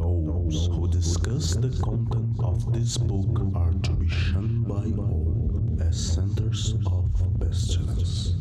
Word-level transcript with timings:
Those 0.00 0.66
who 0.68 0.88
discuss 0.88 1.56
the 1.56 1.68
content 1.84 2.40
of 2.42 2.72
this 2.72 2.96
book 2.96 3.54
are 3.54 3.74
to 3.82 3.92
be 3.92 4.08
shunned 4.08 4.66
by 4.66 4.86
all 4.96 5.60
as 5.78 5.94
centers 5.94 6.74
of 6.86 7.10
pestilence. 7.38 8.34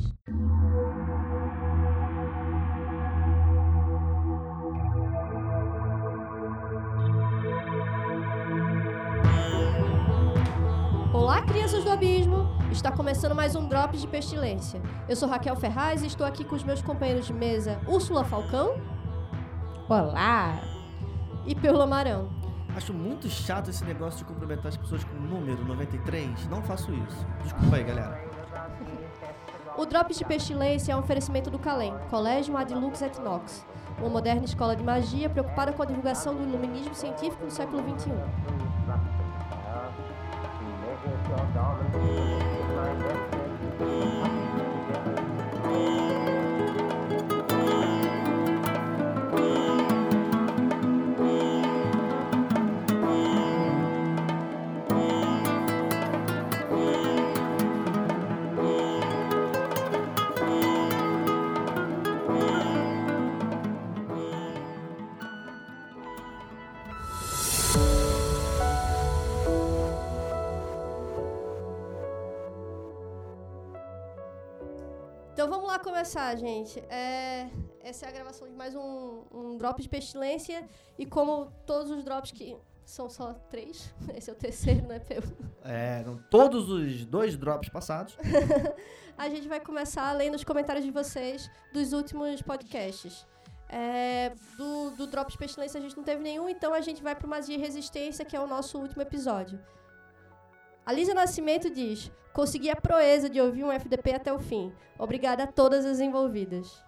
Olá, 11.14 11.42
crianças 11.42 11.84
do 11.84 11.90
abismo! 11.92 12.48
Está 12.72 12.90
começando 12.90 13.36
mais 13.36 13.54
um 13.58 13.68
Drops 13.68 14.00
de 14.00 14.08
Pestilência. 14.08 14.82
Eu 15.10 15.16
sou 15.18 15.28
Raquel 15.28 15.58
Ferraz 15.58 16.04
e 16.04 16.08
estou 16.08 16.26
aqui 16.26 16.46
com 16.46 16.56
os 16.56 16.64
meus 16.64 16.82
companheiros 16.82 17.28
de 17.28 17.34
mesa 17.34 17.78
Úrsula 17.86 18.24
Falcão 18.24 18.76
Olá! 19.90 20.69
E 21.46 21.56
Perla 21.56 21.86
Marão. 21.86 22.30
Acho 22.76 22.94
muito 22.94 23.28
chato 23.28 23.70
esse 23.70 23.84
negócio 23.84 24.20
de 24.20 24.26
cumprimentar 24.26 24.68
as 24.68 24.78
pessoas 24.78 25.04
com 25.04 25.16
o 25.18 25.22
número 25.22 25.66
93. 25.66 26.48
Não 26.48 26.62
faço 26.62 26.94
isso. 26.94 27.26
Desculpa 27.44 27.76
aí, 27.76 27.84
galera. 27.84 28.24
O 29.78 29.86
Drops 29.86 30.18
de 30.18 30.26
Pestilência 30.26 30.92
é 30.92 30.96
um 30.96 31.00
oferecimento 31.00 31.50
do 31.50 31.58
Calem, 31.58 31.94
Colégio 32.10 32.58
Adlux 32.58 33.02
et 33.02 33.18
Nox, 33.20 33.66
uma 33.98 34.10
moderna 34.10 34.44
escola 34.44 34.76
de 34.76 34.84
magia 34.84 35.30
preocupada 35.30 35.72
com 35.72 35.82
a 35.82 35.86
divulgação 35.86 36.36
do 36.36 36.44
iluminismo 36.44 36.94
científico 36.94 37.46
no 37.46 37.52
século. 37.52 37.82
XXI. 37.98 38.69
Começar, 76.10 76.36
gente. 76.38 76.80
É, 76.90 77.48
essa 77.84 78.08
é 78.08 78.10
a 78.10 78.12
gravação 78.12 78.48
de 78.48 78.56
mais 78.56 78.74
um, 78.74 79.22
um 79.32 79.58
Drop 79.60 79.80
de 79.80 79.88
Pestilência. 79.88 80.68
E 80.98 81.06
como 81.06 81.52
todos 81.68 81.92
os 81.92 82.04
drops 82.04 82.32
que 82.32 82.58
são 82.84 83.08
só 83.12 83.34
três, 83.48 83.94
esse 84.18 84.28
é 84.28 84.34
o 84.34 84.36
terceiro, 84.36 84.88
né, 84.88 84.98
Peu? 84.98 85.22
É, 85.64 86.04
todos 86.32 86.68
os 86.68 87.06
dois 87.06 87.38
drops 87.38 87.70
passados. 87.70 88.18
A 89.16 89.30
gente 89.30 89.48
vai 89.48 89.60
começar 89.60 90.12
lendo 90.14 90.34
os 90.34 90.44
comentários 90.44 90.84
de 90.84 90.90
vocês 90.90 91.48
dos 91.72 91.94
últimos 91.94 92.42
podcasts. 92.42 93.28
É, 93.70 94.34
do, 94.58 94.90
do 94.92 95.06
Drop 95.06 95.32
de 95.32 95.38
Pestilência 95.38 95.78
a 95.78 95.82
gente 95.82 95.96
não 95.96 96.04
teve 96.04 96.24
nenhum, 96.24 96.50
então 96.50 96.74
a 96.74 96.82
gente 96.82 97.04
vai 97.04 97.16
pro 97.16 97.28
Magia 97.28 97.56
e 97.56 97.60
Resistência, 97.60 98.26
que 98.26 98.36
é 98.36 98.40
o 98.40 98.48
nosso 98.48 98.80
último 98.80 99.04
episódio. 99.04 99.60
A 100.84 100.92
Lisa 100.92 101.14
Nascimento 101.14 101.70
diz: 101.70 102.12
Consegui 102.34 102.70
a 102.70 102.76
proeza 102.76 103.30
de 103.30 103.40
ouvir 103.42 103.64
um 103.64 103.72
FDP 103.72 104.14
até 104.14 104.32
o 104.32 104.40
fim. 104.40 104.72
Obrigada 104.98 105.44
a 105.44 105.48
todas 105.48 105.86
as 105.86 106.00
envolvidas. 106.00 106.82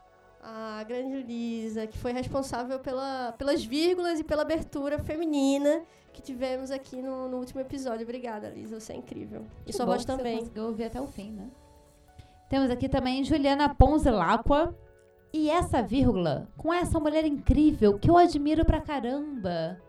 A 0.43 0.83
grande 0.87 1.21
Lisa, 1.23 1.85
que 1.85 1.97
foi 1.97 2.11
responsável 2.13 2.79
pela, 2.79 3.33
pelas 3.37 3.63
vírgulas 3.63 4.19
e 4.19 4.23
pela 4.23 4.41
abertura 4.41 4.97
feminina 4.99 5.83
que 6.13 6.21
tivemos 6.21 6.71
aqui 6.71 7.01
no, 7.01 7.27
no 7.29 7.37
último 7.37 7.61
episódio. 7.61 8.03
Obrigada, 8.03 8.49
Lisa, 8.49 8.79
você 8.79 8.93
é 8.93 8.95
incrível. 8.97 9.45
E 9.61 9.65
Que 9.67 9.73
sua 9.73 9.85
bom 9.85 9.91
voz 9.93 10.03
que 10.03 10.11
você 10.11 10.17
também. 10.17 10.39
conseguiu 10.39 10.65
ouvir 10.65 10.85
até 10.85 10.99
o 10.99 11.07
fim, 11.07 11.31
né? 11.31 11.49
Temos 12.49 12.69
aqui 12.69 12.89
também 12.89 13.23
Juliana 13.23 13.73
Ponzelacqua. 13.73 14.75
E 15.33 15.49
essa 15.49 15.81
vírgula, 15.81 16.49
com 16.57 16.73
essa 16.73 16.99
mulher 16.99 17.23
incrível 17.23 17.97
que 17.97 18.09
eu 18.09 18.17
admiro 18.17 18.65
pra 18.65 18.81
caramba. 18.81 19.79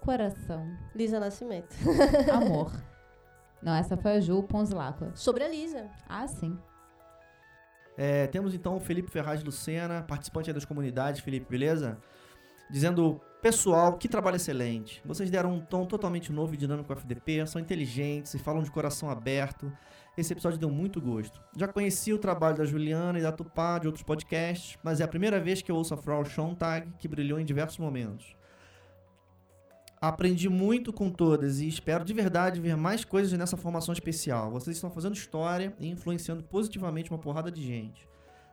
Coração. 0.00 0.66
Lisa 0.94 1.20
Nascimento. 1.20 1.76
Amor. 2.32 2.72
Não, 3.62 3.74
essa 3.74 3.96
foi 3.96 4.12
a 4.12 4.20
Ju 4.20 4.42
Ponzelacqua. 4.42 5.12
Sobre 5.14 5.44
a 5.44 5.48
Lisa. 5.48 5.90
Ah, 6.08 6.26
sim. 6.26 6.58
É, 7.96 8.26
temos 8.28 8.54
então 8.54 8.76
o 8.76 8.80
Felipe 8.80 9.10
Ferraz 9.10 9.44
Lucena, 9.44 10.02
participante 10.02 10.48
aí 10.48 10.54
das 10.54 10.64
comunidades, 10.64 11.20
Felipe, 11.20 11.46
beleza? 11.50 11.98
Dizendo, 12.70 13.20
pessoal, 13.42 13.98
que 13.98 14.08
trabalho 14.08 14.36
excelente. 14.36 15.02
Vocês 15.04 15.30
deram 15.30 15.52
um 15.52 15.60
tom 15.60 15.84
totalmente 15.84 16.32
novo 16.32 16.54
e 16.54 16.56
dinâmico 16.56 16.90
ao 16.90 16.98
FDP, 16.98 17.46
são 17.46 17.60
inteligentes 17.60 18.32
e 18.32 18.38
falam 18.38 18.62
de 18.62 18.70
coração 18.70 19.10
aberto. 19.10 19.70
Esse 20.16 20.32
episódio 20.32 20.58
deu 20.58 20.70
muito 20.70 21.00
gosto. 21.00 21.40
Já 21.56 21.68
conheci 21.68 22.12
o 22.12 22.18
trabalho 22.18 22.56
da 22.56 22.64
Juliana 22.64 23.18
e 23.18 23.22
da 23.22 23.32
Tupá 23.32 23.78
de 23.78 23.86
outros 23.86 24.04
podcasts, 24.04 24.78
mas 24.82 25.00
é 25.00 25.04
a 25.04 25.08
primeira 25.08 25.40
vez 25.40 25.60
que 25.60 25.70
eu 25.70 25.76
ouço 25.76 25.92
a 25.92 25.96
Frau 25.96 26.24
Schontag, 26.24 26.90
que 26.98 27.08
brilhou 27.08 27.38
em 27.38 27.44
diversos 27.44 27.78
momentos. 27.78 28.36
Aprendi 30.02 30.48
muito 30.48 30.94
com 30.94 31.10
todas 31.10 31.60
e 31.60 31.68
espero 31.68 32.06
de 32.06 32.14
verdade 32.14 32.58
ver 32.58 32.74
mais 32.74 33.04
coisas 33.04 33.38
nessa 33.38 33.54
formação 33.54 33.92
especial. 33.92 34.50
Vocês 34.50 34.74
estão 34.74 34.90
fazendo 34.90 35.14
história 35.14 35.74
e 35.78 35.90
influenciando 35.90 36.42
positivamente 36.42 37.10
uma 37.10 37.18
porrada 37.18 37.52
de 37.52 37.62
gente. 37.62 38.08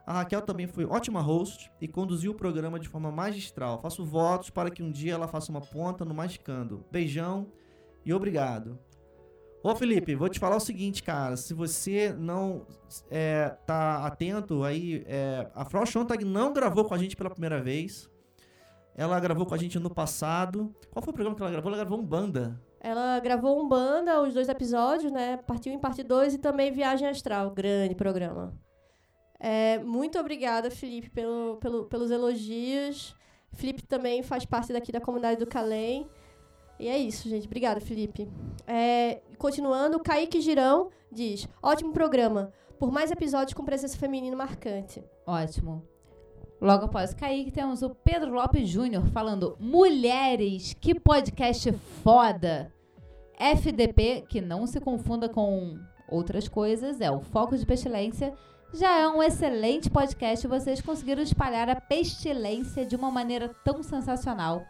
A 0.05 0.11
Raquel 0.11 0.41
também 0.41 0.67
foi 0.67 0.83
ótima 0.83 1.21
host 1.21 1.71
e 1.79 1.87
conduziu 1.87 2.33
o 2.33 2.35
programa 2.35 2.77
de 2.77 2.89
forma 2.89 3.09
magistral. 3.13 3.79
Faço 3.81 4.03
votos 4.03 4.49
para 4.49 4.69
que 4.69 4.83
um 4.83 4.91
dia 4.91 5.13
ela 5.13 5.25
faça 5.25 5.49
uma 5.49 5.61
ponta 5.61 6.03
no 6.03 6.13
Magicando. 6.13 6.83
Beijão 6.91 7.47
e 8.05 8.13
obrigado. 8.13 8.77
Ô 9.63 9.73
Felipe, 9.73 10.15
vou 10.15 10.27
te 10.27 10.39
falar 10.39 10.57
o 10.57 10.61
seguinte, 10.61 11.01
cara. 11.01 11.37
Se 11.37 11.53
você 11.53 12.13
não 12.13 12.67
é, 13.09 13.55
tá 13.65 14.05
atento 14.05 14.65
aí, 14.65 15.01
é, 15.07 15.49
a 15.55 15.63
Frau 15.63 15.85
Schontag 15.85 16.25
não 16.25 16.51
gravou 16.51 16.83
com 16.83 16.93
a 16.93 16.97
gente 16.97 17.15
pela 17.15 17.29
primeira 17.29 17.61
vez. 17.61 18.09
Ela 18.97 19.19
gravou 19.19 19.45
com 19.45 19.53
a 19.53 19.57
gente 19.57 19.77
no 19.77 19.93
passado. 19.93 20.73
Qual 20.91 21.03
foi 21.03 21.11
o 21.11 21.13
programa 21.13 21.35
que 21.35 21.41
ela 21.43 21.51
gravou? 21.51 21.69
Ela 21.71 21.77
gravou 21.77 21.99
um 21.99 22.03
banda. 22.05 22.59
Ela 22.79 23.19
gravou 23.19 23.61
um 23.63 23.67
banda, 23.67 24.21
os 24.21 24.33
dois 24.33 24.49
episódios, 24.49 25.11
né? 25.11 25.37
Partiu 25.37 25.71
em 25.71 25.77
parte 25.79 26.01
2 26.03 26.33
e 26.33 26.37
também 26.39 26.71
Viagem 26.71 27.07
Astral. 27.07 27.51
Grande 27.51 27.93
programa. 27.93 28.53
É, 29.39 29.77
muito 29.79 30.17
obrigada, 30.17 30.71
Felipe, 30.71 31.09
pelo, 31.11 31.57
pelo- 31.57 31.85
pelos 31.85 32.09
elogios. 32.09 33.15
Felipe 33.53 33.83
também 33.83 34.23
faz 34.23 34.45
parte 34.45 34.73
daqui 34.73 34.91
da 34.91 34.99
comunidade 34.99 35.39
do 35.39 35.45
Calem. 35.45 36.07
E 36.79 36.87
é 36.87 36.97
isso, 36.97 37.29
gente. 37.29 37.45
Obrigada, 37.45 37.79
Felipe. 37.79 38.27
É, 38.65 39.21
continuando, 39.37 39.99
Kaique 39.99 40.41
Girão 40.41 40.89
diz: 41.11 41.47
ótimo 41.61 41.93
programa. 41.93 42.51
Por 42.79 42.91
mais 42.91 43.09
episódios 43.11 43.53
com 43.53 43.63
presença 43.65 43.97
feminina 43.97 44.35
marcante. 44.35 45.03
Ótimo. 45.25 45.83
Logo 46.59 46.85
após 46.85 47.13
Kaique, 47.13 47.51
temos 47.51 47.83
o 47.83 47.91
Pedro 47.91 48.33
Lopes 48.33 48.67
Júnior 48.67 49.05
falando 49.07 49.55
Mulheres, 49.59 50.73
que 50.73 50.99
podcast 50.99 51.71
foda! 52.03 52.73
FDP, 53.39 54.25
que 54.27 54.41
não 54.41 54.65
se 54.65 54.79
confunda 54.79 55.29
com 55.29 55.77
outras 56.09 56.47
coisas, 56.47 56.99
é 56.99 57.11
o 57.11 57.19
Foco 57.19 57.55
de 57.55 57.63
Pestilência, 57.63 58.33
já 58.73 58.99
é 58.99 59.07
um 59.07 59.21
excelente 59.21 59.87
podcast 59.89 60.47
vocês 60.47 60.81
conseguiram 60.81 61.21
espalhar 61.21 61.69
a 61.69 61.79
pestilência 61.79 62.83
de 62.83 62.95
uma 62.95 63.11
maneira 63.11 63.49
tão 63.63 63.83
sensacional. 63.83 64.65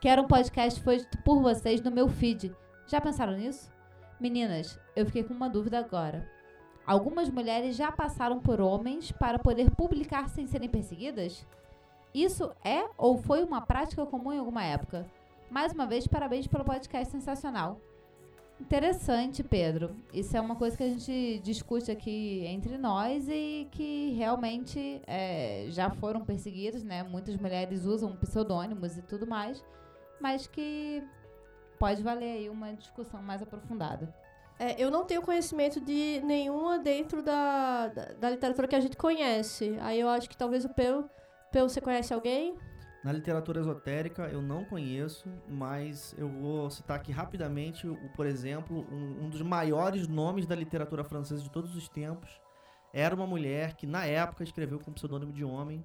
Quero 0.00 0.22
um 0.22 0.28
podcast 0.28 0.80
feito 0.80 1.18
por 1.24 1.42
vocês 1.42 1.80
no 1.82 1.90
meu 1.90 2.08
feed. 2.08 2.54
Já 2.86 3.00
pensaram 3.00 3.32
nisso? 3.32 3.68
Meninas, 4.20 4.78
eu 4.94 5.04
fiquei 5.04 5.24
com 5.24 5.34
uma 5.34 5.50
dúvida 5.50 5.78
agora. 5.78 6.33
Algumas 6.86 7.30
mulheres 7.30 7.76
já 7.76 7.90
passaram 7.90 8.38
por 8.40 8.60
homens 8.60 9.10
para 9.10 9.38
poder 9.38 9.70
publicar 9.70 10.28
sem 10.28 10.46
serem 10.46 10.68
perseguidas? 10.68 11.46
Isso 12.14 12.52
é 12.62 12.88
ou 12.98 13.16
foi 13.16 13.42
uma 13.42 13.60
prática 13.60 14.04
comum 14.04 14.32
em 14.32 14.38
alguma 14.38 14.62
época? 14.62 15.06
Mais 15.50 15.72
uma 15.72 15.86
vez, 15.86 16.06
parabéns 16.06 16.46
pelo 16.46 16.64
podcast 16.64 17.10
sensacional. 17.10 17.80
Interessante, 18.60 19.42
Pedro. 19.42 19.96
Isso 20.12 20.36
é 20.36 20.40
uma 20.40 20.56
coisa 20.56 20.76
que 20.76 20.82
a 20.84 20.88
gente 20.88 21.40
discute 21.42 21.90
aqui 21.90 22.44
entre 22.46 22.78
nós 22.78 23.28
e 23.28 23.66
que 23.72 24.10
realmente 24.12 25.02
é, 25.06 25.66
já 25.70 25.90
foram 25.90 26.24
perseguidos, 26.24 26.84
né? 26.84 27.02
Muitas 27.02 27.36
mulheres 27.36 27.84
usam 27.84 28.14
pseudônimos 28.16 28.96
e 28.96 29.02
tudo 29.02 29.26
mais, 29.26 29.64
mas 30.20 30.46
que 30.46 31.02
pode 31.78 32.02
valer 32.02 32.38
aí 32.38 32.48
uma 32.48 32.72
discussão 32.74 33.20
mais 33.22 33.42
aprofundada. 33.42 34.14
É, 34.58 34.80
eu 34.82 34.90
não 34.90 35.04
tenho 35.04 35.20
conhecimento 35.22 35.80
de 35.80 36.20
nenhuma 36.24 36.78
dentro 36.78 37.22
da, 37.22 37.88
da, 37.88 38.04
da 38.12 38.30
literatura 38.30 38.68
que 38.68 38.76
a 38.76 38.80
gente 38.80 38.96
conhece. 38.96 39.76
Aí 39.80 39.98
eu 40.00 40.08
acho 40.08 40.28
que 40.28 40.36
talvez 40.36 40.64
o 40.64 40.68
Peu. 40.68 41.08
Peu, 41.50 41.68
você 41.68 41.80
conhece 41.80 42.14
alguém? 42.14 42.54
Na 43.04 43.12
literatura 43.12 43.60
esotérica 43.60 44.28
eu 44.28 44.40
não 44.40 44.64
conheço, 44.64 45.28
mas 45.48 46.14
eu 46.16 46.28
vou 46.28 46.70
citar 46.70 46.96
aqui 46.96 47.12
rapidamente, 47.12 47.86
o, 47.86 47.96
por 48.16 48.26
exemplo, 48.26 48.86
um, 48.90 49.24
um 49.26 49.28
dos 49.28 49.42
maiores 49.42 50.08
nomes 50.08 50.46
da 50.46 50.54
literatura 50.54 51.04
francesa 51.04 51.42
de 51.42 51.50
todos 51.50 51.76
os 51.76 51.88
tempos. 51.88 52.30
Era 52.94 53.14
uma 53.14 53.26
mulher 53.26 53.74
que 53.74 53.86
na 53.86 54.06
época 54.06 54.42
escreveu 54.44 54.78
com 54.78 54.92
pseudônimo 54.92 55.32
de 55.32 55.44
homem. 55.44 55.84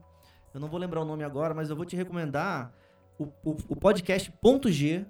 Eu 0.54 0.60
não 0.60 0.68
vou 0.69 0.80
lembrar 0.80 1.01
o 1.01 1.06
nome 1.06 1.24
agora, 1.24 1.54
mas 1.54 1.69
eu 1.69 1.75
vou 1.75 1.86
te 1.86 1.95
recomendar 1.95 2.71
o, 3.18 3.25
o, 3.44 3.57
o 3.69 3.75
podcast 3.75 4.31
Ponto 4.42 4.71
G, 4.71 5.06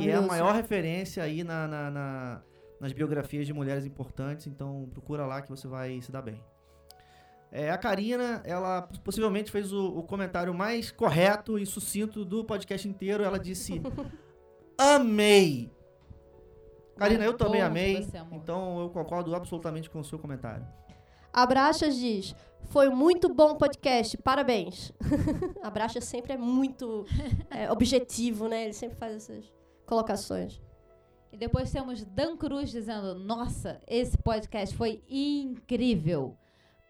que 0.00 0.08
é 0.10 0.14
a 0.14 0.20
maior 0.28 0.54
referência 0.54 1.22
aí 1.24 1.42
na, 1.42 1.66
na- 1.66 1.90
na- 1.90 2.42
nas 2.82 2.92
biografias 2.92 3.46
de 3.46 3.52
mulheres 3.52 3.86
importantes. 3.86 4.48
Então 4.48 4.88
procura 4.92 5.24
lá 5.24 5.40
que 5.40 5.48
você 5.48 5.68
vai 5.68 6.02
se 6.02 6.10
dar 6.10 6.20
bem. 6.20 6.42
É, 7.52 7.70
a 7.70 7.78
Karina, 7.78 8.42
ela 8.44 8.82
possivelmente 9.04 9.52
fez 9.52 9.72
o, 9.72 9.98
o 9.98 10.02
comentário 10.02 10.52
mais 10.52 10.90
correto 10.90 11.58
e 11.58 11.64
sucinto 11.64 12.24
do 12.24 12.44
podcast 12.44 12.88
inteiro. 12.88 13.22
Ela 13.22 13.38
disse: 13.38 13.80
Amei! 14.76 15.70
Karina, 16.96 17.24
eu 17.24 17.34
também 17.34 17.62
amei. 17.62 18.02
você. 18.02 18.18
Então 18.32 18.80
eu 18.80 18.90
concordo 18.90 19.34
absolutamente 19.34 19.88
com 19.88 20.00
o 20.00 20.04
seu 20.04 20.18
comentário. 20.18 20.66
Abraxas 21.32 21.94
diz: 21.94 22.34
Foi 22.64 22.88
muito 22.88 23.32
bom 23.32 23.54
podcast, 23.54 24.16
parabéns. 24.18 24.92
Abraxas 25.62 26.04
sempre 26.04 26.32
é 26.32 26.36
muito 26.36 27.06
é, 27.48 27.70
objetivo, 27.70 28.48
né? 28.48 28.64
Ele 28.64 28.72
sempre 28.72 28.96
faz 28.96 29.14
essas 29.14 29.52
colocações. 29.86 30.60
E 31.32 31.36
depois 31.36 31.72
temos 31.72 32.04
Dan 32.04 32.36
Cruz 32.36 32.70
dizendo: 32.70 33.14
Nossa, 33.14 33.80
esse 33.88 34.18
podcast 34.18 34.76
foi 34.76 35.02
incrível. 35.08 36.36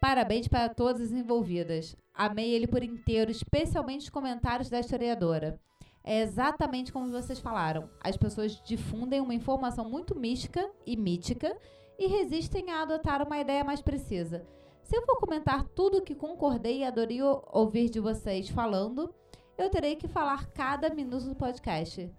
Parabéns 0.01 0.49
para 0.49 0.67
todas 0.67 1.01
as 1.01 1.11
envolvidas. 1.11 1.95
Amei 2.13 2.51
ele 2.51 2.67
por 2.67 2.83
inteiro, 2.83 3.31
especialmente 3.31 4.01
os 4.01 4.09
comentários 4.09 4.69
da 4.69 4.81
historiadora. 4.81 5.57
É 6.03 6.19
exatamente 6.19 6.91
como 6.91 7.09
vocês 7.09 7.39
falaram. 7.39 7.89
As 8.03 8.17
pessoas 8.17 8.61
difundem 8.65 9.21
uma 9.21 9.33
informação 9.33 9.89
muito 9.89 10.13
mística 10.13 10.69
e 10.85 10.97
mítica 10.97 11.57
e 11.97 12.07
resistem 12.07 12.69
a 12.69 12.81
adotar 12.81 13.25
uma 13.25 13.39
ideia 13.39 13.63
mais 13.63 13.81
precisa. 13.81 14.45
Se 14.83 14.97
eu 14.97 15.05
for 15.05 15.17
comentar 15.17 15.63
tudo 15.69 16.01
que 16.01 16.13
concordei 16.13 16.79
e 16.79 16.83
adorei 16.83 17.21
ouvir 17.21 17.89
de 17.89 18.01
vocês 18.01 18.49
falando, 18.49 19.15
eu 19.57 19.69
terei 19.69 19.95
que 19.95 20.09
falar 20.09 20.47
cada 20.47 20.93
minuto 20.93 21.27
do 21.27 21.35
podcast. 21.35 22.11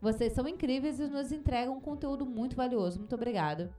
Vocês 0.00 0.32
são 0.32 0.48
incríveis 0.48 0.98
e 0.98 1.06
nos 1.06 1.30
entregam 1.30 1.76
um 1.76 1.80
conteúdo 1.80 2.24
muito 2.24 2.56
valioso. 2.56 2.98
Muito 2.98 3.14
obrigada. 3.14 3.70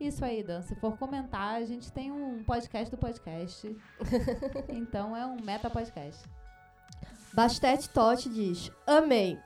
Isso 0.00 0.24
aí, 0.24 0.42
Dan. 0.42 0.62
Se 0.62 0.74
for 0.76 0.96
comentar, 0.96 1.54
a 1.54 1.64
gente 1.64 1.92
tem 1.92 2.10
um 2.10 2.42
podcast 2.42 2.90
do 2.90 2.96
podcast. 2.96 3.76
então 4.68 5.16
é 5.16 5.24
um 5.24 5.36
meta 5.42 5.70
podcast. 5.70 6.24
Bastete 7.32 7.88
Totti 7.90 8.28
diz: 8.28 8.72
Amei. 8.86 9.38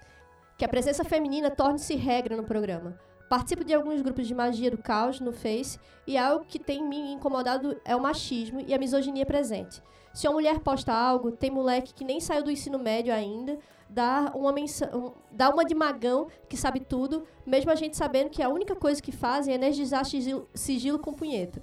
Que 0.56 0.64
a 0.64 0.68
presença 0.68 1.04
feminina 1.04 1.50
torne-se 1.50 1.94
regra 1.96 2.36
no 2.36 2.44
programa. 2.44 2.98
Participo 3.28 3.64
de 3.64 3.72
alguns 3.72 4.02
grupos 4.02 4.26
de 4.26 4.34
magia 4.34 4.70
do 4.70 4.76
caos 4.76 5.18
no 5.18 5.32
Face 5.32 5.78
e 6.06 6.18
algo 6.18 6.44
que 6.44 6.58
tem 6.58 6.86
me 6.86 7.12
incomodado 7.12 7.80
é 7.84 7.96
o 7.96 8.00
machismo 8.00 8.60
e 8.60 8.74
a 8.74 8.78
misoginia 8.78 9.24
presente. 9.24 9.82
Se 10.12 10.28
uma 10.28 10.34
mulher 10.34 10.60
posta 10.60 10.92
algo, 10.92 11.32
tem 11.32 11.50
moleque 11.50 11.94
que 11.94 12.04
nem 12.04 12.20
saiu 12.20 12.44
do 12.44 12.50
ensino 12.50 12.78
médio 12.78 13.12
ainda, 13.12 13.58
dá 13.92 14.32
uma, 14.34 14.52
menção, 14.52 15.14
dá 15.30 15.50
uma 15.50 15.64
de 15.64 15.74
magão 15.74 16.28
que 16.48 16.56
sabe 16.56 16.80
tudo, 16.80 17.26
mesmo 17.44 17.70
a 17.70 17.74
gente 17.74 17.96
sabendo 17.96 18.30
que 18.30 18.42
a 18.42 18.48
única 18.48 18.74
coisa 18.74 19.02
que 19.02 19.12
fazem 19.12 19.52
é 19.52 19.56
energizar 19.56 20.04
sigilo, 20.04 20.48
sigilo 20.54 20.98
com 20.98 21.12
punheta. 21.12 21.62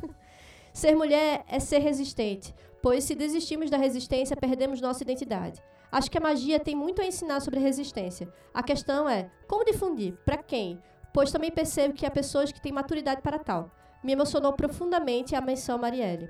ser 0.72 0.94
mulher 0.94 1.42
é 1.48 1.58
ser 1.58 1.78
resistente, 1.78 2.54
pois 2.82 3.04
se 3.04 3.14
desistimos 3.14 3.70
da 3.70 3.78
resistência, 3.78 4.36
perdemos 4.36 4.80
nossa 4.80 5.02
identidade. 5.02 5.62
Acho 5.90 6.10
que 6.10 6.18
a 6.18 6.20
magia 6.20 6.60
tem 6.60 6.74
muito 6.74 7.00
a 7.00 7.06
ensinar 7.06 7.40
sobre 7.40 7.60
resistência. 7.60 8.28
A 8.52 8.62
questão 8.62 9.08
é 9.08 9.30
como 9.48 9.64
difundir, 9.64 10.14
para 10.24 10.36
quem? 10.36 10.82
Pois 11.14 11.32
também 11.32 11.50
percebo 11.50 11.94
que 11.94 12.04
há 12.04 12.10
pessoas 12.10 12.52
que 12.52 12.60
têm 12.60 12.72
maturidade 12.72 13.22
para 13.22 13.38
tal. 13.38 13.70
Me 14.02 14.12
emocionou 14.12 14.52
profundamente 14.52 15.34
a 15.34 15.40
menção 15.40 15.78
Marielle. 15.78 16.28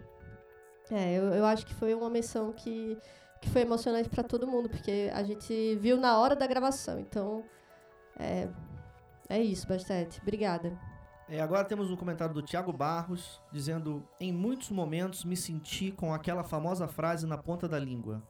É, 0.91 1.15
eu, 1.15 1.25
eu 1.33 1.47
acho 1.47 1.65
que 1.65 1.75
foi 1.75 1.95
uma 1.95 2.11
menção 2.11 2.53
que, 2.53 2.99
que 3.45 3.51
foi 3.51 3.63
emocionante 3.63 4.09
para 4.09 4.25
todo 4.25 4.47
mundo, 4.47 4.71
porque 4.71 5.11
a 5.13 5.23
gente 5.23 5.77
viu 5.77 5.99
na 5.99 6.19
hora 6.19 6.35
da 6.35 6.47
gravação. 6.47 6.99
Então, 6.99 7.45
é, 8.19 8.49
é 9.29 9.41
isso, 9.41 9.69
Bastante. 9.69 10.21
Obrigada. 10.23 10.77
É, 11.29 11.41
agora 11.41 11.65
temos 11.65 11.91
um 11.91 11.97
comentário 11.97 12.35
do 12.35 12.43
Thiago 12.43 12.73
Barros 12.73 13.41
dizendo: 13.53 14.07
Em 14.19 14.33
muitos 14.33 14.71
momentos 14.71 15.25
me 15.25 15.37
senti 15.37 15.93
com 15.93 16.13
aquela 16.13 16.43
famosa 16.43 16.89
frase 16.89 17.27
na 17.27 17.37
ponta 17.37 17.69
da 17.69 17.79
língua. 17.79 18.23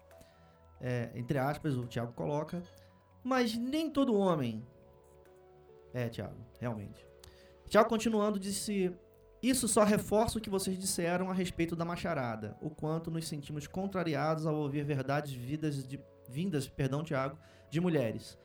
É, 0.81 1.11
entre 1.15 1.39
aspas, 1.39 1.77
o 1.77 1.87
Thiago 1.87 2.13
coloca. 2.13 2.63
Mas 3.23 3.57
nem 3.57 3.91
todo 3.91 4.17
homem. 4.17 4.67
É, 5.93 6.09
Thiago, 6.09 6.37
realmente. 6.61 7.07
Thiago, 7.69 7.89
continuando, 7.89 8.39
disse: 8.39 8.93
Isso 9.45 9.69
só 9.69 9.85
reforça 9.85 10.39
o 10.39 10.41
que 10.41 10.49
vocês 10.49 10.79
disseram 10.79 11.31
a 11.31 11.35
respeito 11.35 11.77
da 11.77 11.85
macharada. 11.85 12.57
O 12.63 12.71
quanto 12.71 13.11
nos 13.11 13.29
sentimos 13.29 13.67
contrariados 13.67 14.47
ao 14.47 14.55
ouvir 14.55 14.85
verdades 14.85 15.35
vidas 15.35 15.87
de, 15.87 16.01
vindas, 16.27 16.67
perdão, 16.67 17.05
Thiago, 17.05 17.37
de 17.69 17.79
mulheres. 17.79 18.39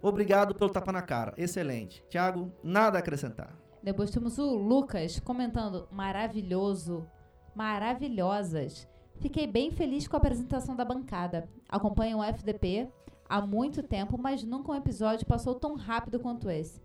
Obrigado 0.00 0.54
pelo 0.54 0.70
tapa 0.70 0.90
na 0.90 1.02
cara. 1.02 1.34
Excelente. 1.36 2.02
Thiago, 2.08 2.50
nada 2.64 2.96
a 2.96 3.00
acrescentar. 3.00 3.54
Depois 3.82 4.10
temos 4.10 4.38
o 4.38 4.54
Lucas 4.54 5.20
comentando: 5.20 5.86
maravilhoso, 5.92 7.06
maravilhosas. 7.54 8.88
Fiquei 9.20 9.46
bem 9.46 9.70
feliz 9.70 10.08
com 10.08 10.16
a 10.16 10.18
apresentação 10.18 10.74
da 10.74 10.82
bancada. 10.82 11.46
Acompanho 11.68 12.20
o 12.20 12.24
FDP 12.24 12.90
há 13.28 13.42
muito 13.42 13.82
tempo, 13.82 14.16
mas 14.16 14.42
nunca 14.42 14.72
um 14.72 14.76
episódio 14.76 15.26
passou 15.26 15.56
tão 15.56 15.76
rápido 15.76 16.18
quanto 16.18 16.48
esse. 16.48 16.80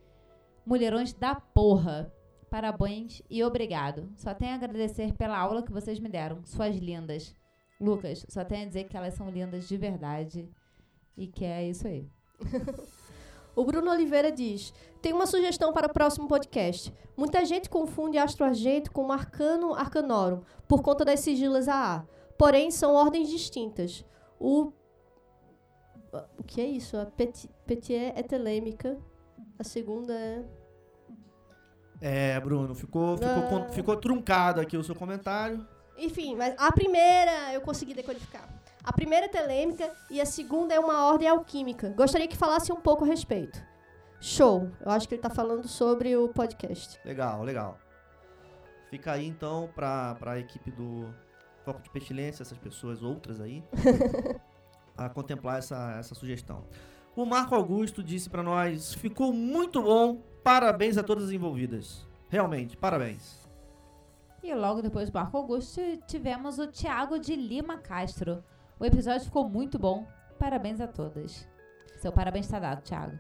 Mulherões 0.66 1.14
da 1.14 1.36
porra. 1.36 2.12
Parabéns 2.54 3.20
e 3.32 3.44
obrigado. 3.44 4.08
Só 4.16 4.32
tenho 4.32 4.52
a 4.52 4.54
agradecer 4.54 5.12
pela 5.14 5.40
aula 5.40 5.64
que 5.64 5.72
vocês 5.72 6.00
me 6.00 6.08
deram. 6.08 6.46
Suas 6.46 6.76
lindas. 6.76 7.36
Lucas, 7.82 8.28
só 8.30 8.46
tenho 8.46 8.62
a 8.62 8.68
dizer 8.68 8.84
que 8.84 8.96
elas 8.96 9.16
são 9.16 9.28
lindas 9.28 9.68
de 9.68 9.76
verdade. 9.76 10.48
E 11.18 11.26
que 11.26 11.44
é 11.44 11.68
isso 11.68 11.88
aí. 11.88 12.08
O 13.56 13.66
Bruno 13.66 13.92
Oliveira 13.92 14.32
diz: 14.32 14.74
Tem 15.00 15.14
uma 15.14 15.28
sugestão 15.28 15.72
para 15.74 15.86
o 15.86 15.94
próximo 15.94 16.28
podcast. 16.28 16.92
Muita 17.16 17.46
gente 17.46 17.70
confunde 17.70 18.18
astroagente 18.18 18.90
com 18.90 19.12
arcano 19.12 19.76
arcanorum 19.76 20.42
por 20.68 20.82
conta 20.82 21.06
das 21.06 21.20
sigilas 21.20 21.68
AA. 21.68 22.04
Porém, 22.36 22.72
são 22.72 22.96
ordens 22.96 23.30
distintas. 23.30 24.04
O. 24.40 24.72
O 26.40 26.44
que 26.44 26.62
é 26.62 26.66
isso? 26.66 26.98
A 26.98 27.06
peti, 27.06 27.48
Petier 27.66 28.12
é 28.16 28.24
telêmica. 28.24 28.98
A 29.60 29.64
segunda 29.64 30.14
é. 30.14 30.63
É, 32.06 32.38
Bruno, 32.42 32.76
ficou, 32.76 33.18
ficou, 33.18 33.58
Ah. 33.60 33.70
ficou 33.70 33.96
truncado 33.96 34.60
aqui 34.60 34.76
o 34.76 34.84
seu 34.84 34.94
comentário. 34.94 35.66
Enfim, 35.98 36.36
mas 36.36 36.54
a 36.58 36.70
primeira 36.70 37.54
eu 37.54 37.62
consegui 37.62 37.94
decodificar. 37.94 38.44
A 38.84 38.92
primeira 38.92 39.28
é 39.28 39.30
telêmica 39.30 39.90
e 40.12 40.20
a 40.20 40.26
segunda 40.26 40.74
é 40.74 40.80
uma 40.80 41.06
ordem 41.06 41.30
alquímica. 41.30 41.94
Gostaria 41.96 42.28
que 42.28 42.36
falasse 42.36 42.74
um 42.74 42.82
pouco 42.82 43.06
a 43.06 43.08
respeito. 43.08 43.58
Show. 44.20 44.70
Eu 44.82 44.92
acho 44.92 45.08
que 45.08 45.16
ele 45.16 45.22
tá 45.22 45.30
falando 45.30 45.66
sobre 45.66 46.18
o 46.18 46.28
podcast. 46.28 47.00
Legal, 47.06 47.42
legal. 47.42 47.78
Fica 48.90 49.14
aí 49.14 49.26
então 49.26 49.70
pra, 49.74 50.16
pra 50.16 50.38
equipe 50.38 50.72
do 50.72 51.08
Foco 51.64 51.82
de 51.82 51.90
Pestilência, 51.90 52.44
essas 52.44 52.58
pessoas 52.58 53.02
outras 53.02 53.40
aí, 53.40 53.64
a 54.98 55.08
contemplar 55.08 55.60
essa, 55.60 55.96
essa 55.98 56.14
sugestão. 56.14 56.66
O 57.16 57.26
Marco 57.26 57.54
Augusto 57.56 58.02
disse 58.04 58.30
pra 58.30 58.42
nós: 58.44 58.94
ficou 58.94 59.32
muito 59.34 59.82
bom, 59.82 60.18
parabéns 60.44 60.98
a 60.98 61.04
todas 61.04 61.26
as 61.26 61.32
envolvidas. 61.32 62.06
Realmente, 62.30 62.76
parabéns. 62.76 63.44
E 64.42 64.54
logo 64.54 64.82
depois 64.82 65.10
do 65.10 65.14
Marco 65.14 65.38
Augusto, 65.38 65.80
tivemos 66.08 66.58
o 66.60 66.68
Tiago 66.68 67.18
de 67.20 67.36
Lima 67.36 67.78
Castro. 67.78 68.44
O 68.80 68.86
episódio 68.86 69.26
ficou 69.26 69.48
muito 69.48 69.78
bom. 69.80 70.06
Parabéns 70.40 70.82
a 70.82 70.88
todas. 70.88 71.48
Seu 72.02 72.12
parabéns 72.12 72.46
está 72.46 72.60
dado, 72.60 72.82
Tiago. 72.82 73.18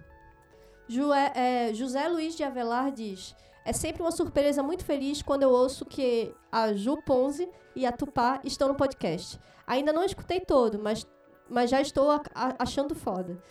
Joé- 0.89 1.31
é, 1.35 1.73
José 1.73 2.07
Luiz 2.09 2.35
de 2.35 2.43
Avelar 2.43 2.91
diz: 2.91 3.33
É 3.63 3.71
sempre 3.71 4.01
uma 4.01 4.11
surpresa 4.11 4.61
muito 4.61 4.83
feliz 4.83 5.21
quando 5.21 5.43
eu 5.43 5.49
ouço 5.51 5.85
que 5.85 6.33
a 6.51 6.73
Ju 6.73 6.97
Ponzi 7.03 7.47
e 7.75 7.85
a 7.85 7.91
Tupá 7.91 8.41
estão 8.43 8.67
no 8.67 8.75
podcast. 8.75 9.39
Ainda 9.65 9.93
não 9.93 10.03
escutei 10.03 10.41
todo, 10.41 10.77
mas, 10.79 11.07
mas 11.49 11.69
já 11.69 11.79
estou 11.79 12.11
a- 12.11 12.21
a- 12.35 12.55
achando 12.59 12.93
foda. 12.93 13.41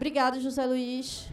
Obrigado, 0.00 0.40
José 0.40 0.64
Luiz. 0.64 1.28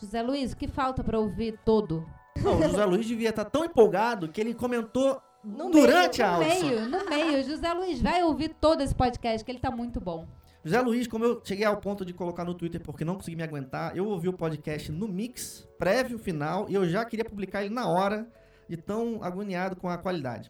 José 0.00 0.22
Luiz, 0.22 0.52
o 0.52 0.56
que 0.56 0.68
falta 0.68 1.02
para 1.02 1.18
ouvir 1.18 1.58
todo? 1.64 2.06
Não, 2.40 2.60
o 2.60 2.62
José 2.62 2.84
Luiz 2.84 3.04
devia 3.04 3.30
estar 3.30 3.44
tão 3.46 3.64
empolgado 3.64 4.28
que 4.28 4.40
ele 4.40 4.54
comentou 4.54 5.20
No 5.42 5.70
durante 5.72 6.22
a 6.22 6.28
No 6.28 6.34
aula. 6.34 6.50
só. 6.54 6.64
meio, 6.66 6.88
no 6.88 7.04
meio. 7.10 7.42
José 7.44 7.72
Luiz, 7.72 8.00
vai 8.00 8.22
ouvir 8.22 8.54
todo 8.60 8.80
esse 8.80 8.94
podcast, 8.94 9.44
que 9.44 9.50
ele 9.50 9.58
tá 9.58 9.72
muito 9.72 10.00
bom. 10.00 10.24
José 10.64 10.80
Luiz, 10.80 11.08
como 11.08 11.24
eu 11.24 11.40
cheguei 11.42 11.64
ao 11.64 11.78
ponto 11.78 12.04
de 12.04 12.12
colocar 12.14 12.44
no 12.44 12.54
Twitter 12.54 12.80
porque 12.80 13.04
não 13.04 13.16
consegui 13.16 13.36
me 13.36 13.42
aguentar, 13.42 13.96
eu 13.96 14.06
ouvi 14.06 14.28
o 14.28 14.32
podcast 14.32 14.92
no 14.92 15.08
mix, 15.08 15.66
prévio, 15.76 16.16
final, 16.16 16.66
e 16.68 16.74
eu 16.74 16.88
já 16.88 17.04
queria 17.04 17.24
publicar 17.24 17.64
ele 17.64 17.74
na 17.74 17.88
hora, 17.88 18.24
de 18.68 18.76
tão 18.76 19.18
agoniado 19.20 19.74
com 19.74 19.88
a 19.88 19.98
qualidade. 19.98 20.48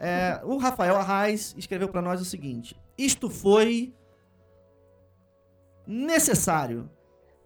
É, 0.00 0.40
o 0.42 0.56
Rafael 0.56 0.96
Arraes 0.96 1.54
escreveu 1.56 1.88
pra 1.88 2.02
nós 2.02 2.20
o 2.20 2.24
seguinte: 2.24 2.76
Isto 2.98 3.30
foi 3.30 3.94
necessário. 5.86 6.90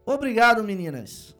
Obrigado, 0.04 0.62
meninas. 0.62 1.36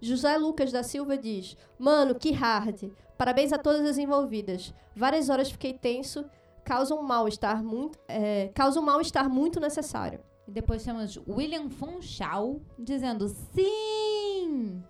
José 0.00 0.36
Lucas 0.36 0.72
da 0.72 0.82
Silva 0.82 1.16
diz: 1.16 1.56
Mano, 1.78 2.14
que 2.14 2.32
hard. 2.32 2.90
Parabéns 3.16 3.52
a 3.52 3.58
todas 3.58 3.86
as 3.86 3.98
envolvidas. 3.98 4.74
Várias 4.94 5.28
horas 5.28 5.50
fiquei 5.50 5.72
tenso. 5.72 6.24
Causa 6.64 6.94
um 6.94 7.02
mal-estar 7.02 7.62
muito, 7.62 7.96
é, 8.08 8.48
causa 8.52 8.80
um 8.80 8.82
mal-estar 8.82 9.30
muito 9.30 9.60
necessário. 9.60 10.20
E 10.48 10.50
depois 10.50 10.82
temos 10.82 11.16
William 11.28 11.68
Funchal 11.68 12.60
dizendo 12.78 13.28
sim! 13.28 14.82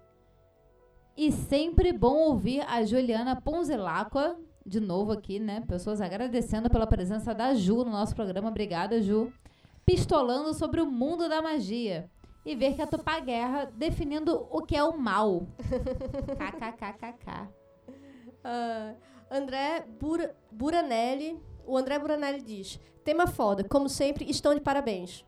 E 1.16 1.32
sempre 1.32 1.92
bom 1.92 2.16
ouvir 2.28 2.60
a 2.68 2.84
Juliana 2.84 3.40
Ponzilacqua, 3.40 4.36
de 4.64 4.80
novo 4.80 5.12
aqui, 5.12 5.38
né? 5.38 5.62
Pessoas 5.66 6.00
agradecendo 6.00 6.68
pela 6.68 6.86
presença 6.86 7.34
da 7.34 7.54
Ju 7.54 7.84
no 7.84 7.90
nosso 7.90 8.14
programa. 8.14 8.48
Obrigada, 8.48 9.00
Ju. 9.00 9.32
Pistolando 9.86 10.52
sobre 10.52 10.80
o 10.80 10.86
mundo 10.86 11.28
da 11.28 11.40
magia. 11.40 12.10
E 12.44 12.54
ver 12.54 12.74
que 12.74 12.82
a 12.82 12.86
Tupá 12.86 13.20
Guerra 13.20 13.70
definindo 13.74 14.46
o 14.50 14.60
que 14.62 14.76
é 14.76 14.82
o 14.82 14.98
mal. 14.98 15.46
KKKKK. 16.36 17.48
Ah, 18.44 18.94
André 19.30 19.86
Bura, 19.98 20.36
Buranelli. 20.50 21.40
O 21.64 21.76
André 21.76 21.98
Buranelli 21.98 22.42
diz: 22.42 22.80
tema 23.04 23.26
foda, 23.26 23.64
como 23.64 23.88
sempre, 23.88 24.28
estão 24.30 24.54
de 24.54 24.60
parabéns. 24.60 25.24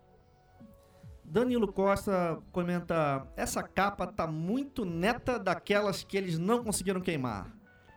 Danilo 1.25 1.73
Costa 1.73 2.39
comenta: 2.53 3.27
essa 3.37 3.63
capa 3.63 4.07
tá 4.07 4.27
muito 4.27 4.85
neta 4.85 5.39
daquelas 5.39 6.03
que 6.03 6.17
eles 6.17 6.39
não 6.39 6.65
conseguiram 6.65 7.01
queimar. 7.01 7.53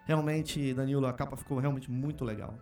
Realmente, 0.06 0.74
Danilo, 0.74 1.06
a 1.06 1.14
capa 1.14 1.38
ficou 1.38 1.60
realmente 1.60 1.90
muito 1.90 2.26
legal. 2.26 2.56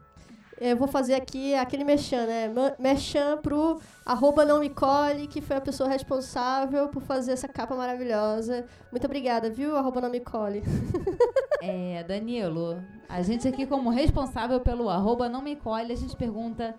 Eu 0.61 0.75
vou 0.75 0.87
fazer 0.87 1.13
aqui 1.13 1.55
aquele 1.55 1.83
merchan, 1.83 2.25
né? 2.25 2.51
Merchan 2.77 3.37
pro 3.37 3.79
arroba 4.05 4.43
não 4.45 4.59
me 4.59 4.69
colhe, 4.69 5.25
que 5.27 5.39
foi 5.41 5.55
a 5.55 5.61
pessoa 5.61 5.87
responsável 5.87 6.89
por 6.89 7.01
fazer 7.01 7.31
essa 7.31 7.47
capa 7.47 7.75
maravilhosa. 7.75 8.65
Muito 8.91 9.05
obrigada, 9.05 9.49
viu, 9.49 9.75
arroba 9.77 10.01
não 10.01 10.09
me 10.09 10.19
colhe. 10.19 10.61
É, 11.61 12.03
Danilo, 12.05 12.81
a 13.09 13.21
gente 13.21 13.45
aqui 13.45 13.65
como 13.67 13.89
responsável 13.89 14.61
pelo 14.61 14.89
arroba 14.89 15.27
não 15.27 15.41
me 15.41 15.57
colhe, 15.57 15.91
a 15.91 15.95
gente 15.95 16.15
pergunta 16.15 16.73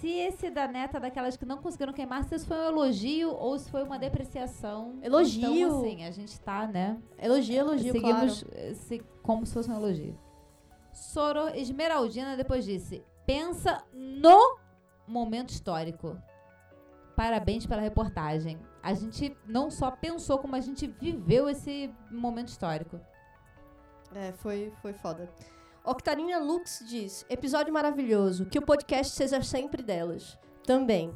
se 0.00 0.08
esse 0.08 0.50
da 0.50 0.66
neta 0.66 0.98
daquelas 0.98 1.36
que 1.36 1.44
não 1.46 1.58
conseguiram 1.58 1.92
queimar, 1.92 2.24
se 2.24 2.34
isso 2.34 2.44
foi 2.46 2.56
um 2.58 2.66
elogio 2.66 3.30
ou 3.32 3.56
se 3.56 3.70
foi 3.70 3.84
uma 3.84 3.96
depreciação. 3.98 4.98
Elogio. 5.00 5.54
Então, 5.54 5.78
assim, 5.78 6.04
a 6.04 6.10
gente 6.10 6.40
tá, 6.40 6.66
né? 6.66 6.98
Elogio, 7.16 7.56
elogio, 7.56 7.92
Seguimos 7.92 8.42
claro. 8.42 8.56
eh, 8.58 8.74
se- 8.74 9.02
como 9.22 9.46
se 9.46 9.54
fosse 9.54 9.70
um 9.70 9.76
elogio. 9.76 10.18
Soro 10.94 11.48
Esmeraldina 11.48 12.36
depois 12.36 12.64
disse: 12.64 13.04
pensa 13.26 13.84
no 13.92 14.58
momento 15.06 15.50
histórico. 15.50 16.16
Parabéns 17.16 17.66
pela 17.66 17.82
reportagem. 17.82 18.58
A 18.82 18.94
gente 18.94 19.36
não 19.46 19.70
só 19.70 19.90
pensou, 19.90 20.38
como 20.38 20.56
a 20.56 20.60
gente 20.60 20.86
viveu 20.86 21.48
esse 21.48 21.92
momento 22.10 22.48
histórico. 22.48 23.00
É, 24.14 24.32
foi, 24.32 24.72
foi 24.80 24.92
foda. 24.92 25.28
Octarina 25.84 26.38
Lux 26.38 26.84
diz: 26.88 27.26
episódio 27.28 27.72
maravilhoso, 27.72 28.46
que 28.46 28.58
o 28.58 28.62
podcast 28.62 29.14
seja 29.14 29.42
sempre 29.42 29.82
delas. 29.82 30.38
Também. 30.64 31.14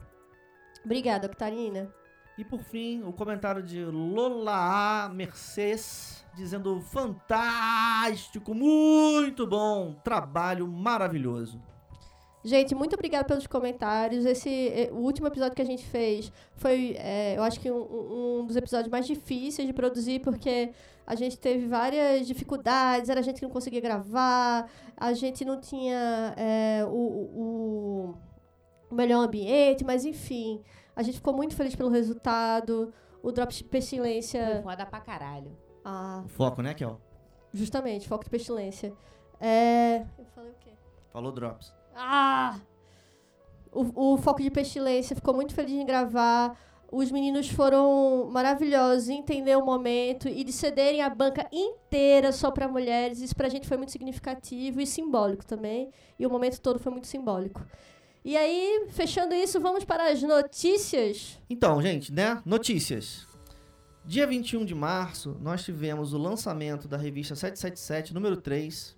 Obrigada, 0.85 1.26
Octarina. 1.26 1.92
E 2.38 2.45
por 2.45 2.61
fim, 2.61 3.02
o 3.02 3.12
comentário 3.12 3.62
de 3.62 3.85
Lola. 3.85 5.11
Mercedes 5.12 6.25
dizendo 6.37 6.80
fantástico, 6.80 8.54
muito 8.54 9.45
bom, 9.45 9.95
trabalho 10.04 10.68
maravilhoso. 10.68 11.61
Gente, 12.45 12.76
muito 12.76 12.95
obrigada 12.95 13.25
pelos 13.25 13.49
comentários. 13.49 14.25
Esse, 14.25 14.68
eh, 14.68 14.88
o 14.92 14.99
último 14.99 15.26
episódio 15.26 15.57
que 15.57 15.62
a 15.62 15.64
gente 15.64 15.85
fez 15.85 16.33
foi, 16.54 16.95
eh, 16.97 17.35
eu 17.37 17.42
acho 17.42 17.59
que 17.59 17.68
um, 17.68 18.38
um 18.40 18.47
dos 18.47 18.54
episódios 18.54 18.88
mais 18.88 19.04
difíceis 19.04 19.66
de 19.66 19.75
produzir, 19.75 20.21
porque 20.21 20.71
a 21.04 21.16
gente 21.16 21.37
teve 21.37 21.66
várias 21.66 22.25
dificuldades, 22.25 23.11
era 23.11 23.21
gente 23.21 23.40
que 23.40 23.42
não 23.47 23.50
conseguia 23.50 23.80
gravar, 23.80 24.71
a 24.97 25.12
gente 25.12 25.45
não 25.45 25.61
tinha 25.61 26.35
eh, 26.37 26.85
o, 26.87 28.14
o, 28.14 28.14
o 28.88 28.95
melhor 28.95 29.25
ambiente, 29.25 29.85
mas 29.85 30.04
enfim, 30.04 30.62
a 30.99 31.02
gente 31.02 31.14
ficou 31.14 31.33
muito 31.33 31.55
feliz 31.55 31.75
pelo 31.76 31.88
resultado. 31.90 32.93
O 33.23 33.31
Drop 33.33 33.52
Foi 33.55 33.67
Pestilência. 33.69 34.61
foda 34.62 34.85
pra 34.85 35.00
caralho. 35.00 35.57
Ah, 35.85 36.23
O 36.25 36.28
foco, 36.28 36.61
né, 36.61 36.75
Kel? 36.75 37.00
justamente, 37.52 38.09
foco 38.09 38.25
de 38.25 38.31
pestilência. 38.31 38.93
É, 39.40 40.05
eu 40.19 40.25
falei 40.35 40.50
o 40.50 40.55
quê? 40.61 40.71
Falou 41.12 41.33
Drops. 41.33 41.73
Ah! 41.95 42.59
O, 43.73 44.14
o 44.14 44.17
Foco 44.19 44.43
de 44.43 44.50
Pestilência 44.50 45.14
ficou 45.14 45.35
muito 45.35 45.55
feliz 45.55 45.73
em 45.75 45.87
gravar. 45.87 46.57
Os 46.90 47.11
meninos 47.11 47.49
foram 47.50 48.28
maravilhosos 48.31 49.09
em 49.09 49.19
entender 49.19 49.57
o 49.57 49.64
momento 49.64 50.26
e 50.28 50.43
de 50.43 50.52
cederem 50.52 51.02
a 51.02 51.11
banca 51.11 51.47
inteira 51.52 52.33
só 52.33 52.50
para 52.50 52.67
mulheres. 52.67 53.21
Isso 53.21 53.37
pra 53.37 53.49
gente 53.49 53.69
foi 53.69 53.76
muito 53.76 53.93
significativo 53.93 54.81
e 54.81 54.87
simbólico 54.87 55.45
também. 55.45 55.90
E 56.19 56.26
o 56.26 56.31
momento 56.31 56.61
todo 56.61 56.78
foi 56.78 56.90
muito 56.90 57.07
simbólico. 57.07 57.64
E 58.25 58.37
aí, 58.37 58.87
fechando 58.90 59.34
isso, 59.34 59.60
vamos 59.60 59.84
para 59.84 60.10
as 60.10 60.22
notícias. 60.22 61.38
Então, 61.48 61.80
gente, 61.80 62.12
né? 62.12 62.42
Notícias. 62.44 63.26
Dia 64.04 64.26
21 64.26 64.64
de 64.64 64.75
março, 64.75 65.37
nós 65.40 65.62
tivemos 65.62 66.12
o 66.12 66.18
lançamento 66.18 66.88
da 66.88 66.96
revista 66.96 67.34
777, 67.34 68.12
número 68.14 68.37
3. 68.37 68.96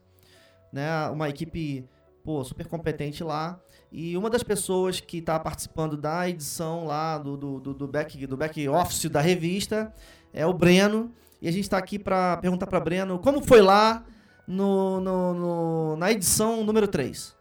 Né? 0.72 0.88
Uma 1.10 1.28
equipe, 1.28 1.84
pô, 2.24 2.42
super 2.44 2.66
competente 2.66 3.22
lá. 3.24 3.60
E 3.92 4.16
uma 4.16 4.30
das 4.30 4.42
pessoas 4.44 5.00
que 5.00 5.18
está 5.18 5.38
participando 5.38 5.96
da 5.96 6.28
edição 6.28 6.84
lá 6.86 7.18
do, 7.18 7.36
do, 7.36 7.60
do, 7.60 7.74
do 7.74 7.88
back, 7.88 8.24
do 8.26 8.36
back 8.36 8.68
office 8.68 9.06
da 9.10 9.20
revista 9.20 9.92
é 10.32 10.46
o 10.46 10.52
Breno. 10.52 11.12
E 11.42 11.48
a 11.48 11.50
gente 11.52 11.64
está 11.64 11.76
aqui 11.78 11.98
para 11.98 12.36
perguntar 12.36 12.66
para 12.68 12.78
Breno 12.78 13.18
como 13.18 13.42
foi 13.42 13.60
lá 13.60 14.04
no, 14.46 15.00
no, 15.00 15.34
no- 15.34 15.96
na 15.96 16.12
edição 16.12 16.62
número 16.64 16.86
3. 16.86 17.34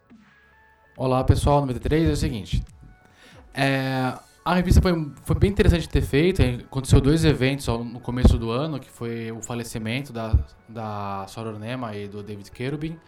Olá 1.02 1.24
pessoal, 1.24 1.62
93 1.62 2.10
é 2.10 2.12
o 2.12 2.16
seguinte. 2.16 2.62
é, 3.54 4.12
a 4.44 4.54
revista 4.54 4.82
foi, 4.82 5.10
foi 5.24 5.38
bem 5.38 5.50
interessante 5.50 5.80
de 5.80 5.88
ter 5.88 6.02
feito. 6.02 6.42
Aconteceu 6.42 7.00
dois 7.00 7.24
eventos 7.24 7.66
no 7.68 7.98
começo 7.98 8.36
do 8.36 8.50
ano, 8.50 8.78
que 8.78 8.90
foi 8.90 9.32
o 9.32 9.40
falecimento 9.40 10.12
da, 10.12 10.38
da 10.68 11.24
Soror 11.26 11.58
Nema 11.58 11.96
e 11.96 12.06
do 12.06 12.22
David 12.22 12.50
Kerubin. 12.50 12.98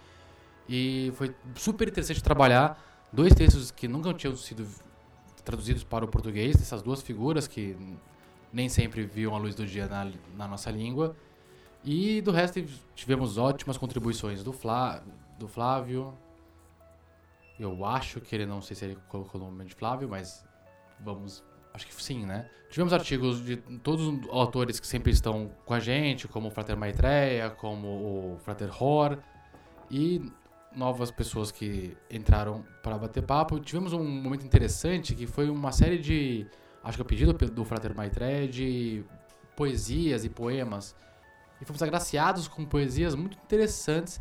E 0.67 1.13
foi 1.17 1.35
super 1.55 1.87
interessante 1.87 2.23
trabalhar 2.23 2.83
dois 3.13 3.35
textos 3.35 3.71
que 3.71 3.87
nunca 3.87 4.15
tinham 4.15 4.35
sido 4.39 4.67
traduzidos 5.45 5.85
para 5.85 6.03
o 6.03 6.09
português, 6.09 6.57
dessas 6.57 6.81
duas 6.81 7.03
figuras 7.03 7.47
que 7.47 7.77
nem 8.51 8.71
sempre 8.71 9.05
viam 9.05 9.35
a 9.35 9.39
luz 9.39 9.55
do 9.55 9.67
dia 9.67 9.87
na, 9.87 10.11
na 10.35 10.49
nossa 10.49 10.71
língua. 10.71 11.15
E 11.85 12.23
do 12.23 12.31
resto 12.31 12.65
tivemos 12.95 13.37
ótimas 13.37 13.77
contribuições 13.77 14.43
do, 14.43 14.51
Flá, 14.51 15.03
do 15.39 15.47
Flávio, 15.47 16.15
eu 17.63 17.85
acho 17.85 18.21
que 18.21 18.35
ele 18.35 18.47
não 18.47 18.61
sei 18.61 18.77
se 18.77 18.85
ele 18.85 18.99
colocou 19.09 19.41
o 19.41 19.45
nome 19.45 19.65
de 19.65 19.75
Flávio, 19.75 20.09
mas 20.09 20.45
vamos. 21.01 21.43
Acho 21.75 21.87
que 21.87 21.95
sim, 22.03 22.27
né? 22.27 22.51
Tivemos 22.69 22.93
artigos 22.93 23.43
de 23.43 23.57
todos 23.83 24.07
os 24.07 24.29
autores 24.29 24.79
que 24.79 24.87
sempre 24.87 25.11
estão 25.11 25.51
com 25.65 25.73
a 25.73 25.81
gente, 25.81 26.29
como 26.29 26.49
o 26.49 26.51
Frater 26.51 26.77
Maitreya, 26.77 27.49
como 27.51 27.89
o 28.35 28.39
Frater 28.39 28.71
Hor, 28.83 29.19
e 29.91 30.31
novas 30.75 31.11
pessoas 31.11 31.51
que 31.51 31.97
entraram 32.11 32.65
para 32.83 32.99
bater 32.99 33.23
papo. 33.23 33.59
Tivemos 33.59 33.93
um 33.93 34.05
momento 34.05 34.45
interessante 34.45 35.15
que 35.15 35.27
foi 35.27 35.49
uma 35.49 35.73
série 35.73 35.99
de. 35.99 36.47
Acho 36.85 36.99
que 36.99 37.03
a 37.03 37.05
pedido 37.07 37.35
pe- 37.35 37.47
do 37.47 37.65
Frater 37.65 37.95
Maitreya, 37.95 38.49
de 38.49 39.05
poesias 39.57 40.25
e 40.25 40.29
poemas. 40.29 40.95
E 41.61 41.65
fomos 41.65 41.83
agraciados 41.83 42.49
com 42.49 42.65
poesias 42.65 43.15
muito 43.15 43.39
interessantes 43.39 44.21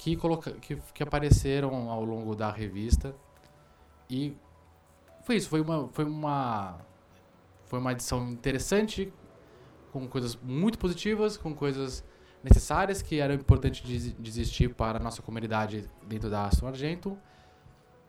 que, 0.00 0.16
coloca, 0.16 0.52
que, 0.52 0.76
que 0.94 1.02
apareceram 1.02 1.90
ao 1.90 2.02
longo 2.02 2.34
da 2.34 2.50
revista. 2.50 3.14
E 4.08 4.34
foi 5.24 5.36
isso, 5.36 5.50
foi 5.50 5.60
uma, 5.60 5.88
foi 5.88 6.06
uma, 6.06 6.78
foi 7.66 7.78
uma 7.78 7.92
edição 7.92 8.26
interessante, 8.30 9.12
com 9.92 10.08
coisas 10.08 10.38
muito 10.42 10.78
positivas, 10.78 11.36
com 11.36 11.54
coisas 11.54 12.02
necessárias 12.42 13.02
que 13.02 13.20
eram 13.20 13.34
importantes 13.34 13.82
de, 13.86 14.12
de 14.12 14.30
existir 14.30 14.74
para 14.74 14.98
a 14.98 15.02
nossa 15.02 15.20
comunidade 15.20 15.86
dentro 16.06 16.30
da 16.30 16.46
Aston 16.46 16.68
Argento. 16.68 17.18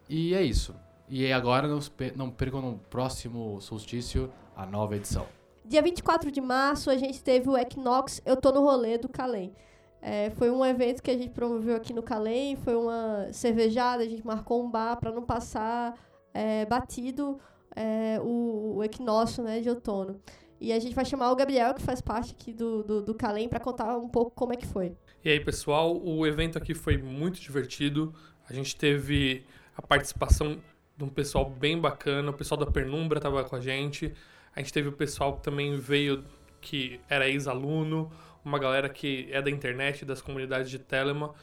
E 0.08 0.34
é 0.34 0.42
isso. 0.42 0.74
E 1.10 1.26
aí 1.26 1.34
agora 1.34 1.68
não, 1.68 1.80
não 2.16 2.32
percam 2.32 2.62
no 2.62 2.78
próximo 2.90 3.60
solstício 3.60 4.32
a 4.56 4.66
nova 4.66 4.96
edição. 4.96 5.28
Dia 5.66 5.82
24 5.82 6.32
de 6.32 6.40
março, 6.40 6.90
a 6.90 6.96
gente 6.96 7.22
teve 7.22 7.50
o 7.50 7.58
Equinox 7.58 8.22
Eu 8.26 8.38
Tô 8.38 8.50
no 8.54 8.62
Rolê 8.62 8.98
do 8.98 9.10
Calem. 9.10 9.54
É, 10.02 10.32
foi 10.32 10.50
um 10.50 10.66
evento 10.66 11.02
que 11.04 11.12
a 11.12 11.18
gente 11.18 11.30
promoveu 11.30 11.76
aqui 11.76 11.94
no 11.94 12.02
Calem, 12.02 12.56
foi 12.56 12.76
uma 12.76 13.28
cervejada, 13.32 14.04
a 14.04 14.08
gente 14.08 14.26
marcou 14.26 14.64
um 14.64 14.70
bar 14.70 14.98
para 14.98 15.12
não 15.12 15.22
passar 15.22 15.94
é, 16.34 16.66
batido 16.66 17.40
é, 17.76 18.20
o, 18.22 18.78
o 18.78 18.84
equinócio 18.84 19.44
né, 19.44 19.60
de 19.60 19.70
outono. 19.70 20.20
E 20.60 20.72
a 20.72 20.80
gente 20.80 20.94
vai 20.94 21.04
chamar 21.04 21.32
o 21.32 21.36
Gabriel, 21.36 21.74
que 21.74 21.82
faz 21.82 22.02
parte 22.02 22.34
aqui 22.34 22.54
do, 22.54 22.84
do, 22.84 23.02
do 23.02 23.16
para 23.16 23.60
contar 23.60 23.98
um 23.98 24.08
pouco 24.08 24.32
como 24.32 24.54
é 24.54 24.56
que 24.56 24.68
foi. 24.68 24.96
E 25.24 25.30
aí, 25.30 25.40
pessoal, 25.40 26.00
o 26.00 26.26
evento 26.26 26.58
aqui 26.58 26.76
foi 26.76 26.98
muito 26.98 27.42
divertido. 27.42 28.14
A 28.48 28.54
gente 28.54 28.76
teve 28.76 29.44
a 29.76 29.82
participação 29.82 30.60
de 30.96 31.04
um 31.04 31.10
pessoal 31.10 31.50
bem 31.50 31.80
bacana. 31.80 32.30
O 32.30 32.34
pessoal 32.34 32.60
da 32.60 32.68
Pernumbra 32.68 33.18
estava 33.18 33.44
com 33.44 33.56
a 33.56 33.60
gente. 33.60 34.14
A 34.56 34.60
gente 34.60 34.72
teve 34.72 34.90
o 34.90 34.92
pessoal 34.92 35.38
que 35.38 35.44
também 35.44 35.78
veio, 35.78 36.24
que 36.62 37.02
era 37.10 37.28
ex-aluno, 37.28 38.12
uma 38.46 38.60
galera 38.60 38.88
que 38.88 39.28
é 39.32 39.42
da 39.42 39.50
internet, 39.50 40.06
das 40.06 40.22
comunidades 40.22 40.70
de 40.70 40.80
Telema. 40.80 41.34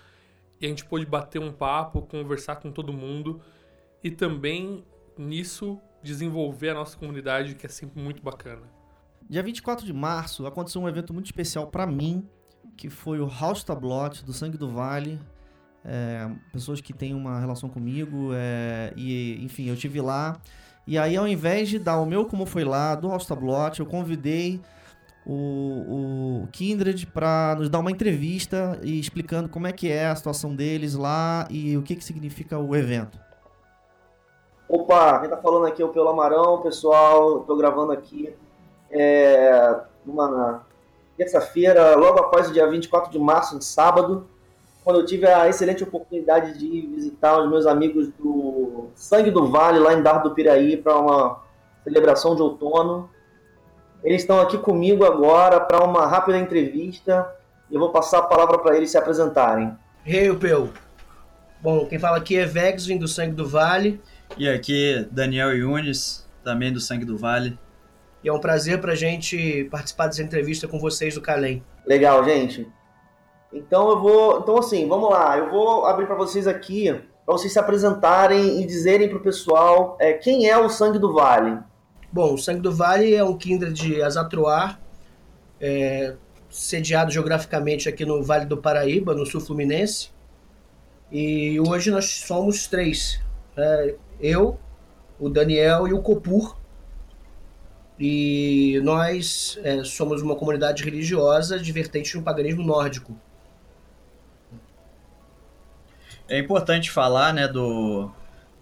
E 0.60 0.66
a 0.66 0.68
gente 0.68 0.84
pôde 0.84 1.04
bater 1.04 1.40
um 1.40 1.52
papo, 1.52 2.02
conversar 2.02 2.56
com 2.56 2.70
todo 2.70 2.92
mundo. 2.92 3.40
E 4.02 4.10
também, 4.10 4.84
nisso, 5.16 5.80
desenvolver 6.02 6.70
a 6.70 6.74
nossa 6.74 6.96
comunidade, 6.96 7.54
que 7.54 7.66
é 7.66 7.68
sempre 7.68 8.00
muito 8.00 8.22
bacana. 8.22 8.62
Dia 9.28 9.42
24 9.42 9.84
de 9.84 9.92
março 9.92 10.46
aconteceu 10.46 10.80
um 10.80 10.88
evento 10.88 11.12
muito 11.12 11.26
especial 11.26 11.66
para 11.66 11.86
mim, 11.86 12.26
que 12.76 12.88
foi 12.88 13.20
o 13.20 13.28
House 13.28 13.62
Tablot 13.62 14.24
do 14.24 14.32
Sangue 14.32 14.56
do 14.56 14.70
Vale. 14.70 15.20
É, 15.84 16.28
pessoas 16.52 16.80
que 16.80 16.92
têm 16.92 17.14
uma 17.14 17.38
relação 17.38 17.68
comigo, 17.68 18.30
é, 18.34 18.92
e 18.96 19.42
enfim, 19.44 19.68
eu 19.68 19.76
tive 19.76 20.00
lá. 20.00 20.40
E 20.86 20.96
aí, 20.98 21.16
ao 21.16 21.28
invés 21.28 21.68
de 21.68 21.78
dar 21.78 22.00
o 22.00 22.06
meu 22.06 22.24
como 22.24 22.46
foi 22.46 22.64
lá, 22.64 22.94
do 22.94 23.08
House 23.08 23.26
Tablot, 23.26 23.78
eu 23.78 23.86
convidei 23.86 24.60
o, 25.28 26.42
o 26.44 26.48
Kindred 26.50 27.06
para 27.06 27.54
nos 27.58 27.68
dar 27.68 27.80
uma 27.80 27.90
entrevista 27.90 28.80
e 28.82 28.98
explicando 28.98 29.48
como 29.48 29.66
é 29.66 29.72
que 29.72 29.90
é 29.92 30.06
a 30.06 30.16
situação 30.16 30.56
deles 30.56 30.94
lá 30.94 31.46
e 31.50 31.76
o 31.76 31.82
que, 31.82 31.94
que 31.94 32.04
significa 32.04 32.58
o 32.58 32.74
evento. 32.74 33.18
Opa, 34.66 35.18
quem 35.20 35.28
tá 35.28 35.36
falando 35.36 35.66
aqui 35.66 35.82
é 35.82 35.84
o 35.84 35.90
Pelo 35.90 36.08
Amarão, 36.08 36.62
pessoal. 36.62 37.40
Tô 37.40 37.56
gravando 37.56 37.92
aqui 37.92 38.34
é, 38.90 39.80
numa 40.04 40.62
terça-feira, 41.16 41.94
logo 41.96 42.18
após 42.20 42.48
o 42.48 42.52
dia 42.52 42.66
24 42.66 43.10
de 43.10 43.18
março, 43.18 43.54
no 43.54 43.62
sábado, 43.62 44.26
quando 44.84 45.00
eu 45.00 45.06
tive 45.06 45.26
a 45.26 45.48
excelente 45.48 45.82
oportunidade 45.82 46.58
de 46.58 46.86
visitar 46.86 47.38
os 47.38 47.50
meus 47.50 47.66
amigos 47.66 48.08
do 48.18 48.86
Sangue 48.94 49.30
do 49.30 49.50
Vale, 49.50 49.78
lá 49.78 49.92
em 49.92 50.02
Dardo 50.02 50.30
do 50.30 50.34
Piraí, 50.34 50.76
para 50.76 50.96
uma 50.98 51.40
celebração 51.84 52.34
de 52.34 52.40
outono. 52.40 53.10
Eles 54.02 54.22
estão 54.22 54.40
aqui 54.40 54.56
comigo 54.58 55.04
agora 55.04 55.60
para 55.60 55.84
uma 55.84 56.06
rápida 56.06 56.38
entrevista. 56.38 57.28
Eu 57.70 57.80
vou 57.80 57.90
passar 57.90 58.18
a 58.18 58.22
palavra 58.22 58.58
para 58.58 58.76
eles 58.76 58.90
se 58.90 58.98
apresentarem. 58.98 59.76
Hey, 60.06 60.34
Peu. 60.34 60.70
Bom, 61.60 61.86
quem 61.86 61.98
fala 61.98 62.16
aqui 62.16 62.36
é 62.36 62.46
Vex, 62.46 62.86
vindo 62.86 63.00
do 63.00 63.08
Sangue 63.08 63.34
do 63.34 63.46
Vale. 63.46 64.00
E 64.36 64.48
aqui 64.48 65.06
Daniel 65.10 65.56
Yunes, 65.56 66.26
também 66.44 66.72
do 66.72 66.80
Sangue 66.80 67.04
do 67.04 67.18
Vale. 67.18 67.58
E 68.22 68.28
é 68.28 68.32
um 68.32 68.40
prazer 68.40 68.80
pra 68.80 68.94
gente 68.94 69.64
participar 69.70 70.06
dessa 70.06 70.22
entrevista 70.22 70.66
com 70.68 70.78
vocês 70.78 71.14
do 71.14 71.20
Calem. 71.20 71.62
Legal, 71.86 72.24
gente. 72.24 72.66
Então 73.52 73.88
eu 73.88 74.00
vou, 74.00 74.38
então 74.40 74.58
assim, 74.58 74.88
vamos 74.88 75.10
lá. 75.10 75.36
Eu 75.36 75.50
vou 75.50 75.86
abrir 75.86 76.06
para 76.06 76.16
vocês 76.16 76.46
aqui 76.46 76.94
para 77.28 77.36
vocês 77.36 77.52
se 77.52 77.58
apresentarem 77.58 78.62
e 78.62 78.64
dizerem 78.64 79.06
pro 79.06 79.20
pessoal 79.20 79.98
é, 80.00 80.14
quem 80.14 80.48
é 80.48 80.56
o 80.56 80.70
Sangue 80.70 80.98
do 80.98 81.12
Vale. 81.12 81.58
Bom, 82.10 82.34
o 82.34 82.38
Sangue 82.38 82.60
do 82.60 82.72
Vale 82.72 83.14
é 83.14 83.22
um 83.22 83.36
kindred 83.36 83.74
de 83.74 84.02
Azatruar, 84.02 84.80
é, 85.60 86.14
sediado 86.48 87.10
geograficamente 87.10 87.86
aqui 87.86 88.04
no 88.04 88.22
Vale 88.22 88.46
do 88.46 88.56
Paraíba, 88.56 89.14
no 89.14 89.26
sul 89.26 89.42
fluminense. 89.42 90.10
E 91.12 91.60
hoje 91.60 91.90
nós 91.90 92.06
somos 92.06 92.66
três. 92.66 93.20
É, 93.54 93.94
eu, 94.20 94.58
o 95.18 95.28
Daniel 95.28 95.86
e 95.86 95.92
o 95.92 96.00
Copur. 96.00 96.56
E 97.98 98.80
nós 98.84 99.58
é, 99.62 99.84
somos 99.84 100.22
uma 100.22 100.36
comunidade 100.36 100.82
religiosa 100.84 101.58
de 101.58 101.72
vertente 101.72 102.16
no 102.16 102.22
paganismo 102.22 102.62
nórdico. 102.62 103.14
É 106.26 106.38
importante 106.38 106.90
falar, 106.90 107.34
né, 107.34 107.48
do, 107.48 108.10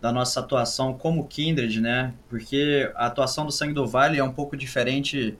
da 0.06 0.12
nossa 0.12 0.38
atuação 0.38 0.94
como 0.94 1.26
Kindred, 1.26 1.80
né, 1.80 2.14
porque 2.28 2.88
a 2.94 3.06
atuação 3.06 3.44
do 3.44 3.50
Sangue 3.50 3.74
do 3.74 3.84
Vale 3.84 4.18
é 4.18 4.22
um 4.22 4.32
pouco 4.32 4.56
diferente 4.56 5.36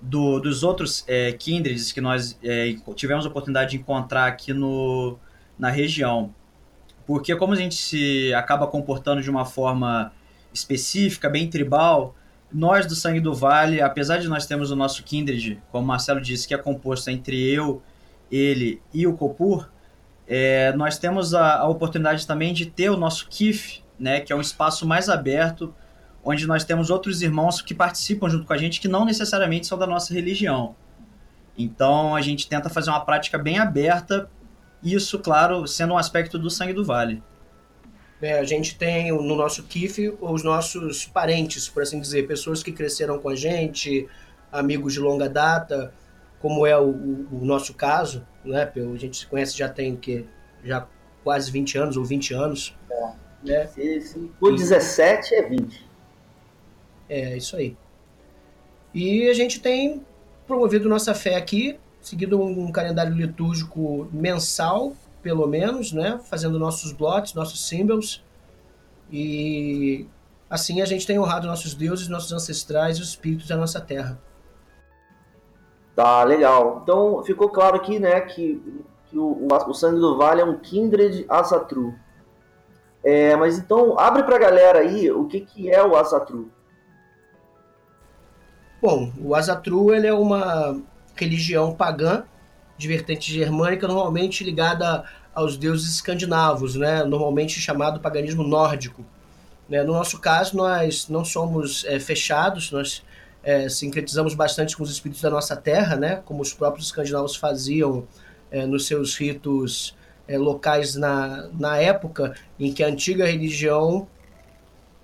do, 0.00 0.38
dos 0.38 0.62
outros 0.62 1.02
é, 1.08 1.32
Kindreds 1.32 1.90
que 1.90 2.00
nós 2.00 2.38
é, 2.40 2.72
tivemos 2.94 3.26
a 3.26 3.28
oportunidade 3.28 3.72
de 3.72 3.78
encontrar 3.78 4.26
aqui 4.26 4.52
no, 4.52 5.18
na 5.58 5.70
região. 5.70 6.32
Porque 7.04 7.34
como 7.34 7.52
a 7.52 7.56
gente 7.56 7.74
se 7.74 8.32
acaba 8.32 8.68
comportando 8.68 9.20
de 9.20 9.28
uma 9.28 9.44
forma 9.44 10.12
específica, 10.52 11.28
bem 11.28 11.50
tribal, 11.50 12.14
nós 12.52 12.86
do 12.86 12.94
Sangue 12.94 13.18
do 13.18 13.34
Vale, 13.34 13.80
apesar 13.80 14.18
de 14.18 14.28
nós 14.28 14.46
termos 14.46 14.70
o 14.70 14.76
nosso 14.76 15.02
Kindred, 15.02 15.60
como 15.72 15.82
o 15.82 15.86
Marcelo 15.88 16.20
disse, 16.20 16.46
que 16.46 16.54
é 16.54 16.58
composto 16.58 17.10
entre 17.10 17.36
eu, 17.42 17.82
ele 18.30 18.80
e 18.92 19.04
o 19.04 19.16
Copur, 19.16 19.68
é, 20.26 20.72
nós 20.72 20.98
temos 20.98 21.34
a, 21.34 21.58
a, 21.58 21.68
oportunidade 21.68 22.26
também 22.26 22.52
de 22.52 22.66
ter 22.66 22.90
o 22.90 22.96
nosso 22.96 23.28
KIF, 23.28 23.82
né, 23.98 24.20
que 24.20 24.32
é 24.32 24.36
um 24.36 24.40
espaço 24.40 24.86
mais 24.86 25.08
aberto, 25.08 25.74
onde 26.24 26.46
nós 26.46 26.64
temos 26.64 26.90
outros 26.90 27.22
irmãos 27.22 27.60
que 27.60 27.74
participam 27.74 28.28
junto 28.28 28.46
com 28.46 28.52
a 28.52 28.58
gente, 28.58 28.80
que 28.80 28.88
não 28.88 29.04
necessariamente 29.04 29.66
são 29.66 29.76
da 29.76 29.86
nossa 29.86 30.14
religião. 30.14 30.74
Então 31.56 32.14
a 32.14 32.20
gente 32.20 32.48
tenta 32.48 32.68
fazer 32.68 32.90
uma 32.90 33.04
prática 33.04 33.38
bem 33.38 33.58
aberta 33.58 34.28
isso, 34.84 35.18
claro, 35.18 35.66
sendo 35.66 35.94
um 35.94 35.98
aspecto 35.98 36.38
do 36.38 36.50
sangue 36.50 36.74
do 36.74 36.84
vale. 36.84 37.22
É, 38.20 38.38
a 38.38 38.44
gente 38.44 38.76
tem 38.76 39.10
no 39.10 39.34
nosso 39.34 39.62
KIF 39.64 40.14
os 40.20 40.42
nossos 40.42 41.06
parentes, 41.06 41.68
por 41.68 41.82
assim 41.82 42.00
dizer, 42.00 42.26
pessoas 42.26 42.62
que 42.62 42.70
cresceram 42.70 43.18
com 43.18 43.30
a 43.30 43.34
gente, 43.34 44.06
amigos 44.52 44.92
de 44.92 45.00
longa 45.00 45.28
data, 45.28 45.92
como 46.44 46.66
é 46.66 46.78
o, 46.78 46.90
o 47.32 47.40
nosso 47.42 47.72
caso, 47.72 48.22
né? 48.44 48.70
A 48.76 48.96
gente 48.98 49.16
se 49.16 49.26
conhece 49.26 49.56
já 49.56 49.66
tem 49.66 49.96
que 49.96 50.26
já 50.62 50.86
quase 51.22 51.50
20 51.50 51.78
anos 51.78 51.96
ou 51.96 52.04
20 52.04 52.34
anos. 52.34 52.76
É. 52.90 53.12
Né? 53.42 53.66
For 54.38 54.54
17 54.54 55.34
é 55.36 55.48
20. 55.48 55.88
É, 57.08 57.36
isso 57.38 57.56
aí. 57.56 57.74
E 58.92 59.26
a 59.26 59.32
gente 59.32 59.58
tem 59.58 60.04
promovido 60.46 60.86
nossa 60.86 61.14
fé 61.14 61.36
aqui 61.36 61.80
seguido 61.98 62.38
um 62.38 62.70
calendário 62.70 63.14
litúrgico 63.14 64.06
mensal, 64.12 64.92
pelo 65.22 65.46
menos, 65.46 65.92
né? 65.92 66.20
Fazendo 66.24 66.58
nossos 66.58 66.92
blots, 66.92 67.32
nossos 67.32 67.66
símbolos. 67.66 68.22
E 69.10 70.06
assim 70.50 70.82
a 70.82 70.84
gente 70.84 71.06
tem 71.06 71.18
honrado 71.18 71.46
nossos 71.46 71.72
deuses, 71.72 72.06
nossos 72.06 72.34
ancestrais 72.34 72.98
e 72.98 73.00
os 73.00 73.08
espíritos 73.08 73.48
da 73.48 73.56
nossa 73.56 73.80
terra. 73.80 74.20
Tá, 75.94 76.24
legal. 76.24 76.80
Então 76.82 77.22
ficou 77.22 77.48
claro 77.48 77.76
aqui, 77.76 77.98
né, 77.98 78.20
que, 78.20 78.60
que 79.06 79.18
o, 79.18 79.46
o, 79.48 79.74
sangue 79.74 80.00
do 80.00 80.16
vale 80.16 80.40
é 80.40 80.44
um 80.44 80.58
kindred 80.58 81.24
asatru. 81.28 81.94
É, 83.02 83.36
mas 83.36 83.58
então 83.58 83.98
abre 83.98 84.22
pra 84.22 84.38
galera 84.38 84.80
aí 84.80 85.10
o 85.10 85.26
que, 85.26 85.40
que 85.40 85.70
é 85.70 85.84
o 85.84 85.94
asatru. 85.94 86.50
Bom, 88.82 89.12
o 89.20 89.34
asatru 89.34 89.94
ele 89.94 90.06
é 90.06 90.12
uma 90.12 90.80
religião 91.14 91.74
pagã 91.74 92.24
de 92.76 92.88
vertente 92.88 93.32
germânica, 93.32 93.86
normalmente 93.86 94.42
ligada 94.42 95.04
aos 95.34 95.56
deuses 95.56 95.94
escandinavos, 95.94 96.76
né? 96.76 97.04
normalmente 97.04 97.60
chamado 97.60 98.00
paganismo 98.00 98.42
nórdico. 98.42 99.04
Né? 99.68 99.82
No 99.82 99.92
nosso 99.92 100.18
caso, 100.18 100.56
nós 100.56 101.08
não 101.08 101.24
somos 101.24 101.84
é, 101.84 101.98
fechados, 101.98 102.70
nós 102.70 103.02
é, 103.44 103.68
sincretizamos 103.68 104.34
bastante 104.34 104.76
com 104.76 104.82
os 104.82 104.90
espíritos 104.90 105.22
da 105.22 105.30
nossa 105.30 105.54
terra, 105.54 105.96
né? 105.96 106.22
como 106.24 106.42
os 106.42 106.52
próprios 106.52 106.86
escandinavos 106.86 107.36
faziam 107.36 108.06
é, 108.50 108.66
nos 108.66 108.86
seus 108.86 109.16
ritos 109.16 109.94
é, 110.26 110.38
locais 110.38 110.94
na, 110.94 111.48
na 111.52 111.76
época 111.76 112.34
em 112.58 112.72
que 112.72 112.82
a 112.82 112.88
antiga 112.88 113.26
religião 113.26 114.08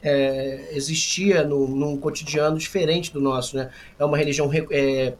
é, 0.03 0.70
existia 0.72 1.44
no, 1.44 1.68
num 1.68 1.96
cotidiano 1.98 2.59
diferente 2.59 3.12
do 3.12 3.20
nosso. 3.20 3.57
Né? 3.57 3.70
É 3.98 4.05
uma 4.05 4.16
religião 4.16 4.50
é, 4.70 5.14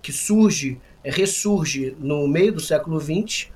que 0.00 0.12
surge, 0.12 0.80
é, 1.02 1.10
ressurge 1.10 1.96
no 1.98 2.28
meio 2.28 2.52
do 2.52 2.60
século 2.60 3.00
XX, 3.00 3.48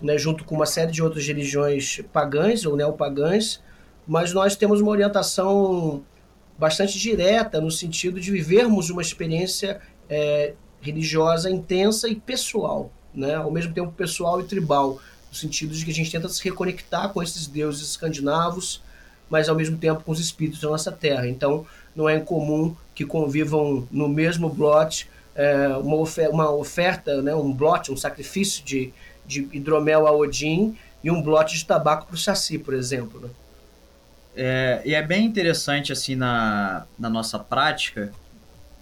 né, 0.00 0.18
junto 0.18 0.44
com 0.44 0.54
uma 0.54 0.66
série 0.66 0.92
de 0.92 1.02
outras 1.02 1.26
religiões 1.26 2.02
pagãs 2.12 2.66
ou 2.66 2.76
neopagãs, 2.76 3.62
mas 4.06 4.32
nós 4.32 4.54
temos 4.54 4.80
uma 4.80 4.90
orientação 4.90 6.04
bastante 6.58 6.98
direta 6.98 7.60
no 7.60 7.70
sentido 7.70 8.20
de 8.20 8.30
vivermos 8.30 8.90
uma 8.90 9.02
experiência 9.02 9.80
é, 10.08 10.54
religiosa 10.80 11.50
intensa 11.50 12.08
e 12.08 12.14
pessoal, 12.14 12.90
né, 13.14 13.34
ao 13.34 13.50
mesmo 13.50 13.72
tempo 13.72 13.92
pessoal 13.92 14.40
e 14.40 14.44
tribal, 14.44 14.98
no 15.28 15.34
sentido 15.34 15.74
de 15.74 15.84
que 15.84 15.90
a 15.90 15.94
gente 15.94 16.10
tenta 16.10 16.28
se 16.28 16.42
reconectar 16.42 17.12
com 17.12 17.22
esses 17.22 17.46
deuses 17.46 17.90
escandinavos, 17.90 18.82
mas 19.28 19.48
ao 19.48 19.56
mesmo 19.56 19.76
tempo 19.76 20.04
com 20.04 20.12
os 20.12 20.20
espíritos 20.20 20.60
da 20.60 20.68
nossa 20.68 20.92
terra. 20.92 21.28
Então, 21.28 21.66
não 21.94 22.08
é 22.08 22.16
incomum 22.16 22.74
que 22.94 23.04
convivam 23.04 23.86
no 23.90 24.08
mesmo 24.08 24.48
blote 24.48 25.08
é, 25.34 25.68
uma, 25.76 25.96
oferta, 25.96 26.32
uma 26.32 26.50
oferta, 26.50 27.22
né, 27.22 27.34
um 27.34 27.52
blote, 27.52 27.92
um 27.92 27.96
sacrifício 27.96 28.64
de, 28.64 28.92
de 29.26 29.48
hidromel 29.52 30.06
a 30.06 30.12
Odin 30.12 30.76
e 31.02 31.10
um 31.10 31.20
blote 31.20 31.56
de 31.56 31.64
tabaco 31.64 32.06
para 32.06 32.14
o 32.14 32.18
Saci, 32.18 32.58
por 32.58 32.74
exemplo. 32.74 33.20
Né? 33.20 33.28
É, 34.36 34.82
e 34.84 34.94
é 34.94 35.02
bem 35.02 35.24
interessante 35.24 35.92
assim 35.92 36.14
na, 36.14 36.86
na 36.98 37.08
nossa 37.08 37.38
prática, 37.38 38.12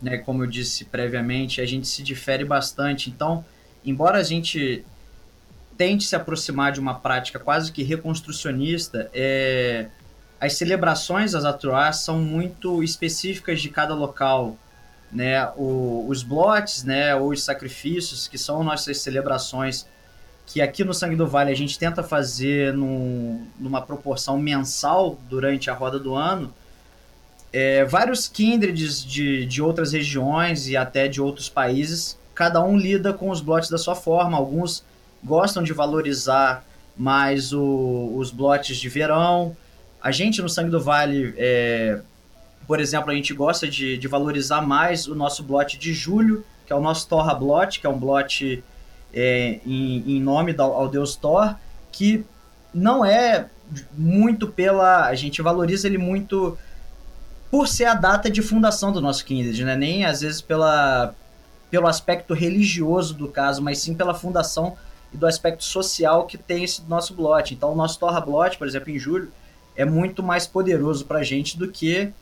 né, 0.03 0.19
como 0.19 0.43
eu 0.43 0.47
disse 0.49 0.85
previamente, 0.85 1.61
a 1.61 1.67
gente 1.67 1.87
se 1.87 2.03
difere 2.03 2.45
bastante. 2.45 3.09
Então, 3.09 3.45
embora 3.85 4.19
a 4.19 4.23
gente 4.23 4.85
tente 5.79 6.05
se 6.05 6.17
aproximar 6.17 6.73
de 6.73 6.81
uma 6.81 6.95
prática 6.95 7.38
quase 7.38 7.73
que 7.73 7.83
reconstrucionista, 7.83 9.11
é, 9.14 9.87
as 10.40 10.55
celebrações 10.55 11.33
das 11.33 11.45
Atuás 11.45 11.99
são 11.99 12.19
muito 12.19 12.83
específicas 12.83 13.62
de 13.62 13.69
cada 13.71 13.95
local 13.95 14.59
né, 15.14 15.49
o, 15.57 16.05
os 16.09 16.23
blotes, 16.25 16.83
né, 16.83 17.14
ou 17.14 17.31
os 17.31 17.45
sacrifícios, 17.45 18.27
que 18.27 18.37
são 18.37 18.64
nossas 18.64 18.99
celebrações, 18.99 19.87
que 20.47 20.61
aqui 20.61 20.85
no 20.85 20.95
Sangue 20.95 21.17
do 21.17 21.27
Vale 21.27 21.51
a 21.51 21.57
gente 21.57 21.79
tenta 21.79 22.03
fazer 22.03 22.73
num, 22.73 23.47
numa 23.59 23.81
proporção 23.81 24.39
mensal 24.39 25.19
durante 25.29 25.71
a 25.71 25.75
roda 25.75 25.99
do 25.99 26.15
ano, 26.15 26.53
é, 27.53 27.85
vários 27.85 28.27
kindreds 28.27 29.05
de, 29.05 29.47
de 29.47 29.63
outras 29.63 29.93
regiões 29.93 30.69
e 30.69 30.77
até 30.77 31.07
de 31.07 31.21
outros 31.21 31.49
países, 31.49 32.19
cada 32.35 32.61
um 32.63 32.77
lida 32.77 33.13
com 33.13 33.31
os 33.31 33.41
blotes 33.41 33.71
da 33.71 33.79
sua 33.79 33.95
forma. 33.95 34.37
Alguns 34.37 34.83
gostam 35.23 35.63
de 35.63 35.73
valorizar 35.73 36.65
mais 36.97 37.53
o, 37.53 38.13
os 38.17 38.33
blotes 38.33 38.77
de 38.77 38.89
verão. 38.89 39.57
A 40.03 40.11
gente 40.11 40.43
no 40.43 40.49
Sangue 40.49 40.71
do 40.71 40.81
Vale, 40.81 41.33
é, 41.37 42.01
por 42.67 42.81
exemplo, 42.81 43.11
a 43.11 43.15
gente 43.15 43.33
gosta 43.33 43.69
de, 43.69 43.97
de 43.97 44.09
valorizar 44.09 44.61
mais 44.61 45.07
o 45.07 45.15
nosso 45.15 45.43
blote 45.43 45.79
de 45.79 45.93
julho, 45.95 46.45
que 46.67 46.73
é 46.73 46.77
o 46.77 46.81
nosso 46.81 47.09
Torra 47.09 47.35
Blot, 47.35 47.79
que 47.79 47.87
é 47.87 47.91
um 47.91 47.99
blote 47.99 48.65
é, 49.14 49.61
em, 49.64 50.16
em, 50.16 50.20
nome 50.20 50.53
do, 50.53 50.62
ao 50.62 50.88
deus 50.88 51.14
Thor, 51.14 51.55
que 51.92 52.24
não 52.74 53.05
é 53.05 53.46
muito 53.96 54.48
pela. 54.48 55.07
A 55.07 55.14
gente 55.14 55.40
valoriza 55.40 55.87
ele 55.87 55.98
muito 55.98 56.59
por 57.50 57.68
ser 57.68 57.85
a 57.85 57.94
data 57.94 58.29
de 58.29 58.42
fundação 58.42 58.92
do 58.92 59.00
nosso 59.00 59.24
Kindred, 59.24 59.64
né? 59.64 59.77
Nem 59.77 60.05
às 60.05 60.20
vezes 60.20 60.40
pela, 60.40 61.14
pelo 61.70 61.87
aspecto 61.87 62.35
religioso 62.35 63.14
do 63.14 63.29
caso, 63.29 63.62
mas 63.62 63.79
sim 63.79 63.94
pela 63.94 64.12
fundação 64.12 64.77
e 65.12 65.16
do 65.16 65.27
aspecto 65.27 65.62
social 65.62 66.27
que 66.27 66.37
tem 66.37 66.64
esse 66.64 66.83
nosso 66.88 67.14
blot. 67.14 67.55
Então, 67.55 67.72
o 67.72 67.77
nosso 67.77 67.98
Torra 68.00 68.20
Blot, 68.20 68.59
por 68.59 68.66
exemplo, 68.66 68.90
em 68.90 68.98
julho, 68.98 69.31
é 69.77 69.85
muito 69.85 70.22
mais 70.22 70.46
poderoso 70.46 71.05
para 71.05 71.22
gente 71.22 71.57
do 71.57 71.68
que 71.68 72.12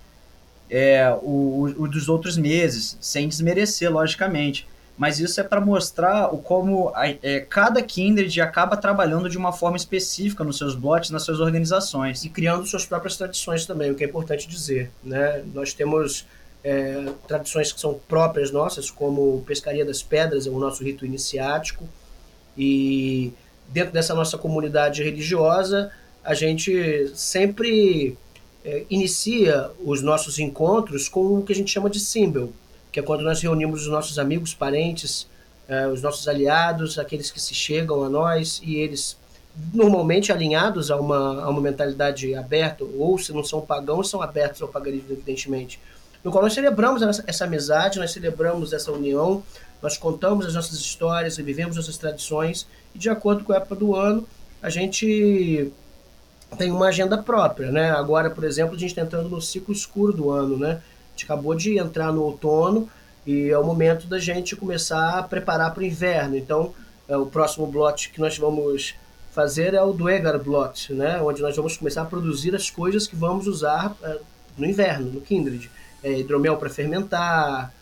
é, 0.69 1.11
o, 1.23 1.75
o, 1.79 1.89
dos 1.89 2.09
outros 2.11 2.37
meses, 2.37 2.99
sem 3.01 3.27
desmerecer, 3.27 3.91
logicamente 3.91 4.67
mas 5.03 5.19
isso 5.19 5.41
é 5.41 5.43
para 5.43 5.61
mostrar 5.61 6.33
o 6.33 6.39
como 6.39 6.93
a, 6.95 7.09
é, 7.09 7.41
cada 7.41 7.83
kindred 7.83 8.41
acaba 8.41 8.77
trabalhando 8.77 9.29
de 9.29 9.37
uma 9.37 9.53
forma 9.53 9.77
específica 9.77 10.45
nos 10.45 10.59
seus 10.59 10.77
blogs, 10.77 11.11
nas 11.11 11.25
suas 11.25 11.41
organizações. 11.41 12.25
E 12.25 12.29
criando 12.29 12.65
suas 12.67 12.87
próprias 12.87 13.17
tradições 13.17 13.67
também, 13.67 13.91
o 13.91 13.97
que 13.97 14.05
é 14.05 14.07
importante 14.07 14.47
dizer. 14.47 14.93
Né? 15.03 15.43
Nós 15.53 15.75
temos 15.75 16.25
é, 16.63 17.05
tradições 17.27 17.73
que 17.73 17.81
são 17.81 17.99
próprias 18.07 18.53
nossas, 18.53 18.93
como 18.93 19.43
Pescaria 19.45 19.85
das 19.85 20.05
Pedras, 20.05 20.47
é 20.47 20.51
o 20.51 20.61
nosso 20.61 20.85
rito 20.85 21.05
iniciático, 21.05 21.83
e 22.57 23.33
dentro 23.71 23.93
dessa 23.93 24.15
nossa 24.15 24.39
comunidade 24.39 25.03
religiosa, 25.03 25.91
a 26.23 26.33
gente 26.33 27.11
sempre 27.17 28.17
é, 28.65 28.85
inicia 28.89 29.69
os 29.85 30.01
nossos 30.01 30.39
encontros 30.39 31.09
com 31.09 31.39
o 31.39 31.43
que 31.43 31.53
a 31.53 31.57
gente 31.57 31.73
chama 31.73 31.91
de 31.91 31.99
símbolo 31.99 32.55
que 32.93 33.01
é 33.01 33.03
quando 33.03 33.23
nós 33.23 33.41
reunimos 33.41 33.83
os 33.83 33.89
nossos 33.89 34.19
amigos, 34.19 34.53
parentes, 34.53 35.27
uh, 35.69 35.89
os 35.91 36.03
nossos 36.03 36.29
aliados, 36.29 36.99
aqueles 36.99 37.31
que 37.31 37.41
se 37.41 37.55
chegam 37.55 38.05
a 38.05 38.09
nós 38.11 38.61
e 38.63 38.77
eles 38.77 39.17
normalmente 39.73 40.31
alinhados 40.31 40.91
a 40.91 40.97
uma, 40.97 41.43
a 41.43 41.49
uma 41.49 41.61
mentalidade 41.61 42.35
aberta, 42.35 42.85
ou 42.85 43.19
se 43.19 43.33
não 43.33 43.43
são 43.43 43.61
pagãos, 43.61 44.09
são 44.09 44.23
abertos 44.23 44.61
ao 44.63 44.69
paganismo, 44.69 45.09
evidentemente. 45.11 45.81
No 46.23 46.31
qual 46.31 46.43
nós 46.43 46.53
celebramos 46.53 47.03
essa, 47.03 47.25
essa 47.27 47.45
amizade, 47.45 47.99
nós 47.99 48.13
celebramos 48.13 48.73
essa 48.73 48.93
união, 48.93 49.43
nós 49.83 49.99
contamos 49.99 50.47
as 50.47 50.55
nossas 50.55 50.79
histórias, 50.79 51.37
vivemos 51.37 51.77
nossas 51.77 51.99
tradições, 51.99 52.67
e 52.95 52.99
de 52.99 53.11
acordo 53.11 53.43
com 53.43 53.53
a 53.53 53.57
época 53.57 53.75
do 53.75 53.97
ano, 53.97 54.27
a 54.63 54.71
gente 54.71 55.73
tem 56.57 56.71
uma 56.71 56.89
agenda 56.89 57.19
própria, 57.19 57.71
né? 57.71 57.91
Agora, 57.91 58.31
por 58.31 58.45
exemplo, 58.45 58.77
a 58.77 58.79
gente 58.79 58.91
está 58.91 59.03
entrando 59.03 59.29
no 59.29 59.41
ciclo 59.41 59.75
escuro 59.75 60.13
do 60.13 60.31
ano, 60.31 60.57
né? 60.57 60.81
Gente 61.13 61.25
acabou 61.25 61.55
de 61.55 61.79
entrar 61.79 62.13
no 62.13 62.23
outono 62.23 62.89
e 63.27 63.51
é 63.51 63.59
o 63.59 63.65
momento 63.65 64.07
da 64.07 64.19
gente 64.19 64.57
começar 64.57 65.19
a 65.19 65.23
preparar 65.23 65.73
para 65.73 65.83
o 65.83 65.87
inverno. 65.87 66.37
Então, 66.37 66.75
é, 67.09 67.17
o 67.17 67.27
próximo 67.27 67.67
bloco 67.67 67.99
que 68.13 68.21
nós 68.21 68.37
vamos 68.37 68.95
fazer 69.33 69.75
é 69.75 69.83
o 69.83 69.93
Duegar 69.93 70.39
Blot, 70.39 70.93
né? 70.93 71.21
onde 71.23 71.41
nós 71.41 71.57
vamos 71.57 71.77
começar 71.77 72.03
a 72.03 72.07
produzir 72.07 72.55
as 72.55 72.71
coisas 72.71 73.07
que 73.07 73.17
vamos 73.17 73.47
usar 73.47 73.97
é, 74.03 74.19
no 74.57 74.67
inverno, 74.67 75.11
no 75.11 75.21
Kindred. 75.21 75.71
É, 76.03 76.19
hidromel 76.19 76.57
para 76.57 76.69
fermentar, 76.69 77.73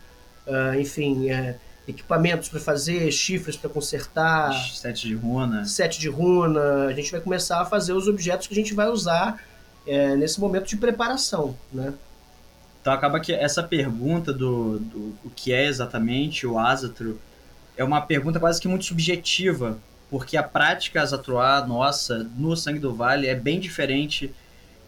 é, 0.45 0.79
enfim, 0.79 1.29
é, 1.29 1.55
equipamentos 1.87 2.49
para 2.49 2.59
fazer, 2.59 3.11
chifres 3.11 3.55
para 3.55 3.69
consertar. 3.69 4.53
Sete 4.73 5.07
de 5.07 5.15
runa. 5.15 5.65
Sete 5.65 5.99
de 5.99 6.07
runa. 6.07 6.85
A 6.85 6.93
gente 6.93 7.11
vai 7.11 7.19
começar 7.19 7.61
a 7.61 7.65
fazer 7.65 7.93
os 7.93 8.07
objetos 8.07 8.47
que 8.47 8.53
a 8.53 8.55
gente 8.55 8.73
vai 8.73 8.87
usar 8.89 9.41
é, 9.87 10.15
nesse 10.15 10.39
momento 10.39 10.67
de 10.67 10.77
preparação, 10.77 11.55
né? 11.73 11.93
Então 12.81 12.91
acaba 12.91 13.19
que 13.19 13.31
essa 13.31 13.61
pergunta 13.61 14.33
do, 14.33 14.79
do 14.79 15.15
o 15.23 15.29
que 15.35 15.53
é 15.53 15.65
exatamente 15.65 16.47
o 16.47 16.57
Asatru 16.57 17.19
é 17.77 17.83
uma 17.83 18.01
pergunta 18.01 18.39
quase 18.39 18.59
que 18.59 18.67
muito 18.67 18.85
subjetiva, 18.85 19.77
porque 20.09 20.35
a 20.35 20.43
prática 20.43 21.01
Asatruá 21.01 21.65
nossa 21.65 22.27
no 22.35 22.55
Sangue 22.55 22.79
do 22.79 22.93
Vale 22.93 23.27
é 23.27 23.35
bem 23.35 23.59
diferente 23.59 24.33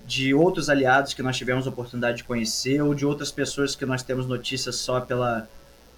de 0.05 0.33
outros 0.33 0.69
aliados 0.69 1.13
que 1.13 1.23
nós 1.23 1.37
tivemos 1.37 1.65
a 1.65 1.69
oportunidade 1.69 2.17
de 2.17 2.23
conhecer 2.23 2.81
ou 2.81 2.93
de 2.93 3.05
outras 3.05 3.31
pessoas 3.31 3.75
que 3.75 3.85
nós 3.85 4.03
temos 4.03 4.27
notícias 4.27 4.75
só 4.75 4.99
pela, 4.99 5.47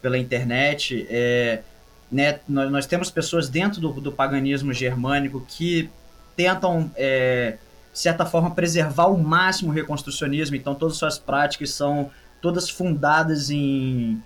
pela 0.02 0.18
internet. 0.18 1.08
É, 1.10 1.62
né, 2.12 2.40
nós, 2.48 2.72
nós 2.72 2.86
temos 2.86 3.10
pessoas 3.10 3.50
dentro 3.50 3.82
do, 3.82 3.94
do 3.94 4.12
paganismo 4.12 4.72
germânico 4.72 5.44
que 5.48 5.90
tentam 6.36 6.92
é, 6.96 7.58
de 7.96 8.02
certa 8.02 8.26
forma, 8.26 8.52
preservar 8.52 9.04
ao 9.04 9.18
máximo 9.18 9.72
o 9.72 9.74
reconstrucionismo. 9.74 10.58
Então, 10.58 10.76
todas 10.76 10.96
as 10.96 11.00
suas 11.00 11.18
práticas 11.18 11.70
são 11.70 12.12
todas 12.42 12.70
fundadas 12.70 13.50
em, 13.50 14.22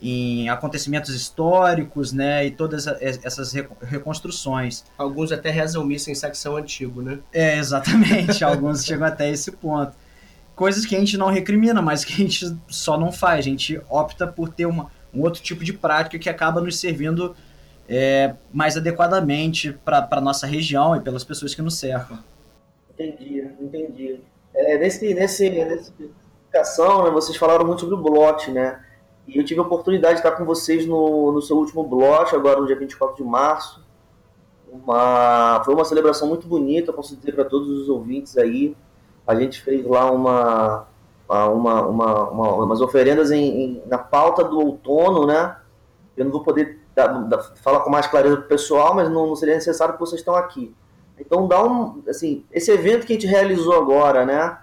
em 0.00 0.48
acontecimentos 0.48 1.12
históricos, 1.12 2.12
né? 2.12 2.46
E 2.46 2.52
todas 2.52 2.86
essas 2.86 3.52
reconstruções. 3.80 4.84
Alguns 4.96 5.32
até 5.32 5.50
rezam 5.50 5.84
missa 5.84 6.12
em 6.12 6.14
secção 6.14 6.56
antigo, 6.56 7.02
né? 7.02 7.18
É, 7.32 7.58
exatamente. 7.58 8.42
Alguns 8.46 8.84
chegam 8.84 9.08
até 9.08 9.28
esse 9.28 9.50
ponto. 9.50 9.92
Coisas 10.54 10.86
que 10.86 10.94
a 10.94 10.98
gente 11.00 11.16
não 11.16 11.26
recrimina, 11.26 11.82
mas 11.82 12.04
que 12.04 12.12
a 12.12 12.16
gente 12.16 12.56
só 12.68 12.96
não 12.96 13.10
faz. 13.10 13.40
A 13.40 13.48
gente 13.48 13.80
opta 13.90 14.28
por 14.28 14.48
ter 14.48 14.66
uma, 14.66 14.92
um 15.12 15.22
outro 15.22 15.42
tipo 15.42 15.64
de 15.64 15.72
prática 15.72 16.20
que 16.20 16.30
acaba 16.30 16.60
nos 16.60 16.78
servindo 16.78 17.34
é, 17.88 18.36
mais 18.52 18.76
adequadamente 18.76 19.76
para 19.84 20.06
a 20.08 20.20
nossa 20.20 20.46
região 20.46 20.94
e 20.94 21.00
pelas 21.00 21.24
pessoas 21.24 21.52
que 21.52 21.60
nos 21.60 21.74
cercam. 21.74 22.16
Entendi, 23.08 23.48
entendi. 23.60 24.20
É, 24.54 24.78
nesse, 24.78 25.14
nesse, 25.14 25.50
nessa 25.50 25.90
explicação, 25.90 27.04
né, 27.04 27.10
vocês 27.10 27.36
falaram 27.36 27.64
muito 27.64 27.80
sobre 27.80 27.94
o 27.94 27.98
Blot, 27.98 28.50
né? 28.50 28.84
E 29.26 29.38
eu 29.38 29.44
tive 29.44 29.60
a 29.60 29.62
oportunidade 29.62 30.14
de 30.14 30.20
estar 30.20 30.32
com 30.32 30.44
vocês 30.44 30.86
no, 30.86 31.32
no 31.32 31.40
seu 31.40 31.56
último 31.56 31.84
Blot, 31.84 32.34
agora 32.34 32.60
no 32.60 32.66
dia 32.66 32.78
24 32.78 33.16
de 33.16 33.22
março. 33.22 33.84
Uma, 34.70 35.62
foi 35.64 35.74
uma 35.74 35.84
celebração 35.84 36.28
muito 36.28 36.46
bonita, 36.46 36.92
posso 36.92 37.16
dizer 37.16 37.34
para 37.34 37.44
todos 37.44 37.68
os 37.68 37.88
ouvintes 37.88 38.36
aí. 38.36 38.76
A 39.26 39.34
gente 39.34 39.60
fez 39.62 39.86
lá 39.86 40.10
uma, 40.10 40.86
uma, 41.28 41.86
uma, 41.86 42.30
uma 42.30 42.54
umas 42.64 42.80
oferendas 42.80 43.30
em, 43.30 43.44
em, 43.44 43.82
na 43.86 43.98
pauta 43.98 44.42
do 44.42 44.58
outono, 44.58 45.26
né? 45.26 45.56
Eu 46.16 46.24
não 46.24 46.32
vou 46.32 46.42
poder 46.42 46.80
dar, 46.94 47.06
dar, 47.28 47.42
falar 47.56 47.80
com 47.80 47.90
mais 47.90 48.06
clareza 48.06 48.36
para 48.36 48.44
o 48.44 48.48
pessoal, 48.48 48.94
mas 48.94 49.08
não, 49.08 49.26
não 49.26 49.36
seria 49.36 49.54
necessário 49.54 49.94
que 49.94 50.00
vocês 50.00 50.20
estão 50.20 50.34
aqui. 50.34 50.74
Então 51.24 51.46
dá 51.46 51.64
um, 51.64 52.02
assim, 52.08 52.44
esse 52.52 52.70
evento 52.70 53.06
que 53.06 53.12
a 53.12 53.16
gente 53.16 53.26
realizou 53.26 53.74
agora, 53.74 54.26
né, 54.26 54.58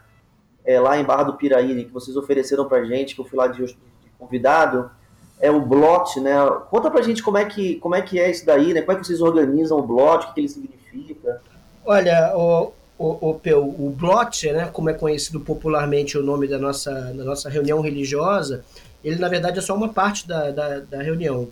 é, 0.66 0.80
lá 0.80 1.00
em 1.00 1.04
Barra 1.04 1.24
do 1.24 1.34
Piraí, 1.34 1.86
que 1.86 1.92
vocês 1.92 2.16
ofereceram 2.16 2.68
pra 2.68 2.84
gente, 2.84 3.16
que 3.16 3.22
eu 3.22 3.26
fui 3.26 3.38
lá 3.38 3.48
de, 3.48 3.66
de 3.66 3.78
convidado, 4.18 4.92
é 5.40 5.50
o 5.50 5.62
Blot, 5.62 6.20
né? 6.20 6.36
Conta 6.70 6.92
pra 6.92 7.02
gente 7.02 7.24
como 7.24 7.38
é 7.38 7.46
que, 7.46 7.76
como 7.76 7.96
é, 7.96 8.02
que 8.02 8.20
é 8.20 8.30
isso 8.30 8.46
daí, 8.46 8.74
né? 8.74 8.82
Como 8.82 8.98
é 8.98 9.00
que 9.00 9.08
vocês 9.08 9.22
organizam 9.22 9.80
o 9.80 9.82
Blot, 9.82 10.28
o 10.28 10.34
que, 10.34 10.42
ele 10.42 10.50
significa? 10.50 11.42
Olha, 11.86 12.34
o, 12.36 12.74
o, 12.98 13.30
o, 13.32 13.88
o 13.88 13.90
Blot, 13.90 14.52
né, 14.52 14.70
como 14.72 14.90
é 14.90 14.94
conhecido 14.94 15.40
popularmente 15.40 16.18
o 16.18 16.24
nome 16.24 16.46
da 16.46 16.60
nossa, 16.60 16.92
da 16.92 17.24
nossa 17.24 17.50
reunião 17.50 17.80
religiosa, 17.80 18.66
ele 19.04 19.16
na 19.16 19.30
verdade 19.30 19.60
é 19.60 19.62
só 19.62 19.74
uma 19.74 19.90
parte 19.90 20.28
da, 20.28 20.52
da, 20.52 20.80
da 20.80 21.02
reunião. 21.02 21.48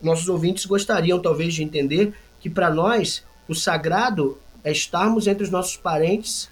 Nossos 0.00 0.28
ouvintes 0.28 0.64
gostariam 0.64 1.20
talvez 1.20 1.54
de 1.54 1.62
entender 1.62 2.14
que 2.40 2.48
para 2.48 2.70
nós 2.70 3.24
o 3.48 3.54
sagrado 3.54 4.38
é 4.64 4.72
estarmos 4.72 5.26
entre 5.26 5.44
os 5.44 5.50
nossos 5.50 5.76
parentes, 5.76 6.48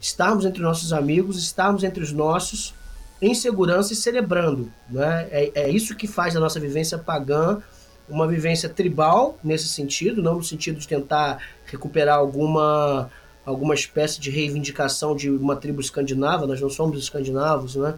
estarmos 0.00 0.44
entre 0.44 0.60
os 0.60 0.64
nossos 0.66 0.92
amigos, 0.92 1.36
estarmos 1.36 1.84
entre 1.84 2.02
os 2.02 2.12
nossos 2.12 2.74
em 3.20 3.34
segurança 3.34 3.92
e 3.92 3.96
celebrando. 3.96 4.72
Né? 4.88 5.28
É, 5.30 5.52
é 5.54 5.70
isso 5.70 5.94
que 5.94 6.06
faz 6.06 6.34
da 6.34 6.40
nossa 6.40 6.58
vivência 6.58 6.96
pagã 6.96 7.60
uma 8.08 8.26
vivência 8.26 8.68
tribal 8.68 9.38
nesse 9.42 9.68
sentido, 9.68 10.22
não 10.22 10.36
no 10.36 10.42
sentido 10.42 10.78
de 10.80 10.88
tentar 10.88 11.38
recuperar 11.66 12.18
alguma 12.18 13.10
alguma 13.44 13.74
espécie 13.74 14.20
de 14.20 14.30
reivindicação 14.30 15.16
de 15.16 15.30
uma 15.30 15.56
tribo 15.56 15.80
escandinava, 15.80 16.46
nós 16.46 16.60
não 16.60 16.68
somos 16.68 16.98
escandinavos, 17.02 17.74
né? 17.74 17.94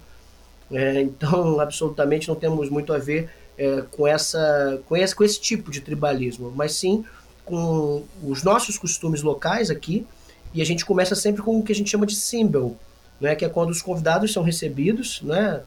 É, 0.71 1.01
então, 1.03 1.59
absolutamente 1.61 2.29
não 2.29 2.35
temos 2.35 2.71
muito 2.71 2.92
a 2.92 2.99
ver 2.99 3.29
é, 3.59 3.83
com, 3.90 4.07
essa, 4.07 4.81
com, 4.87 4.97
esse, 4.97 5.14
com 5.14 5.25
esse 5.25 5.40
tipo 5.40 5.71
de 5.71 5.81
tribalismo, 5.81 6.53
mas 6.55 6.73
sim 6.73 7.05
com 7.45 8.05
os 8.23 8.43
nossos 8.43 8.79
costumes 8.79 9.23
locais 9.23 9.71
aqui 9.71 10.07
e 10.55 10.63
a 10.63 10.65
gente 10.67 10.85
começa 10.85 11.15
sempre 11.15 11.43
com 11.43 11.59
o 11.59 11.63
que 11.63 11.73
a 11.73 11.75
gente 11.75 11.91
chama 11.91 12.07
de 12.07 12.15
symbol, 12.15 12.77
né, 13.21 13.35
que 13.35 13.45
é 13.45 13.49
quando 13.49 13.71
os 13.71 13.83
convidados 13.83 14.33
são 14.33 14.43
recebidos, 14.43 15.21
né, 15.23 15.63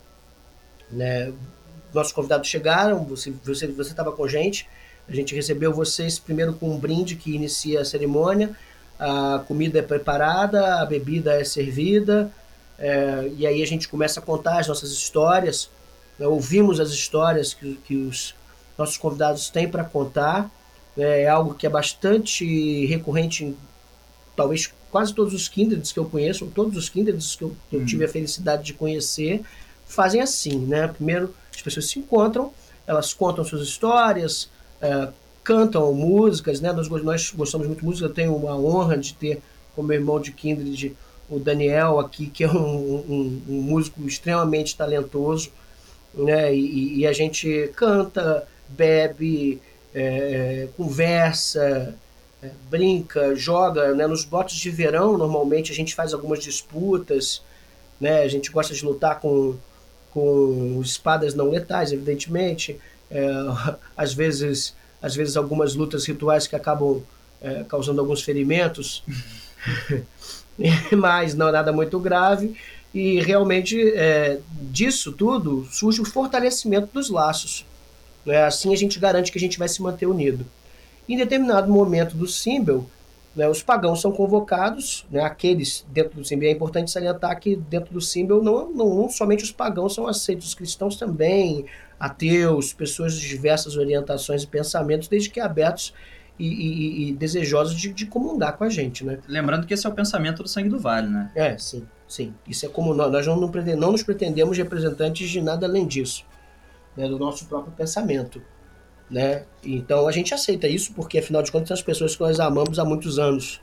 né 0.92 1.34
nossos 1.94 2.14
convidados 2.14 2.48
chegaram, 2.48 3.04
você 3.06 3.34
você 3.44 3.68
você 3.68 3.92
estava 3.92 4.12
com 4.12 4.24
a 4.24 4.28
gente, 4.28 4.68
a 5.08 5.14
gente 5.14 5.36
recebeu 5.36 5.74
vocês 5.74 6.20
primeiro 6.20 6.54
com 6.54 6.70
um 6.70 6.78
brinde 6.78 7.16
que 7.16 7.36
inicia 7.36 7.82
a 7.82 7.86
cerimônia, 7.86 8.56
a 9.00 9.44
comida 9.48 9.80
é 9.80 9.82
preparada, 9.82 10.82
a 10.82 10.86
bebida 10.86 11.34
é 11.34 11.44
servida, 11.44 12.32
É, 12.78 13.32
e 13.38 13.48
aí 13.48 13.64
a 13.64 13.66
gente 13.66 13.88
começa 13.88 14.20
a 14.20 14.24
contar 14.24 14.60
as 14.60 14.68
nossas 14.68 14.92
histórias, 14.92 15.70
né, 16.20 16.28
ouvimos 16.28 16.80
as 16.80 16.90
histórias 16.90 17.54
que, 17.54 17.76
que 17.86 17.96
os 17.96 18.36
nossos 18.78 18.98
convidados 18.98 19.50
têm 19.50 19.68
para 19.70 19.84
contar. 19.86 20.50
Né, 20.96 21.22
É 21.24 21.28
algo 21.30 21.54
que 21.54 21.66
é 21.68 21.70
bastante 21.70 22.86
recorrente 22.86 23.46
em 23.46 23.56
talvez 24.36 24.72
quase 24.92 25.14
todos 25.14 25.34
os 25.34 25.48
kindreds 25.48 25.92
que 25.92 26.00
eu 26.00 26.06
conheço, 26.06 26.46
ou 26.46 26.52
todos 26.52 26.78
os 26.78 26.90
kindreds 26.90 27.36
que 27.36 27.44
eu, 27.44 27.56
que 27.70 27.76
eu 27.76 27.86
tive 27.86 28.06
a 28.06 28.10
felicidade 28.10 28.64
de 28.64 28.74
conhecer, 28.74 29.42
fazem 29.86 30.22
assim, 30.22 30.58
né? 30.60 30.88
Primeiro, 30.88 31.34
as 31.54 31.62
pessoas 31.62 31.88
se 31.90 32.00
encontram, 32.00 32.52
elas 32.88 33.14
contam 33.14 33.44
suas 33.44 33.62
histórias, 33.62 34.50
é, 34.82 35.10
cantam 35.44 35.94
músicas, 35.94 36.60
né? 36.62 36.72
Nós, 36.72 36.88
nós 36.90 37.32
gostamos 37.32 37.68
muito 37.68 37.80
de 37.80 37.86
música, 37.86 38.08
eu 38.08 38.14
tenho 38.14 38.36
uma 38.36 38.58
honra 38.58 38.98
de 38.98 39.14
ter 39.14 39.42
como 39.76 39.88
meu 39.88 39.98
irmão 39.98 40.20
de 40.20 40.32
kindred 40.32 40.96
o 41.30 41.40
Daniel 41.40 42.00
aqui, 42.00 42.28
que 42.28 42.44
é 42.44 42.50
um, 42.52 42.56
um- 42.58 43.42
um 43.50 43.62
músico 43.62 44.02
extremamente 44.08 44.76
talentoso, 44.78 45.50
né? 46.14 46.56
E, 46.56 47.00
e 47.00 47.08
a 47.08 47.14
gente 47.14 47.70
canta, 47.76 48.48
bebe, 48.70 49.62
é, 49.96 50.68
conversa, 50.76 51.96
é, 52.44 52.50
brinca, 52.70 53.34
joga, 53.34 53.96
né? 53.96 54.06
Nos 54.06 54.26
botes 54.26 54.58
de 54.58 54.70
verão, 54.70 55.18
normalmente 55.18 55.72
a 55.72 55.76
gente 55.76 55.96
faz 55.96 56.14
algumas 56.14 56.44
disputas, 56.44 57.42
né? 58.00 58.22
A 58.22 58.28
gente 58.28 58.52
gosta 58.52 58.74
de 58.74 58.84
lutar 58.84 59.22
com, 59.22 59.56
com 60.12 60.82
espadas 60.84 61.34
não 61.34 61.50
letais, 61.50 61.94
evidentemente. 61.94 62.78
É, 63.10 63.26
às 63.96 64.14
vezes, 64.14 64.76
às 65.02 65.16
vezes 65.16 65.38
algumas 65.38 65.76
lutas 65.76 66.06
rituais 66.06 66.46
que 66.46 66.58
acabam 66.58 67.02
é, 67.42 67.64
causando 67.64 68.02
alguns 68.02 68.22
ferimentos, 68.22 69.02
mas 70.92 71.34
não 71.34 71.48
é 71.48 71.52
nada 71.54 71.72
muito 71.72 71.98
grave. 72.00 72.54
E 72.94 73.22
realmente 73.22 73.92
é, 73.94 74.40
disso 74.72 75.14
tudo 75.14 75.66
surge 75.72 76.02
o 76.02 76.06
fortalecimento 76.06 76.90
dos 76.94 77.10
laços. 77.10 77.66
Né? 78.26 78.44
Assim 78.44 78.74
a 78.74 78.78
gente 78.78 79.00
garante 79.00 79.32
que 79.32 79.38
a 79.38 79.42
gente 79.42 79.60
vai 79.60 79.68
se 79.68 79.82
manter 79.82 80.06
unido. 80.06 80.46
Em 81.08 81.18
determinado 81.18 81.72
momento 81.72 82.16
do 82.18 82.28
símbolo, 82.28 82.90
né, 83.36 83.48
os 83.50 83.62
pagãos 83.62 84.02
são 84.02 84.12
convocados, 84.12 85.06
né, 85.12 85.22
aqueles 85.22 85.86
dentro 85.92 86.16
do 86.16 86.26
símbolo. 86.26 86.48
É 86.48 86.52
importante 86.52 86.90
salientar 86.90 87.40
que 87.40 87.56
dentro 87.56 87.94
do 87.94 88.02
símbolo 88.02 88.42
não, 88.42 88.72
não, 88.72 88.96
não 88.96 89.10
somente 89.10 89.44
os 89.44 89.52
pagãos 89.52 89.94
são 89.94 90.08
aceitos, 90.08 90.48
os 90.48 90.54
cristãos 90.54 90.96
também, 90.96 91.66
ateus, 92.00 92.74
pessoas 92.74 93.14
de 93.14 93.28
diversas 93.28 93.76
orientações 93.78 94.44
e 94.44 94.48
pensamentos, 94.48 95.08
desde 95.08 95.30
que 95.30 95.40
abertos 95.40 95.94
e, 96.40 96.48
e- 96.48 97.10
e 97.10 97.14
desejosos 97.14 97.76
de, 97.76 97.94
de 97.94 98.06
comungar 98.06 98.58
com 98.58 98.64
a 98.64 98.70
gente. 98.70 99.04
Né? 99.06 99.20
Lembrando 99.28 99.66
que 99.68 99.74
esse 99.74 99.86
é 99.86 99.90
o 99.90 99.94
pensamento 99.94 100.42
do 100.44 100.50
sangue 100.50 100.70
do 100.70 100.80
vale, 100.80 101.08
né? 101.08 101.32
É, 101.36 101.58
sim, 101.58 101.84
sim. 102.08 102.34
Isso 102.48 102.66
é 102.66 102.70
como 102.70 102.94
nós, 102.94 103.12
nós 103.12 103.28
não, 103.28 103.40
não, 103.40 103.50
pretendemos, 103.50 103.82
não 103.82 103.92
nos 103.92 104.04
pretendemos 104.04 104.58
representantes 104.58 105.30
de 105.30 105.42
nada 105.42 105.66
além 105.66 105.86
disso, 105.88 106.26
né, 106.96 107.08
do 107.08 107.20
nosso 107.20 107.46
próprio 107.46 107.74
pensamento. 107.74 108.42
Né? 109.10 109.46
Então 109.64 110.08
a 110.08 110.12
gente 110.12 110.34
aceita 110.34 110.68
isso 110.68 110.94
porque, 110.94 111.20
afinal 111.20 111.44
de 111.44 111.52
contas, 111.52 111.68
são 111.68 111.76
as 111.76 111.82
pessoas 111.82 112.16
que 112.16 112.22
nós 112.22 112.40
amamos 112.40 112.80
há 112.80 112.86
muitos 112.86 113.20
anos, 113.20 113.62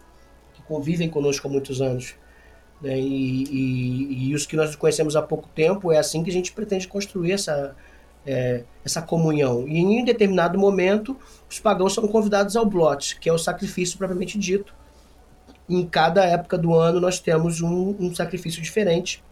que 0.55 0.63
convivem 0.63 1.09
conosco 1.09 1.47
há 1.49 1.51
muitos 1.51 1.81
anos. 1.81 2.15
Né? 2.81 2.99
E, 2.99 3.45
e, 3.45 4.29
e 4.29 4.35
os 4.35 4.47
que 4.47 4.57
nós 4.57 4.75
conhecemos 4.77 5.17
há 5.17 5.23
pouco 5.23 5.49
tempo, 5.55 5.93
é 5.93 5.99
assim 5.99 6.23
que 6.23 6.31
a 6.31 6.33
gente 6.33 6.53
pretende 6.53 6.87
construir 6.87 7.33
essa, 7.33 7.77
é, 8.27 8.65
essa 8.85 9.03
comunhão. 9.03 9.67
E 9.67 9.79
em 9.79 10.05
determinado 10.05 10.59
momento, 10.59 11.17
os 11.51 11.59
pagãos 11.59 11.95
são 11.95 12.07
convidados 12.09 12.57
ao 12.57 12.67
blote, 12.67 13.19
que 13.19 13.29
é 13.29 13.33
o 13.33 13.39
sacrifício 13.39 13.99
propriamente 13.99 14.39
dito. 14.39 14.75
Em 15.69 15.87
cada 15.87 16.25
época 16.25 16.59
do 16.59 16.75
ano, 16.75 17.01
nós 17.01 17.19
temos 17.19 17.61
um, 17.61 17.97
um 17.99 18.15
sacrifício 18.15 18.61
diferente. 18.63 19.23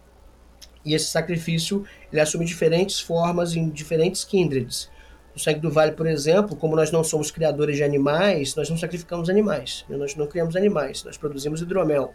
E 0.83 0.93
esse 0.93 1.05
sacrifício 1.05 1.85
ele 2.11 2.21
assume 2.21 2.45
diferentes 2.45 2.99
formas 2.99 3.55
em 3.55 3.69
diferentes 3.69 4.23
kindreds. 4.23 4.89
No 5.33 5.39
sangue 5.39 5.59
do 5.59 5.71
vale, 5.71 5.93
por 5.93 6.07
exemplo, 6.07 6.55
como 6.55 6.75
nós 6.75 6.91
não 6.91 7.03
somos 7.03 7.31
criadores 7.31 7.77
de 7.77 7.83
animais, 7.83 8.53
nós 8.55 8.69
não 8.69 8.77
sacrificamos 8.77 9.29
animais. 9.29 9.85
né? 9.87 9.95
Nós 9.95 10.15
não 10.15 10.27
criamos 10.27 10.55
animais, 10.55 11.03
nós 11.03 11.17
produzimos 11.17 11.61
hidromel. 11.61 12.13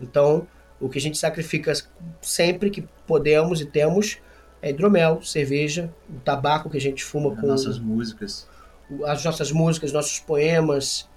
Então, 0.00 0.46
o 0.80 0.88
que 0.88 0.98
a 0.98 1.00
gente 1.00 1.18
sacrifica 1.18 1.72
sempre 2.20 2.70
que 2.70 2.86
podemos 3.06 3.60
e 3.60 3.66
temos 3.66 4.18
é 4.62 4.70
hidromel, 4.70 5.22
cerveja, 5.22 5.92
o 6.08 6.20
tabaco 6.20 6.70
que 6.70 6.76
a 6.76 6.80
gente 6.80 7.04
fuma 7.04 7.34
com 7.34 7.46
Nossas 7.46 7.78
músicas. 7.78 8.48
as 9.04 9.24
nossas 9.24 9.52
músicas, 9.52 9.92
nossos 9.92 10.20
poemas, 10.20 11.08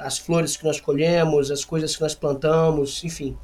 as 0.00 0.18
flores 0.18 0.56
que 0.56 0.64
nós 0.64 0.80
colhemos, 0.80 1.50
as 1.50 1.64
coisas 1.64 1.94
que 1.96 2.02
nós 2.02 2.14
plantamos, 2.14 3.02
enfim. 3.04 3.36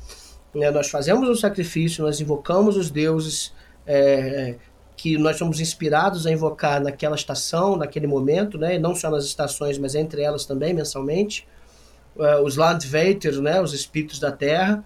Né, 0.54 0.70
Nós 0.70 0.88
fazemos 0.88 1.28
um 1.28 1.34
sacrifício, 1.34 2.04
nós 2.04 2.20
invocamos 2.20 2.76
os 2.76 2.90
deuses 2.90 3.52
é, 3.86 4.56
que 4.96 5.16
nós 5.16 5.36
somos 5.36 5.60
inspirados 5.60 6.26
a 6.26 6.32
invocar 6.32 6.82
naquela 6.82 7.14
estação, 7.14 7.76
naquele 7.76 8.06
momento, 8.06 8.58
né, 8.58 8.74
e 8.74 8.78
não 8.78 8.94
só 8.94 9.10
nas 9.10 9.24
estações, 9.24 9.78
mas 9.78 9.94
entre 9.94 10.22
elas 10.22 10.44
também, 10.44 10.74
mensalmente. 10.74 11.46
É, 12.18 12.40
os 12.40 12.56
Landvater, 12.56 13.40
né, 13.40 13.60
os 13.60 13.72
espíritos 13.72 14.18
da 14.18 14.32
terra. 14.32 14.84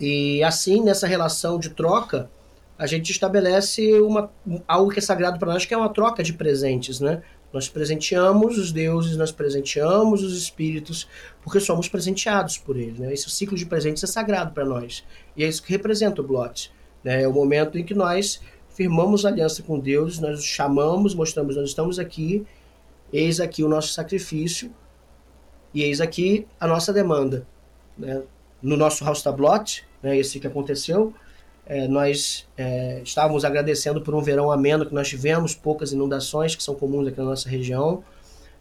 E 0.00 0.42
assim, 0.42 0.82
nessa 0.82 1.06
relação 1.06 1.58
de 1.58 1.70
troca, 1.70 2.30
a 2.78 2.86
gente 2.86 3.10
estabelece 3.10 4.00
uma, 4.00 4.30
algo 4.68 4.90
que 4.90 4.98
é 4.98 5.02
sagrado 5.02 5.38
para 5.38 5.52
nós, 5.52 5.64
que 5.64 5.72
é 5.72 5.76
uma 5.76 5.88
troca 5.88 6.22
de 6.22 6.32
presentes, 6.32 7.00
né? 7.00 7.22
Nós 7.52 7.68
presenteamos 7.68 8.58
os 8.58 8.72
deuses, 8.72 9.16
nós 9.16 9.32
presenteamos 9.32 10.22
os 10.22 10.36
espíritos, 10.36 11.08
porque 11.42 11.60
somos 11.60 11.88
presenteados 11.88 12.58
por 12.58 12.76
eles. 12.76 12.98
Né? 12.98 13.12
Esse 13.12 13.30
ciclo 13.30 13.56
de 13.56 13.64
presentes 13.64 14.02
é 14.02 14.06
sagrado 14.06 14.52
para 14.52 14.64
nós. 14.64 15.04
E 15.36 15.44
é 15.44 15.48
isso 15.48 15.62
que 15.62 15.72
representa 15.72 16.20
o 16.20 16.24
Blot. 16.24 16.72
Né? 17.02 17.22
É 17.22 17.28
o 17.28 17.32
momento 17.32 17.78
em 17.78 17.84
que 17.84 17.94
nós 17.94 18.40
firmamos 18.68 19.24
aliança 19.24 19.62
com 19.62 19.78
Deus, 19.78 20.18
nós 20.18 20.40
os 20.40 20.44
chamamos, 20.44 21.14
mostramos, 21.14 21.56
nós 21.56 21.70
estamos 21.70 21.98
aqui, 21.98 22.44
eis 23.12 23.40
aqui 23.40 23.62
o 23.62 23.68
nosso 23.68 23.88
sacrifício, 23.92 24.70
e 25.72 25.82
eis 25.82 26.00
aqui 26.00 26.46
a 26.60 26.66
nossa 26.66 26.92
demanda. 26.92 27.46
Né? 27.96 28.22
No 28.60 28.76
nosso 28.76 29.04
House 29.04 29.22
Tablot, 29.22 29.84
né, 30.02 30.16
esse 30.18 30.40
que 30.40 30.46
aconteceu, 30.46 31.14
é, 31.66 31.88
nós 31.88 32.46
é, 32.56 33.00
estávamos 33.02 33.44
agradecendo 33.44 34.00
por 34.00 34.14
um 34.14 34.22
verão 34.22 34.52
ameno 34.52 34.86
que 34.86 34.94
nós 34.94 35.08
tivemos, 35.08 35.54
poucas 35.54 35.92
inundações 35.92 36.54
que 36.54 36.62
são 36.62 36.76
comuns 36.76 37.08
aqui 37.08 37.18
na 37.18 37.24
nossa 37.24 37.48
região. 37.48 38.04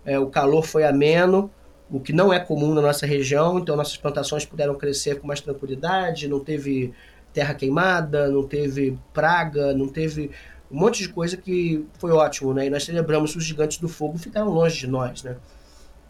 É, 0.03 0.17
o 0.17 0.27
calor 0.27 0.63
foi 0.65 0.83
ameno, 0.83 1.51
o 1.89 1.99
que 1.99 2.11
não 2.11 2.33
é 2.33 2.39
comum 2.39 2.73
na 2.73 2.81
nossa 2.81 3.05
região, 3.05 3.59
então 3.59 3.75
nossas 3.75 3.95
plantações 3.95 4.43
puderam 4.43 4.75
crescer 4.75 5.19
com 5.19 5.27
mais 5.27 5.39
tranquilidade, 5.39 6.27
não 6.27 6.39
teve 6.39 6.93
terra 7.31 7.53
queimada, 7.53 8.27
não 8.29 8.47
teve 8.47 8.97
praga, 9.13 9.71
não 9.73 9.87
teve 9.87 10.31
um 10.71 10.79
monte 10.79 11.03
de 11.03 11.09
coisa 11.09 11.37
que 11.37 11.85
foi 11.99 12.11
ótimo, 12.11 12.53
né? 12.55 12.65
E 12.65 12.69
nós 12.71 12.85
celebramos 12.85 13.35
os 13.35 13.43
gigantes 13.43 13.77
do 13.77 13.87
fogo 13.87 14.17
ficaram 14.17 14.49
longe 14.49 14.79
de 14.79 14.87
nós, 14.87 15.21
né? 15.21 15.35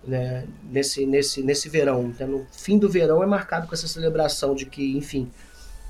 né? 0.08 0.48
Nesse, 0.64 1.06
nesse, 1.06 1.44
nesse 1.44 1.68
verão. 1.68 2.06
Então, 2.06 2.28
no 2.28 2.48
fim 2.54 2.78
do 2.78 2.90
verão 2.90 3.22
é 3.22 3.26
marcado 3.26 3.68
com 3.68 3.74
essa 3.74 3.88
celebração 3.88 4.56
de 4.56 4.66
que, 4.66 4.98
enfim, 4.98 5.30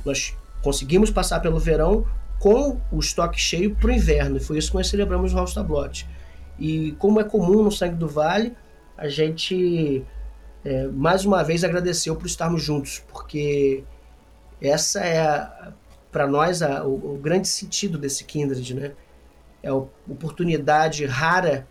nós 0.04 0.36
conseguimos 0.66 1.12
passar 1.12 1.42
pelo 1.42 1.60
verão 1.60 2.08
com 2.40 2.82
o 2.92 3.00
estoque 3.00 3.40
cheio 3.40 3.76
para 3.76 3.88
o 3.88 3.92
inverno. 3.92 4.38
E 4.38 4.40
foi 4.40 4.58
isso 4.58 4.72
que 4.72 4.78
nós 4.78 4.88
celebramos 4.88 5.32
no 5.32 5.38
House 5.38 5.54
Tablote. 5.54 6.10
E 6.58 6.94
como 6.94 7.22
é 7.22 7.24
comum 7.24 7.62
no 7.62 7.72
Sangue 7.72 7.96
do 7.96 8.08
Vale, 8.08 8.58
a 8.98 9.08
gente 9.08 10.04
é, 10.64 10.88
mais 10.88 11.24
uma 11.24 11.44
vez 11.44 11.64
agradeceu 11.64 12.16
por 12.16 12.26
estarmos 12.26 12.64
juntos, 12.64 13.04
porque 13.12 13.84
essa 14.60 15.06
é 15.06 15.72
para 16.12 16.26
nós 16.26 16.64
a, 16.64 16.84
o, 16.84 17.14
o, 17.14 17.20
grande 17.22 17.48
sentido 17.48 18.00
desse 18.00 18.24
Kindred, 18.24 18.74
né? 18.74 18.94
É 19.62 19.70
a 19.70 19.76
oportunidade 19.76 21.06
rara 21.06 21.68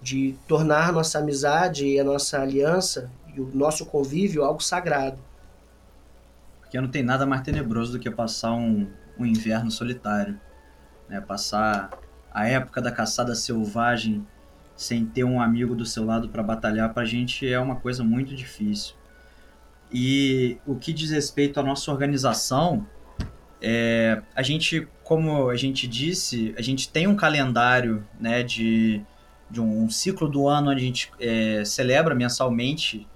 de 0.00 0.34
tornar 0.48 0.90
nossa 0.90 1.18
amizade 1.18 1.86
e 1.86 2.00
a 2.00 2.04
nossa 2.04 2.40
aliança 2.40 3.10
e 3.34 3.40
o 3.40 3.50
nosso 3.52 3.84
convívio 3.84 4.42
algo 4.42 4.62
sagrado. 4.62 5.18
Porque 6.66 6.80
não 6.80 6.88
tem 6.88 7.02
nada 7.02 7.24
mais 7.24 7.42
tenebroso 7.42 7.92
do 7.92 7.98
que 8.00 8.10
passar 8.10 8.52
um, 8.52 8.90
um 9.16 9.24
inverno 9.24 9.70
solitário. 9.70 10.38
Né? 11.08 11.20
Passar 11.20 11.90
a 12.32 12.48
época 12.48 12.82
da 12.82 12.90
caçada 12.90 13.34
selvagem 13.36 14.26
sem 14.74 15.06
ter 15.06 15.24
um 15.24 15.40
amigo 15.40 15.74
do 15.74 15.86
seu 15.86 16.04
lado 16.04 16.28
para 16.28 16.42
batalhar, 16.42 16.92
pra 16.92 17.04
gente 17.04 17.50
é 17.50 17.58
uma 17.58 17.76
coisa 17.76 18.04
muito 18.04 18.34
difícil. 18.34 18.94
E 19.90 20.58
o 20.66 20.74
que 20.74 20.92
diz 20.92 21.10
respeito 21.10 21.58
à 21.58 21.62
nossa 21.62 21.90
organização, 21.90 22.86
é, 23.62 24.20
a 24.34 24.42
gente, 24.42 24.86
como 25.02 25.48
a 25.48 25.56
gente 25.56 25.86
disse, 25.86 26.54
a 26.58 26.62
gente 26.62 26.88
tem 26.88 27.06
um 27.06 27.14
calendário 27.14 28.04
né, 28.20 28.42
de, 28.42 29.00
de 29.48 29.60
um, 29.60 29.84
um 29.84 29.88
ciclo 29.88 30.28
do 30.28 30.48
ano 30.48 30.72
onde 30.72 30.82
a 30.82 30.84
gente 30.84 31.10
é, 31.20 31.64
celebra 31.64 32.14
mensalmente 32.14 33.06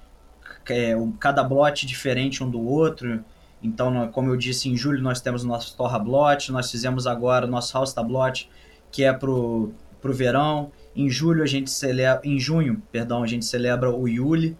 é, 0.70 0.94
cada 1.18 1.42
blote 1.42 1.84
diferente 1.84 2.42
um 2.42 2.50
do 2.50 2.60
outro. 2.60 3.24
Então, 3.62 4.08
como 4.10 4.30
eu 4.30 4.36
disse, 4.36 4.68
em 4.68 4.76
julho 4.76 5.02
nós 5.02 5.20
temos 5.20 5.44
o 5.44 5.48
nosso 5.48 5.76
Torra 5.76 5.98
Blot, 5.98 6.50
nós 6.50 6.70
fizemos 6.70 7.06
agora 7.06 7.46
o 7.46 7.48
nosso 7.50 7.74
House 7.74 7.92
Tablot, 7.92 8.48
que 8.90 9.04
é 9.04 9.12
pro, 9.12 9.72
pro 10.00 10.12
verão. 10.12 10.72
Em 10.96 11.10
julho 11.10 11.42
a 11.42 11.46
gente 11.46 11.70
celebra, 11.70 12.20
em 12.24 12.38
junho, 12.38 12.82
perdão, 12.90 13.22
a 13.22 13.26
gente 13.26 13.44
celebra 13.44 13.90
o 13.90 14.08
Yuli, 14.08 14.56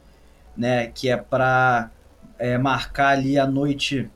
né, 0.57 0.89
que 0.89 1.09
é 1.09 1.17
para 1.17 1.91
é, 2.39 2.59
marcar 2.59 3.09
ali 3.09 3.39
a 3.39 3.47
noite 3.47 4.11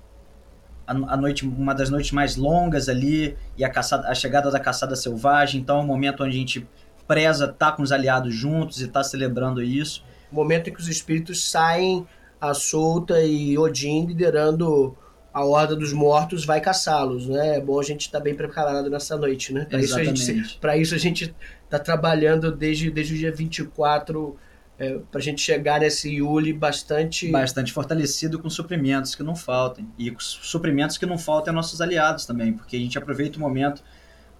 a, 0.86 0.92
a 0.92 1.16
noite, 1.16 1.46
uma 1.46 1.74
das 1.74 1.88
noites 1.88 2.12
mais 2.12 2.36
longas 2.36 2.88
ali 2.88 3.36
e 3.56 3.64
a, 3.64 3.70
caçada, 3.70 4.08
a 4.08 4.14
chegada 4.14 4.50
da 4.50 4.60
caçada 4.60 4.94
selvagem. 4.94 5.60
Então, 5.60 5.78
é 5.78 5.80
um 5.80 5.86
momento 5.86 6.22
onde 6.22 6.36
a 6.36 6.38
gente 6.38 6.66
preza 7.06 7.44
estar 7.44 7.70
tá 7.70 7.72
com 7.72 7.82
os 7.82 7.92
aliados 7.92 8.34
juntos 8.34 8.80
e 8.80 8.84
estar 8.84 9.00
tá 9.00 9.04
celebrando 9.04 9.62
isso. 9.62 10.04
Momento 10.30 10.68
em 10.68 10.72
que 10.72 10.80
os 10.80 10.88
espíritos 10.88 11.50
saem 11.50 12.06
à 12.50 12.54
solta 12.54 13.22
e 13.22 13.56
Odin 13.58 14.06
liderando 14.06 14.96
a 15.32 15.44
Horda 15.44 15.74
dos 15.74 15.92
Mortos 15.92 16.44
vai 16.44 16.60
caçá-los, 16.60 17.26
né? 17.26 17.56
É 17.56 17.60
bom 17.60 17.80
a 17.80 17.82
gente 17.82 18.02
estar 18.02 18.18
tá 18.18 18.24
bem 18.24 18.34
preparado 18.34 18.88
nessa 18.88 19.16
noite, 19.16 19.52
né? 19.52 19.66
Para 19.68 19.80
isso, 19.80 19.98
a 19.98 20.04
gente, 20.04 20.52
isso 20.80 20.94
a 20.94 20.98
gente 20.98 21.34
tá 21.68 21.78
trabalhando 21.78 22.52
desde, 22.52 22.88
desde 22.90 23.14
o 23.14 23.18
dia 23.18 23.32
24 23.32 24.36
é, 24.78 24.98
para 25.10 25.18
a 25.18 25.22
gente 25.22 25.40
chegar 25.40 25.80
nesse 25.80 26.08
Yuli 26.14 26.52
bastante... 26.52 27.30
Bastante 27.30 27.72
fortalecido 27.72 28.38
com 28.38 28.48
suprimentos 28.48 29.14
que 29.14 29.22
não 29.22 29.34
faltem. 29.34 29.88
E 29.98 30.14
suprimentos 30.18 30.98
que 30.98 31.06
não 31.06 31.18
faltem 31.18 31.50
a 31.50 31.54
nossos 31.54 31.80
aliados 31.80 32.26
também, 32.26 32.52
porque 32.52 32.76
a 32.76 32.80
gente 32.80 32.96
aproveita 32.96 33.36
o 33.36 33.40
momento 33.40 33.82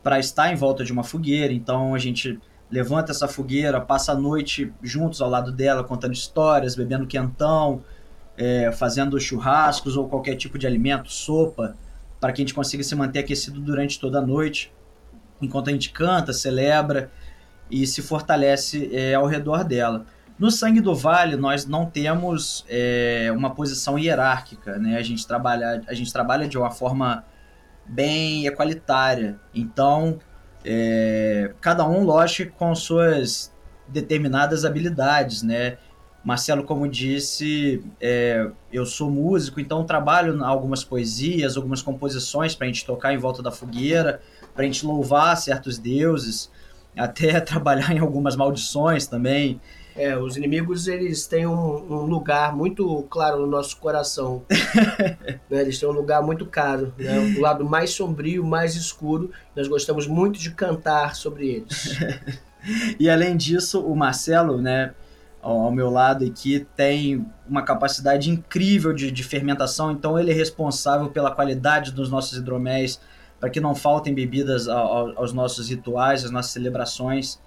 para 0.03 0.19
estar 0.19 0.53
em 0.53 0.57
volta 0.57 0.85
de 0.85 0.93
uma 0.93 1.03
fogueira, 1.03 1.53
então 1.53 1.95
a 1.95 1.99
gente 1.99 2.38
levanta 2.70 3.12
essa 3.12 3.29
fogueira, 3.29 3.81
passa 3.81 4.12
a 4.12 4.14
noite 4.14 4.72
juntos 4.83 5.20
ao 5.20 5.31
lado 5.31 5.53
dela, 5.53 5.85
contando 5.85 6.12
histórias, 6.12 6.74
bebendo 6.74 7.07
quentão, 7.07 7.83
é, 8.37 8.72
fazendo 8.72 9.18
churrascos 9.20 9.96
ou 9.96 10.09
qualquer 10.09 10.35
tipo 10.37 10.59
de 10.59 10.66
alimento, 10.66 11.11
sopa, 11.12 11.77
para 12.20 12.33
que 12.33 12.40
a 12.40 12.42
gente 12.42 12.55
consiga 12.55 12.83
se 12.83 12.94
manter 12.94 13.20
aquecido 13.20 13.61
durante 13.61 14.00
toda 14.00 14.18
a 14.18 14.22
noite, 14.22 14.72
enquanto 15.40 15.68
a 15.68 15.72
gente 15.72 15.90
canta, 15.90 16.33
celebra 16.33 17.11
e 17.70 17.87
se 17.87 18.03
fortalece 18.03 18.90
é, 18.92 19.14
ao 19.14 19.27
redor 19.27 19.64
dela. 19.64 20.07
No 20.38 20.50
Sangue 20.50 20.81
do 20.81 20.94
Vale, 20.94 21.37
nós 21.37 21.64
não 21.64 21.87
temos 21.87 22.64
é, 22.68 23.31
uma 23.33 23.55
posição 23.55 23.96
hierárquica, 23.96 24.79
né? 24.79 24.96
A 24.96 25.03
gente, 25.03 25.24
trabalha, 25.27 25.83
a 25.87 25.94
gente 25.94 26.12
trabalha 26.12 26.48
de 26.48 26.59
uma 26.59 26.72
forma 26.72 27.24
bem 27.87 28.44
equalitária. 28.46 29.38
Então, 29.55 30.18
é, 30.64 31.53
cada 31.61 31.87
um, 31.87 32.05
lógico, 32.05 32.57
com 32.57 32.74
suas 32.74 33.53
determinadas 33.87 34.64
habilidades, 34.64 35.42
né? 35.42 35.77
Marcelo, 36.24 36.64
como 36.64 36.88
disse, 36.88 37.85
é, 38.00 38.50
eu 38.72 38.87
sou 38.87 39.11
músico, 39.11 39.61
então 39.61 39.85
trabalho 39.85 40.42
algumas 40.42 40.83
poesias, 40.83 41.55
algumas 41.55 41.83
composições 41.83 42.55
para 42.55 42.66
a 42.66 42.68
gente 42.68 42.87
tocar 42.87 43.12
em 43.12 43.18
volta 43.18 43.42
da 43.42 43.50
fogueira, 43.50 44.22
para 44.55 44.62
a 44.62 44.66
gente 44.66 44.87
louvar 44.87 45.37
certos 45.37 45.77
deuses, 45.77 46.50
até 46.96 47.38
trabalhar 47.42 47.92
em 47.94 47.98
algumas 47.98 48.37
maldições 48.37 49.07
também. 49.07 49.61
É, 49.96 50.16
os 50.16 50.37
inimigos 50.37 50.88
eles 50.88 51.26
têm 51.26 51.46
um, 51.46 51.52
um 51.54 52.07
lugar 52.07 52.54
muito 52.54 53.02
claro 53.09 53.40
no 53.40 53.46
nosso 53.46 53.76
coração. 53.76 54.42
né? 55.48 55.61
Eles 55.61 55.78
têm 55.78 55.88
um 55.88 55.92
lugar 55.92 56.22
muito 56.22 56.44
caro, 56.46 56.92
né? 56.98 57.18
o 57.37 57.40
lado 57.40 57.64
mais 57.64 57.90
sombrio, 57.90 58.44
mais 58.44 58.74
escuro. 58.74 59.30
Nós 59.54 59.68
gostamos 59.68 60.07
muito 60.07 60.38
de 60.38 60.50
cantar 60.50 61.14
sobre 61.14 61.48
eles. 61.48 61.96
e 62.98 63.09
além 63.09 63.37
disso, 63.37 63.80
o 63.80 63.94
Marcelo, 63.94 64.61
né, 64.61 64.92
ao 65.40 65.70
meu 65.70 65.90
lado 65.90 66.24
aqui, 66.24 66.66
tem 66.74 67.24
uma 67.46 67.62
capacidade 67.62 68.30
incrível 68.30 68.92
de, 68.92 69.11
de 69.11 69.22
fermentação, 69.22 69.92
então 69.92 70.18
ele 70.18 70.30
é 70.30 70.35
responsável 70.35 71.11
pela 71.11 71.30
qualidade 71.30 71.92
dos 71.92 72.11
nossos 72.11 72.38
hidroméis, 72.38 72.98
para 73.38 73.50
que 73.50 73.61
não 73.61 73.74
faltem 73.74 74.14
bebidas 74.14 74.66
ao, 74.68 75.18
aos 75.18 75.33
nossos 75.33 75.68
rituais, 75.68 76.24
às 76.24 76.30
nossas 76.30 76.50
celebrações. 76.50 77.38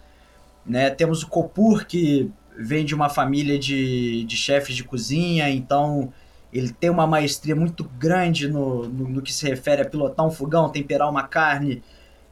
Né? 0.68 0.90
Temos 0.90 1.24
o 1.24 1.28
Copur, 1.28 1.86
que 1.86 2.30
vem 2.58 2.84
de 2.84 2.94
uma 2.94 3.10
família 3.10 3.58
de, 3.58 4.24
de 4.26 4.36
chefes 4.36 4.76
de 4.76 4.84
cozinha, 4.84 5.50
então 5.50 6.12
ele 6.52 6.72
tem 6.72 6.90
uma 6.90 7.06
maestria 7.06 7.56
muito 7.56 7.84
grande 7.84 8.48
no, 8.48 8.88
no, 8.88 9.08
no, 9.08 9.22
que 9.22 9.32
se 9.32 9.48
refere 9.48 9.82
a 9.82 9.86
pilotar 9.86 10.26
um 10.26 10.32
fogão, 10.32 10.70
temperar 10.70 11.10
uma 11.10 11.24
carne. 11.24 11.84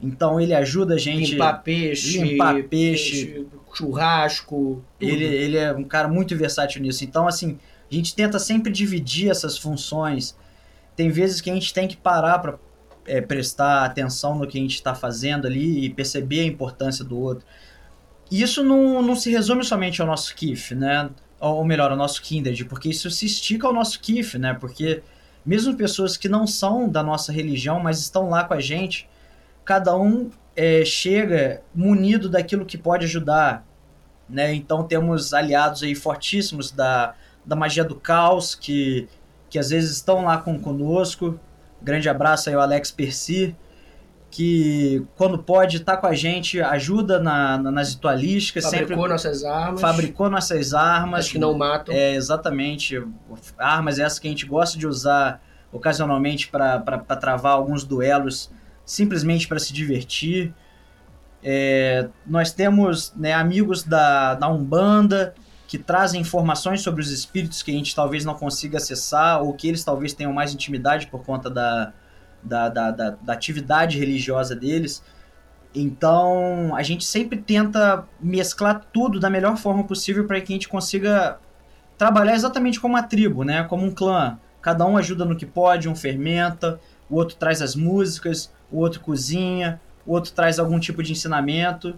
Então 0.02 0.39
ele 0.39 0.54
ajuda 0.54 0.95
a 0.95 0.98
gente. 0.98 1.32
Limpar 1.32 1.62
peixe. 1.63 2.19
Limpar 2.21 2.56
peixe. 2.63 3.26
peixe 3.26 3.48
churrasco. 3.76 4.84
Ele, 5.00 5.26
ele 5.26 5.58
é 5.58 5.74
um 5.74 5.84
cara 5.84 6.08
muito 6.08 6.36
versátil 6.36 6.82
nisso. 6.82 7.04
Então, 7.04 7.28
assim, 7.28 7.60
a 7.91 7.93
gente 7.93 8.15
tenta 8.15 8.39
sempre 8.39 8.71
dividir 8.71 9.30
essas 9.30 9.58
funções. 9.58 10.36
Tem 10.95 11.10
vezes 11.10 11.41
que 11.41 11.50
a 11.50 11.54
gente 11.54 11.74
tem 11.74 11.88
que 11.88 11.98
parar 11.98 12.39
para 12.39 12.58
é, 13.06 13.21
prestar 13.21 13.86
atenção 13.86 14.38
no 14.39 14.48
que 14.48 14.58
a 14.58 14.62
gente 14.62 14.76
está 14.76 14.95
fazendo 14.95 15.45
ali 15.45 15.86
e 15.86 15.89
perceber 15.89 16.41
a 16.41 16.45
importância 16.45 17.04
do 17.04 17.19
outro. 17.19 17.45
Isso 18.41 18.63
não, 18.63 19.02
não 19.02 19.15
se 19.15 19.32
resume 19.32 19.63
somente 19.63 20.02
ao 20.02 20.08
nosso 20.08 20.36
KIF, 20.36 20.76
né? 20.76 21.10
Ou 21.39 21.63
melhor, 21.63 21.91
ao 21.91 21.98
nosso 21.98 22.21
Kindred, 22.21 22.65
porque 22.65 22.89
isso 22.89 23.10
se 23.10 23.26
estica 23.26 23.67
ao 23.67 23.74
nosso 23.74 24.00
KIF, 24.00 24.38
né? 24.38 24.54
Porque 24.54 25.04
mesmo 25.45 25.76
pessoas 25.76 26.17
que 26.17 26.28
não 26.28 26.45
são 26.45 26.89
da 26.89 27.02
nossa 27.04 27.32
religião, 27.32 27.80
mas 27.80 28.00
estão 28.00 28.30
lá 28.30 28.43
com 28.43 28.54
a 28.54 28.60
gente, 28.60 29.08
cada 29.63 29.95
um 29.95 30.30
é, 30.56 30.84
chega 30.84 31.62
munido 31.74 32.28
daquilo 32.28 32.65
que 32.65 32.78
pode 32.78 33.06
ajudar, 33.06 33.65
né? 34.28 34.54
Então 34.54 34.84
temos 34.84 35.34
aliados 35.34 35.84
aí 35.84 35.95
fortíssimos 35.95 36.71
da, 36.71 37.13
da 37.45 37.56
magia 37.56 37.84
do 37.84 37.95
caos, 37.95 38.56
que, 38.56 39.08
que 39.50 39.60
às 39.60 39.69
vezes 39.69 39.91
estão 39.91 40.26
lá 40.26 40.38
com, 40.39 40.60
conosco. 40.60 41.39
Grande 41.82 42.10
abraço 42.10 42.50
aí 42.50 42.56
ao 42.56 42.62
Alex 42.62 42.91
Percy, 42.91 43.56
que 44.36 45.02
quando 45.15 45.38
pode 45.38 45.80
tá 45.80 45.95
com 45.95 46.08
a 46.08 46.13
gente, 46.13 46.60
ajuda 46.60 47.19
na, 47.19 47.58
na 47.58 47.71
nas 47.71 47.93
ritualísticas. 47.93 48.65
Fabricou 48.65 48.95
sempre, 48.98 49.10
nossas 49.10 49.45
armas. 49.45 49.82
Fabricou 49.82 50.30
nossas 50.30 50.74
armas. 50.74 51.26
As 51.26 51.32
que 51.32 51.39
não 51.39 51.58
matam. 51.58 51.95
É, 51.95 52.15
exatamente. 52.15 53.02
Armas 53.58 53.98
essas 53.98 54.19
que 54.19 54.28
a 54.28 54.30
gente 54.30 54.45
gosta 54.45 54.78
de 54.78 54.86
usar 54.86 55.41
ocasionalmente 55.71 56.50
para 56.50 56.82
travar 57.17 57.54
alguns 57.54 57.86
duelos, 57.86 58.52
simplesmente 58.86 59.48
para 59.48 59.58
se 59.58 59.71
divertir. 59.71 60.54
É, 61.41 62.10
nós 62.28 62.52
temos 62.52 63.13
né, 63.15 63.32
amigos 63.32 63.84
da, 63.84 64.36
da 64.36 64.50
Umbanda 64.50 65.34
que 65.65 65.78
trazem 65.78 66.19
informações 66.19 66.82
sobre 66.82 67.02
os 67.02 67.10
espíritos 67.10 67.63
que 67.63 67.71
a 67.71 67.74
gente 67.74 67.95
talvez 67.95 68.26
não 68.26 68.34
consiga 68.34 68.80
acessar 68.80 69.41
ou 69.41 69.54
que 69.54 69.65
eles 69.65 69.82
talvez 69.86 70.12
tenham 70.12 70.34
mais 70.34 70.54
intimidade 70.54 71.08
por 71.08 71.24
conta 71.24 71.50
da, 71.50 71.93
da, 72.45 72.69
da, 72.69 72.91
da, 72.91 73.10
da 73.21 73.34
atividade 73.34 73.99
religiosa 73.99 74.55
deles. 74.55 75.03
Então, 75.73 76.73
a 76.75 76.84
gente 76.84 77.03
sempre 77.03 77.38
tenta 77.38 78.08
mesclar 78.19 78.86
tudo 78.93 79.19
da 79.19 79.29
melhor 79.29 79.58
forma 79.58 79.84
possível 79.84 80.25
para 80.25 80.39
que 80.39 80.53
a 80.53 80.55
gente 80.55 80.69
consiga 80.69 81.38
trabalhar 81.97 82.36
exatamente 82.36 82.79
como 82.79 82.93
uma 82.93 83.03
tribo, 83.03 83.43
né? 83.43 83.63
Como 83.65 83.86
um 83.86 83.91
clã. 83.91 84.39
Cada 84.62 84.86
um 84.86 84.97
ajuda 84.97 85.25
no 85.25 85.36
que 85.36 85.45
pode, 85.45 85.89
um 85.89 85.95
fermenta, 85.95 86.79
o 87.10 87.15
outro 87.15 87.36
traz 87.36 87.62
as 87.62 87.75
músicas, 87.75 88.51
o 88.71 88.79
outro 88.79 89.01
cozinha, 89.01 89.79
o 90.05 90.13
outro 90.13 90.31
traz 90.31 90.60
algum 90.60 90.79
tipo 90.79 91.03
de 91.03 91.12
ensinamento. 91.12 91.95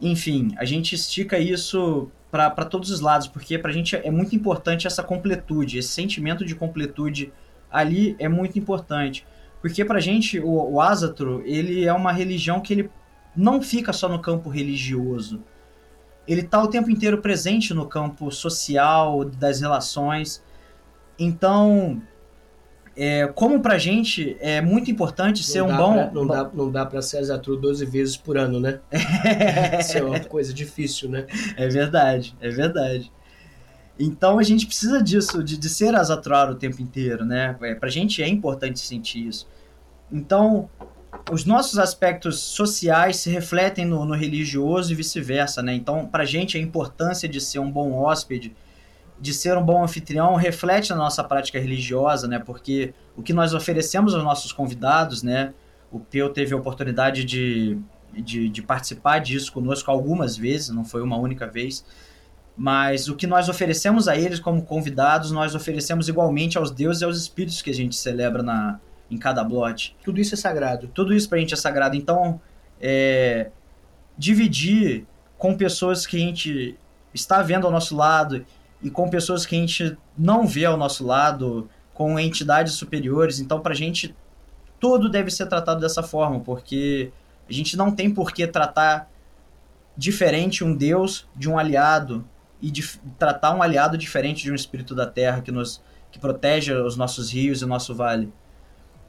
Enfim, 0.00 0.54
a 0.58 0.64
gente 0.64 0.94
estica 0.94 1.38
isso 1.38 2.10
para 2.30 2.64
todos 2.64 2.90
os 2.90 3.00
lados, 3.00 3.26
porque 3.26 3.58
para 3.58 3.70
a 3.70 3.74
gente 3.74 3.96
é 3.96 4.10
muito 4.10 4.36
importante 4.36 4.86
essa 4.86 5.02
completude, 5.02 5.78
esse 5.78 5.88
sentimento 5.88 6.44
de 6.44 6.54
completude 6.54 7.32
ali 7.70 8.14
é 8.18 8.28
muito 8.28 8.58
importante. 8.58 9.26
Porque 9.60 9.84
pra 9.84 10.00
gente, 10.00 10.40
o, 10.40 10.72
o 10.72 10.80
Asatro, 10.80 11.42
ele 11.44 11.84
é 11.84 11.92
uma 11.92 12.12
religião 12.12 12.60
que 12.60 12.72
ele 12.72 12.90
não 13.36 13.60
fica 13.60 13.92
só 13.92 14.08
no 14.08 14.18
campo 14.18 14.48
religioso. 14.48 15.42
Ele 16.26 16.42
tá 16.42 16.62
o 16.62 16.68
tempo 16.68 16.90
inteiro 16.90 17.18
presente 17.18 17.74
no 17.74 17.86
campo 17.86 18.30
social, 18.30 19.24
das 19.24 19.60
relações. 19.60 20.42
Então, 21.18 22.00
é, 22.96 23.26
como 23.28 23.60
pra 23.60 23.78
gente 23.78 24.36
é 24.40 24.60
muito 24.60 24.90
importante 24.90 25.42
ser 25.42 25.62
um 25.62 25.76
bom. 25.76 25.92
Pra, 25.94 26.10
não, 26.12 26.26
dá, 26.26 26.50
não 26.52 26.70
dá 26.70 26.86
pra 26.86 27.02
ser 27.02 27.18
Asatru 27.18 27.56
12 27.56 27.84
vezes 27.86 28.16
por 28.16 28.38
ano, 28.38 28.60
né? 28.60 28.80
Isso 29.80 29.98
é 29.98 30.02
uma 30.02 30.20
coisa 30.20 30.52
difícil, 30.52 31.08
né? 31.08 31.26
É 31.56 31.68
verdade, 31.68 32.36
é 32.40 32.48
verdade. 32.48 33.12
Então 34.02 34.38
a 34.38 34.42
gente 34.42 34.66
precisa 34.66 35.02
disso, 35.02 35.44
de, 35.44 35.58
de 35.58 35.68
ser 35.68 35.94
asatruar 35.94 36.50
o 36.50 36.54
tempo 36.54 36.80
inteiro, 36.80 37.22
né? 37.22 37.54
É, 37.60 37.74
pra 37.74 37.90
gente 37.90 38.22
é 38.22 38.28
importante 38.28 38.80
sentir 38.80 39.28
isso. 39.28 39.46
Então, 40.10 40.70
os 41.30 41.44
nossos 41.44 41.78
aspectos 41.78 42.40
sociais 42.40 43.16
se 43.16 43.28
refletem 43.28 43.84
no, 43.84 44.06
no 44.06 44.14
religioso 44.14 44.90
e 44.90 44.94
vice-versa, 44.94 45.62
né? 45.62 45.74
Então, 45.74 46.06
pra 46.06 46.24
gente 46.24 46.56
a 46.56 46.60
importância 46.60 47.28
de 47.28 47.42
ser 47.42 47.58
um 47.58 47.70
bom 47.70 47.92
hóspede, 47.92 48.56
de 49.20 49.34
ser 49.34 49.58
um 49.58 49.62
bom 49.62 49.84
anfitrião, 49.84 50.34
reflete 50.34 50.88
na 50.88 50.96
nossa 50.96 51.22
prática 51.22 51.60
religiosa, 51.60 52.26
né? 52.26 52.38
Porque 52.38 52.94
o 53.14 53.22
que 53.22 53.34
nós 53.34 53.52
oferecemos 53.52 54.14
aos 54.14 54.24
nossos 54.24 54.50
convidados, 54.50 55.22
né? 55.22 55.52
O 55.92 56.00
Peu 56.00 56.30
teve 56.30 56.54
a 56.54 56.56
oportunidade 56.56 57.22
de, 57.22 57.76
de, 58.14 58.48
de 58.48 58.62
participar 58.62 59.18
disso 59.18 59.52
conosco 59.52 59.90
algumas 59.90 60.38
vezes, 60.38 60.70
não 60.70 60.86
foi 60.86 61.02
uma 61.02 61.18
única 61.18 61.46
vez 61.46 61.84
mas 62.56 63.08
o 63.08 63.16
que 63.16 63.26
nós 63.26 63.48
oferecemos 63.48 64.08
a 64.08 64.16
eles 64.16 64.38
como 64.38 64.62
convidados, 64.62 65.30
nós 65.30 65.54
oferecemos 65.54 66.08
igualmente 66.08 66.58
aos 66.58 66.70
deuses 66.70 67.02
e 67.02 67.04
aos 67.04 67.16
espíritos 67.16 67.62
que 67.62 67.70
a 67.70 67.74
gente 67.74 67.96
celebra 67.96 68.42
na, 68.42 68.78
em 69.10 69.16
cada 69.16 69.42
blote. 69.42 69.96
Tudo 70.04 70.20
isso 70.20 70.34
é 70.34 70.36
sagrado. 70.36 70.88
Tudo 70.88 71.14
isso 71.14 71.28
pra 71.28 71.38
gente 71.38 71.54
é 71.54 71.56
sagrado. 71.56 71.96
Então, 71.96 72.40
é, 72.80 73.50
dividir 74.16 75.06
com 75.38 75.56
pessoas 75.56 76.06
que 76.06 76.16
a 76.16 76.20
gente 76.20 76.76
está 77.14 77.42
vendo 77.42 77.66
ao 77.66 77.72
nosso 77.72 77.96
lado 77.96 78.44
e 78.82 78.90
com 78.90 79.08
pessoas 79.08 79.44
que 79.46 79.56
a 79.56 79.58
gente 79.58 79.96
não 80.16 80.46
vê 80.46 80.64
ao 80.64 80.76
nosso 80.76 81.04
lado, 81.06 81.68
com 81.94 82.18
entidades 82.18 82.74
superiores. 82.74 83.40
Então, 83.40 83.60
para 83.60 83.72
a 83.72 83.76
gente, 83.76 84.14
tudo 84.78 85.08
deve 85.08 85.30
ser 85.30 85.46
tratado 85.46 85.80
dessa 85.80 86.02
forma, 86.02 86.40
porque 86.40 87.10
a 87.48 87.52
gente 87.52 87.76
não 87.76 87.90
tem 87.90 88.10
por 88.12 88.32
que 88.32 88.46
tratar 88.46 89.10
diferente 89.96 90.64
um 90.64 90.74
Deus 90.74 91.26
de 91.36 91.48
um 91.48 91.58
aliado 91.58 92.24
e 92.60 92.70
de, 92.70 92.86
tratar 93.18 93.54
um 93.54 93.62
aliado 93.62 93.96
diferente 93.96 94.42
de 94.42 94.52
um 94.52 94.54
espírito 94.54 94.94
da 94.94 95.06
terra 95.06 95.40
que 95.40 95.50
nos 95.52 95.82
que 96.10 96.18
protege 96.18 96.72
os 96.72 96.96
nossos 96.96 97.30
rios 97.32 97.62
e 97.62 97.64
o 97.64 97.68
nosso 97.68 97.94
vale. 97.94 98.32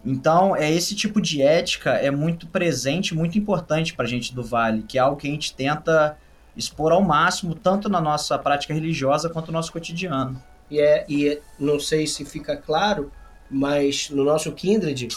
Então, 0.05 0.55
é 0.55 0.69
esse 0.71 0.95
tipo 0.95 1.21
de 1.21 1.41
ética 1.41 1.91
é 1.91 2.09
muito 2.09 2.47
presente, 2.47 3.15
muito 3.15 3.37
importante 3.37 3.93
para 3.93 4.05
a 4.05 4.07
gente 4.07 4.33
do 4.33 4.43
Vale, 4.43 4.83
que 4.83 4.97
é 4.97 5.01
algo 5.01 5.17
que 5.17 5.27
a 5.27 5.31
gente 5.31 5.53
tenta 5.53 6.17
expor 6.55 6.91
ao 6.91 7.01
máximo, 7.01 7.53
tanto 7.55 7.87
na 7.87 8.01
nossa 8.01 8.37
prática 8.37 8.73
religiosa 8.73 9.29
quanto 9.29 9.47
no 9.47 9.53
nosso 9.53 9.71
cotidiano. 9.71 10.41
E, 10.69 10.79
é, 10.79 11.05
e 11.07 11.39
não 11.59 11.79
sei 11.79 12.07
se 12.07 12.25
fica 12.25 12.57
claro, 12.57 13.11
mas 13.49 14.09
no 14.09 14.23
nosso 14.23 14.51
Kindred, 14.51 15.07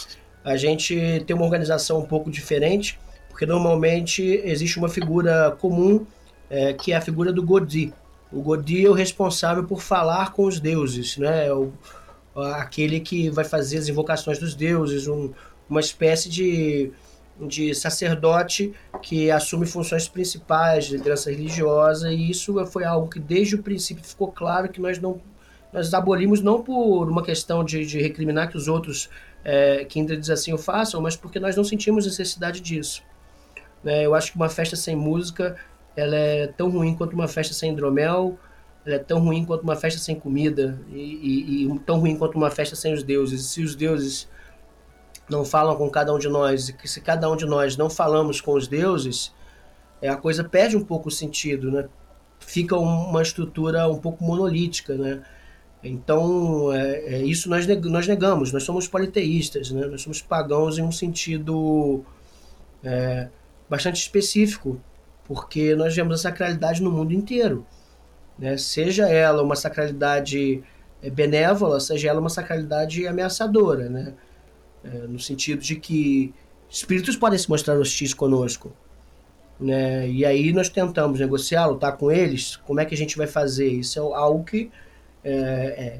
a 0.43 0.55
gente 0.55 1.23
tem 1.25 1.35
uma 1.35 1.45
organização 1.45 1.99
um 1.99 2.05
pouco 2.05 2.29
diferente, 2.29 2.99
porque 3.29 3.45
normalmente 3.45 4.21
existe 4.43 4.77
uma 4.77 4.87
figura 4.87 5.51
comum, 5.59 6.05
é, 6.49 6.73
que 6.73 6.93
é 6.93 6.95
a 6.95 7.01
figura 7.01 7.33
do 7.33 7.41
Godi. 7.41 7.91
O 8.31 8.41
Godi 8.41 8.85
é 8.85 8.89
o 8.89 8.93
responsável 8.93 9.63
por 9.63 9.81
falar 9.81 10.33
com 10.33 10.45
os 10.45 10.59
deuses, 10.59 11.17
né? 11.17 11.47
É 11.47 11.53
o, 11.53 11.71
aquele 12.35 12.99
que 12.99 13.29
vai 13.29 13.45
fazer 13.45 13.77
as 13.77 13.87
invocações 13.87 14.39
dos 14.39 14.53
deuses, 14.53 15.07
um, 15.07 15.31
uma 15.69 15.79
espécie 15.79 16.29
de, 16.29 16.91
de 17.39 17.73
sacerdote 17.73 18.73
que 19.01 19.31
assume 19.31 19.65
funções 19.65 20.07
principais 20.07 20.85
de 20.85 20.97
liderança 20.97 21.31
religiosa, 21.31 22.11
e 22.11 22.29
isso 22.29 22.63
foi 22.67 22.83
algo 22.83 23.09
que 23.09 23.19
desde 23.19 23.55
o 23.55 23.63
princípio 23.63 24.03
ficou 24.03 24.31
claro 24.31 24.69
que 24.69 24.81
nós 24.81 24.99
não 24.99 25.19
nós 25.73 25.93
abolimos 25.93 26.39
não 26.39 26.61
por 26.61 27.09
uma 27.09 27.21
questão 27.21 27.61
de, 27.61 27.85
de 27.85 28.01
recriminar 28.01 28.49
que 28.49 28.55
os 28.55 28.69
outros 28.69 29.09
é, 29.43 29.83
que 29.83 29.99
assim 30.31 30.53
o 30.53 30.57
façam, 30.57 31.01
mas 31.01 31.17
porque 31.17 31.37
nós 31.37 31.53
não 31.53 31.65
sentimos 31.65 32.05
necessidade 32.05 32.61
disso. 32.61 33.03
É, 33.83 34.05
eu 34.05 34.15
acho 34.15 34.31
que 34.31 34.37
uma 34.37 34.47
festa 34.47 34.77
sem 34.77 34.95
música 34.95 35.57
ela 35.95 36.15
é 36.15 36.47
tão 36.47 36.69
ruim 36.69 36.95
quanto 36.95 37.13
uma 37.13 37.27
festa 37.27 37.53
sem 37.53 37.71
hidromel, 37.71 38.37
ela 38.85 38.95
é 38.95 38.99
tão 38.99 39.19
ruim 39.19 39.45
quanto 39.45 39.63
uma 39.63 39.75
festa 39.75 39.99
sem 39.99 40.15
comida 40.19 40.79
e, 40.91 40.99
e, 40.99 41.65
e, 41.65 41.79
tão 41.79 41.99
ruim 41.99 42.15
quanto 42.17 42.35
uma 42.37 42.51
festa 42.51 42.75
sem 42.75 42.93
os 42.93 43.03
deuses. 43.03 43.45
Se 43.45 43.63
os 43.63 43.75
deuses 43.75 44.29
não 45.29 45.43
falam 45.43 45.75
com 45.75 45.89
cada 45.89 46.13
um 46.13 46.19
de 46.19 46.27
nós 46.27 46.69
e 46.69 46.87
se 46.87 47.01
cada 47.01 47.29
um 47.29 47.35
de 47.35 47.45
nós 47.45 47.75
não 47.75 47.89
falamos 47.89 48.39
com 48.41 48.53
os 48.53 48.67
deuses, 48.67 49.33
é, 50.01 50.09
a 50.09 50.15
coisa 50.15 50.43
perde 50.43 50.77
um 50.77 50.83
pouco 50.83 51.09
o 51.09 51.11
sentido, 51.11 51.71
né? 51.71 51.87
Fica 52.39 52.77
uma 52.77 53.21
estrutura 53.21 53.87
um 53.89 53.97
pouco 53.97 54.23
monolítica, 54.23 54.95
né? 54.95 55.23
Então, 55.87 56.73
é, 56.73 57.15
é, 57.15 57.23
isso 57.23 57.47
nós, 57.47 57.67
nós 57.67 58.07
negamos, 58.07 58.51
nós 58.51 58.63
somos 58.63 58.87
politeístas, 58.87 59.69
né? 59.69 59.85
nós 59.85 60.01
somos 60.01 60.19
pagãos 60.19 60.79
em 60.79 60.81
um 60.81 60.91
sentido 60.91 62.03
é, 62.83 63.29
bastante 63.69 64.01
específico, 64.01 64.81
porque 65.25 65.75
nós 65.75 65.95
vemos 65.95 66.15
a 66.15 66.17
sacralidade 66.17 66.81
no 66.81 66.91
mundo 66.91 67.13
inteiro. 67.13 67.65
Né? 68.37 68.57
Seja 68.57 69.09
ela 69.09 69.41
uma 69.41 69.55
sacralidade 69.55 70.63
é, 71.01 71.09
benévola, 71.09 71.79
seja 71.79 72.09
ela 72.09 72.19
uma 72.19 72.29
sacralidade 72.29 73.07
ameaçadora, 73.07 73.89
né? 73.89 74.13
É, 74.83 74.89
no 75.07 75.19
sentido 75.19 75.61
de 75.61 75.77
que 75.77 76.33
espíritos 76.69 77.15
podem 77.15 77.39
se 77.39 77.49
mostrar 77.49 77.75
hostis 77.77 78.13
conosco. 78.13 78.71
Né? 79.59 80.07
E 80.09 80.25
aí 80.25 80.53
nós 80.53 80.69
tentamos 80.69 81.19
negociar, 81.19 81.65
lutar 81.65 81.97
com 81.97 82.11
eles, 82.11 82.57
como 82.57 82.79
é 82.79 82.85
que 82.85 82.93
a 82.93 82.97
gente 82.97 83.17
vai 83.17 83.25
fazer? 83.25 83.67
Isso 83.67 83.97
é 83.97 84.01
algo 84.01 84.43
que 84.43 84.69
é, 85.23 85.33
é, 85.33 85.99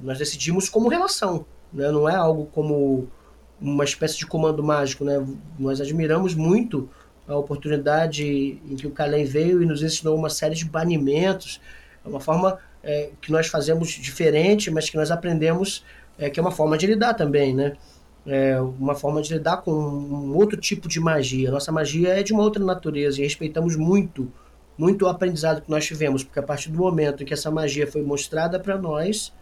nós 0.00 0.18
decidimos 0.18 0.68
como 0.68 0.88
relação, 0.88 1.44
né? 1.72 1.90
não 1.90 2.08
é 2.08 2.14
algo 2.14 2.46
como 2.46 3.08
uma 3.60 3.84
espécie 3.84 4.18
de 4.18 4.26
comando 4.26 4.62
mágico. 4.62 5.04
Né? 5.04 5.26
Nós 5.58 5.80
admiramos 5.80 6.34
muito 6.34 6.88
a 7.26 7.36
oportunidade 7.36 8.24
em 8.24 8.76
que 8.76 8.86
o 8.86 8.90
Kalem 8.90 9.24
veio 9.24 9.62
e 9.62 9.66
nos 9.66 9.82
ensinou 9.82 10.16
uma 10.16 10.30
série 10.30 10.54
de 10.54 10.64
banimentos, 10.64 11.60
é 12.04 12.08
uma 12.08 12.20
forma 12.20 12.58
é, 12.82 13.10
que 13.20 13.32
nós 13.32 13.46
fazemos 13.46 13.88
diferente, 13.90 14.70
mas 14.70 14.90
que 14.90 14.96
nós 14.96 15.10
aprendemos 15.10 15.84
é, 16.18 16.30
que 16.30 16.38
é 16.38 16.42
uma 16.42 16.52
forma 16.52 16.76
de 16.76 16.86
lidar 16.86 17.14
também, 17.14 17.54
né? 17.54 17.76
É 18.26 18.58
uma 18.60 18.94
forma 18.94 19.20
de 19.20 19.34
lidar 19.34 19.58
com 19.58 19.70
um 19.72 20.34
outro 20.34 20.58
tipo 20.58 20.88
de 20.88 20.98
magia. 20.98 21.50
Nossa 21.50 21.70
magia 21.70 22.08
é 22.08 22.22
de 22.22 22.32
uma 22.32 22.42
outra 22.42 22.64
natureza 22.64 23.20
e 23.20 23.24
respeitamos 23.24 23.76
muito 23.76 24.32
muito 24.76 25.04
o 25.04 25.08
aprendizado 25.08 25.62
que 25.62 25.70
nós 25.70 25.86
tivemos, 25.86 26.24
porque 26.24 26.38
a 26.38 26.42
partir 26.42 26.70
do 26.70 26.78
momento 26.78 27.22
em 27.22 27.26
que 27.26 27.32
essa 27.32 27.50
magia 27.50 27.86
foi 27.86 28.02
mostrada 28.02 28.58
para 28.58 28.76
nós, 28.76 29.32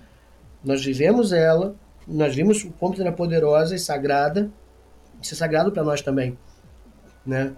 nós 0.63 0.85
vivemos 0.85 1.33
ela, 1.33 1.75
nós 2.07 2.35
vimos 2.35 2.63
o 2.65 2.71
quanto 2.73 3.01
era 3.01 3.11
poderosa 3.11 3.75
e 3.75 3.79
sagrada, 3.79 4.51
isso 5.21 5.35
é 5.35 5.37
sagrado 5.37 5.73
para 5.73 5.83
nós 5.83 6.03
também, 6.03 6.37
né? 7.25 7.53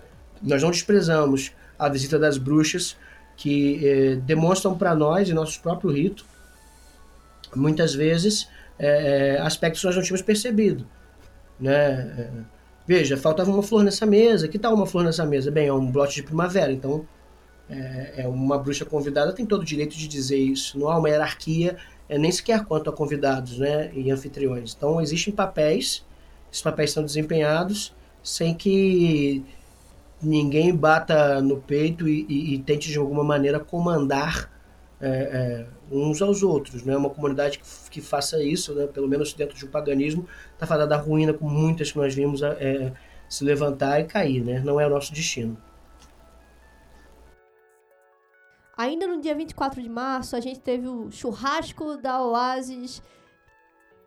Nós 0.44 0.62
não 0.62 0.70
desprezamos 0.70 1.52
a 1.78 1.88
visita 1.88 2.18
das 2.18 2.38
bruxas 2.38 2.96
que 3.36 3.84
eh, 3.84 4.16
demonstram 4.16 4.76
para 4.76 4.94
nós, 4.94 5.28
em 5.28 5.32
nosso 5.32 5.60
próprio 5.60 5.90
rito, 5.90 6.24
muitas 7.56 7.94
vezes 7.94 8.48
eh, 8.78 9.38
aspectos 9.40 9.80
que 9.80 9.86
nós 9.86 9.96
não 9.96 10.02
tínhamos 10.02 10.22
percebido, 10.22 10.86
né? 11.58 12.46
Veja, 12.86 13.16
faltava 13.16 13.50
uma 13.50 13.62
flor 13.62 13.82
nessa 13.82 14.04
mesa. 14.04 14.46
Que 14.46 14.58
tal 14.58 14.74
uma 14.74 14.86
flor 14.86 15.04
nessa 15.04 15.24
mesa? 15.24 15.50
Bem, 15.50 15.68
é 15.68 15.72
um 15.72 15.90
blote 15.90 16.16
de 16.16 16.22
primavera, 16.22 16.70
então 16.70 17.06
é, 17.68 18.14
é, 18.18 18.28
uma 18.28 18.58
bruxa 18.58 18.84
convidada 18.84 19.32
tem 19.32 19.46
todo 19.46 19.62
o 19.62 19.64
direito 19.64 19.96
de 19.96 20.06
dizer 20.06 20.36
isso. 20.36 20.78
Não 20.78 20.88
há 20.88 20.98
uma 20.98 21.08
hierarquia, 21.08 21.76
é, 22.08 22.18
nem 22.18 22.30
sequer 22.30 22.64
quanto 22.64 22.90
a 22.90 22.92
convidados 22.92 23.58
né, 23.58 23.90
e 23.94 24.10
anfitriões. 24.10 24.74
Então, 24.76 25.00
existem 25.00 25.32
papéis, 25.32 26.04
esses 26.52 26.62
papéis 26.62 26.92
são 26.92 27.02
desempenhados 27.04 27.94
sem 28.22 28.54
que 28.54 29.44
ninguém 30.22 30.74
bata 30.74 31.40
no 31.40 31.60
peito 31.60 32.08
e, 32.08 32.26
e, 32.28 32.54
e 32.54 32.58
tente 32.58 32.90
de 32.90 32.98
alguma 32.98 33.22
maneira 33.22 33.60
comandar 33.60 34.50
é, 35.00 35.08
é, 35.08 35.66
uns 35.90 36.22
aos 36.22 36.42
outros. 36.42 36.84
Não 36.84 36.94
é 36.94 36.96
uma 36.96 37.10
comunidade 37.10 37.58
que, 37.58 37.90
que 37.90 38.00
faça 38.00 38.42
isso, 38.42 38.74
né, 38.74 38.86
pelo 38.86 39.08
menos 39.08 39.32
dentro 39.34 39.56
de 39.56 39.64
um 39.64 39.68
paganismo, 39.68 40.26
está 40.52 40.66
fadada 40.66 40.88
da 40.88 40.96
ruína, 40.96 41.32
com 41.32 41.48
muitas 41.48 41.92
que 41.92 41.98
nós 41.98 42.14
vimos 42.14 42.42
é, 42.42 42.92
se 43.28 43.44
levantar 43.44 44.00
e 44.00 44.04
cair. 44.04 44.42
Né? 44.42 44.60
Não 44.60 44.80
é 44.80 44.86
o 44.86 44.90
nosso 44.90 45.12
destino. 45.12 45.56
Ainda 48.76 49.06
no 49.06 49.20
dia 49.20 49.34
24 49.34 49.80
de 49.80 49.88
março, 49.88 50.34
a 50.34 50.40
gente 50.40 50.58
teve 50.58 50.88
o 50.88 51.10
churrasco 51.10 51.96
da 51.96 52.20
Oasis 52.20 53.00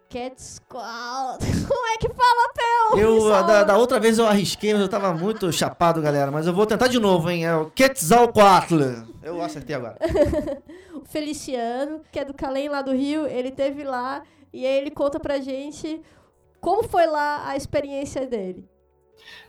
Quetzalcoatl. 0.09 1.45
Como 1.67 1.87
é 1.87 1.97
que 1.97 2.07
fala, 2.07 2.53
Theo? 2.53 2.99
Eu, 2.99 3.29
da, 3.29 3.63
da, 3.63 3.77
outra 3.77 3.99
vez 3.99 4.17
eu 4.17 4.25
arrisquei, 4.25 4.73
mas 4.73 4.81
eu 4.81 4.87
tava 4.87 5.13
muito 5.13 5.51
chapado, 5.51 6.01
galera. 6.01 6.31
Mas 6.31 6.47
eu 6.47 6.53
vou 6.53 6.65
tentar 6.65 6.87
de 6.87 6.99
novo, 6.99 7.29
hein? 7.29 7.45
É 7.45 7.55
o 7.55 7.69
Quetzalcoatl. 7.71 8.81
Eu 9.21 9.41
acertei 9.41 9.75
agora. 9.75 9.97
o 10.95 11.05
Feliciano, 11.05 12.01
que 12.11 12.19
é 12.19 12.25
do 12.25 12.33
Calém 12.33 12.69
lá 12.69 12.81
do 12.81 12.93
Rio, 12.93 13.27
ele 13.27 13.51
teve 13.51 13.83
lá 13.83 14.23
e 14.53 14.65
aí 14.65 14.77
ele 14.77 14.91
conta 14.91 15.19
pra 15.19 15.39
gente 15.39 16.01
como 16.59 16.83
foi 16.83 17.05
lá 17.05 17.47
a 17.47 17.55
experiência 17.55 18.25
dele. 18.25 18.65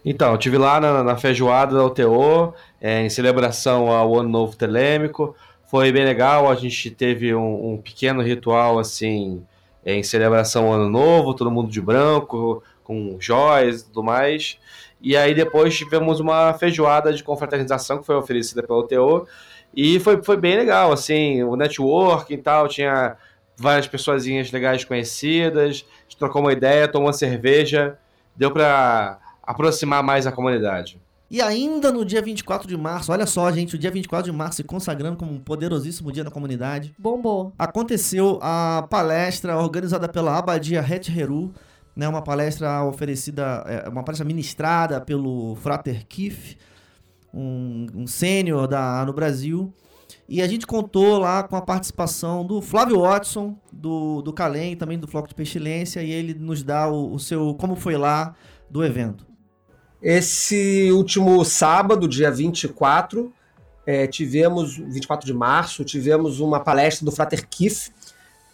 Então, 0.05 0.33
eu 0.33 0.39
tive 0.39 0.59
lá 0.59 0.81
na, 0.81 1.03
na 1.05 1.17
feijoada 1.17 1.77
da 1.77 1.85
UTO, 1.85 2.55
é, 2.81 3.03
em 3.03 3.11
celebração 3.11 3.91
ao 3.91 4.19
Ano 4.19 4.29
Novo 4.29 4.57
Telêmico. 4.57 5.35
Foi 5.67 5.93
bem 5.93 6.05
legal, 6.05 6.51
a 6.51 6.55
gente 6.55 6.91
teve 6.91 7.35
um, 7.35 7.75
um 7.75 7.77
pequeno 7.77 8.23
ritual, 8.23 8.79
assim, 8.79 9.45
é, 9.89 9.95
em 9.95 10.03
celebração 10.03 10.67
ao 10.67 10.75
Ano 10.75 10.91
Novo, 10.91 11.33
todo 11.33 11.51
mundo 11.51 11.71
de 11.71 11.81
branco, 11.81 12.63
com 12.85 13.17
joias 13.19 13.81
e 13.81 13.85
tudo 13.87 14.03
mais. 14.03 14.59
E 15.01 15.17
aí 15.17 15.35
depois 15.35 15.75
tivemos 15.75 16.21
uma 16.21 16.53
feijoada 16.53 17.11
de 17.11 17.25
confraternização 17.25 17.97
que 17.97 18.05
foi 18.05 18.15
oferecida 18.15 18.63
pela 18.63 18.81
UTO. 18.81 19.27
E 19.75 19.99
foi, 20.01 20.23
foi 20.23 20.37
bem 20.37 20.57
legal, 20.57 20.93
assim, 20.93 21.43
o 21.43 21.57
network 21.57 22.35
e 22.35 22.37
tal, 22.37 22.69
tinha 22.69 23.17
várias 23.57 23.87
pessoas 23.87 24.27
legais 24.27 24.85
conhecidas, 24.85 25.63
a 25.63 25.73
gente 25.73 26.19
trocou 26.19 26.43
uma 26.43 26.53
ideia, 26.53 26.87
tomou 26.87 27.07
uma 27.07 27.13
cerveja, 27.15 27.99
deu 28.37 28.51
para 28.51 29.19
aproximar 29.43 30.03
mais 30.03 30.27
a 30.27 30.33
comunidade. 30.33 31.01
E 31.31 31.43
ainda 31.43 31.93
no 31.93 32.07
dia 32.07 32.23
24 32.23 32.67
de 32.67 32.77
março, 32.77 33.13
olha 33.13 33.27
só, 33.27 33.51
gente, 33.53 33.77
o 33.77 33.79
dia 33.79 33.91
24 33.91 34.31
de 34.31 34.37
março 34.37 34.57
se 34.57 34.65
consagrando 34.65 35.19
como 35.19 35.33
um 35.33 35.39
poderosíssimo 35.39 36.11
dia 36.11 36.25
da 36.25 36.31
comunidade. 36.31 36.95
Bombou. 36.99 37.53
Aconteceu 37.59 38.39
a 38.41 38.87
palestra 38.89 39.59
organizada 39.59 40.09
pela 40.09 40.39
Abadia 40.39 40.81
Het 40.81 41.11
Heru, 41.11 41.53
né, 41.95 42.09
uma 42.09 42.23
palestra 42.23 42.83
oferecida, 42.85 43.63
é, 43.67 43.89
uma 43.89 44.03
palestra 44.03 44.25
ministrada 44.25 45.03
pelo 45.03 45.55
Frater 45.57 46.07
Kif, 46.07 46.57
um, 47.35 47.87
um 47.95 48.07
sênior 48.07 48.67
da 48.67 49.05
no 49.05 49.13
Brasil. 49.13 49.71
E 50.27 50.41
a 50.41 50.49
gente 50.49 50.67
contou 50.67 51.19
lá 51.19 51.43
com 51.43 51.57
a 51.57 51.61
participação 51.61 52.47
do 52.47 52.63
Flávio 52.63 53.01
Watson, 53.01 53.55
do, 53.71 54.23
do 54.23 54.33
Calem, 54.33 54.77
também 54.77 54.99
do 54.99 55.07
Floco 55.07 55.29
de 55.29 55.35
Pestilência, 55.35 56.03
e 56.03 56.11
ele 56.11 56.33
nos 56.33 56.63
dá 56.63 56.89
o, 56.89 57.13
o 57.13 57.19
seu 57.19 57.55
como 57.55 57.77
foi 57.77 57.99
lá 57.99 58.35
do 58.71 58.83
evento. 58.83 59.28
Esse 60.03 60.91
último 60.93 61.45
sábado, 61.45 62.07
dia 62.07 62.31
24, 62.31 63.33
é, 63.85 64.07
tivemos, 64.07 64.77
24 64.77 65.27
de 65.27 65.35
março, 65.35 65.85
tivemos 65.85 66.41
uma 66.41 66.61
palestra 66.61 67.05
do 67.05 67.11
Frater 67.11 67.49
Kiff, 67.49 67.91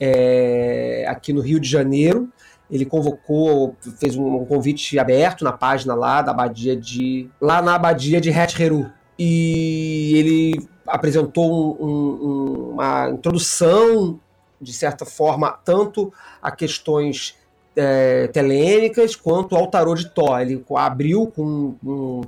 é, 0.00 1.04
aqui 1.06 1.32
no 1.32 1.40
Rio 1.40 1.60
de 1.60 1.68
Janeiro. 1.68 2.30
Ele 2.70 2.86
convocou, 2.86 3.76
fez 3.98 4.16
um 4.16 4.44
convite 4.46 4.98
aberto 4.98 5.44
na 5.44 5.52
página 5.52 5.94
lá 5.94 6.22
da 6.22 6.30
abadia 6.30 6.74
de. 6.74 7.28
lá 7.40 7.60
na 7.60 7.74
abadia 7.74 8.20
de 8.20 8.30
Heru. 8.30 8.90
E 9.18 10.12
ele 10.14 10.68
apresentou 10.86 11.78
um, 11.78 11.86
um, 11.86 12.70
uma 12.72 13.10
introdução, 13.10 14.18
de 14.60 14.72
certa 14.72 15.04
forma, 15.04 15.52
tanto 15.64 16.12
a 16.42 16.50
questões 16.50 17.36
é, 17.76 18.28
telêmicas 18.28 19.16
quanto 19.16 19.56
ao 19.56 19.66
tarô 19.66 19.94
de 19.94 20.08
Tó. 20.08 20.38
Ele 20.38 20.64
abriu 20.76 21.26
com, 21.26 21.74
com 21.82 22.22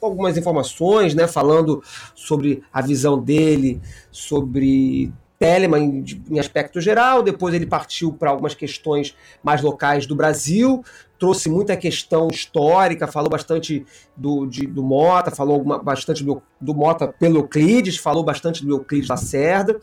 algumas 0.00 0.36
informações, 0.36 1.14
né, 1.14 1.26
falando 1.26 1.82
sobre 2.14 2.62
a 2.72 2.80
visão 2.80 3.18
dele, 3.18 3.80
sobre 4.10 5.12
Telemann 5.38 5.84
em, 5.84 6.34
em 6.34 6.38
aspecto 6.38 6.80
geral, 6.80 7.22
depois 7.22 7.54
ele 7.54 7.66
partiu 7.66 8.12
para 8.12 8.30
algumas 8.30 8.54
questões 8.54 9.14
mais 9.42 9.60
locais 9.62 10.06
do 10.06 10.14
Brasil, 10.14 10.82
trouxe 11.18 11.48
muita 11.48 11.76
questão 11.76 12.28
histórica, 12.28 13.06
falou 13.06 13.28
bastante 13.28 13.84
do, 14.16 14.46
de, 14.46 14.66
do 14.66 14.82
Mota, 14.82 15.30
falou 15.30 15.54
alguma, 15.54 15.78
bastante 15.78 16.24
do, 16.24 16.42
do 16.60 16.74
Mota 16.74 17.08
pelo 17.08 17.38
Euclides, 17.38 17.96
falou 17.96 18.22
bastante 18.22 18.64
do 18.64 18.74
Euclides 18.74 19.08
Lacerda, 19.08 19.78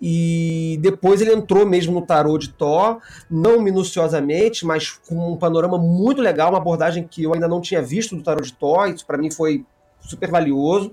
e 0.00 0.78
depois 0.82 1.20
ele 1.20 1.32
entrou 1.32 1.64
mesmo 1.64 1.92
no 1.92 2.02
tarô 2.02 2.36
de 2.36 2.50
Thor, 2.50 2.98
não 3.30 3.60
minuciosamente, 3.60 4.66
mas 4.66 4.90
com 4.90 5.32
um 5.32 5.36
panorama 5.36 5.78
muito 5.78 6.20
legal, 6.20 6.50
uma 6.50 6.58
abordagem 6.58 7.06
que 7.08 7.22
eu 7.22 7.32
ainda 7.32 7.48
não 7.48 7.60
tinha 7.60 7.80
visto 7.80 8.16
do 8.16 8.22
tarô 8.22 8.42
de 8.42 8.52
Thor, 8.52 8.88
isso 8.88 9.06
para 9.06 9.18
mim 9.18 9.30
foi 9.30 9.64
super 10.00 10.30
valioso. 10.30 10.92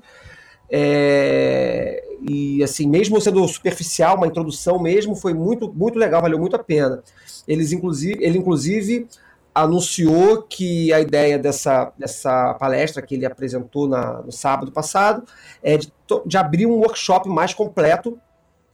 É, 0.73 2.01
e 2.29 2.63
assim, 2.63 2.87
mesmo 2.87 3.19
sendo 3.19 3.45
superficial, 3.47 4.15
uma 4.15 4.27
introdução 4.27 4.79
mesmo, 4.79 5.15
foi 5.15 5.33
muito, 5.33 5.71
muito 5.73 5.99
legal, 5.99 6.21
valeu 6.21 6.39
muito 6.39 6.55
a 6.55 6.59
pena. 6.59 7.03
Eles, 7.47 7.73
inclusive, 7.73 8.23
ele, 8.23 8.37
inclusive, 8.37 9.07
anunciou 9.53 10.43
que 10.43 10.93
a 10.93 11.01
ideia 11.01 11.37
dessa, 11.37 11.91
dessa 11.97 12.53
palestra 12.53 13.01
que 13.01 13.15
ele 13.15 13.25
apresentou 13.25 13.87
na, 13.87 14.21
no 14.21 14.31
sábado 14.31 14.71
passado 14.71 15.23
é 15.61 15.77
de, 15.77 15.91
de 16.25 16.37
abrir 16.37 16.65
um 16.65 16.77
workshop 16.77 17.27
mais 17.27 17.53
completo, 17.53 18.17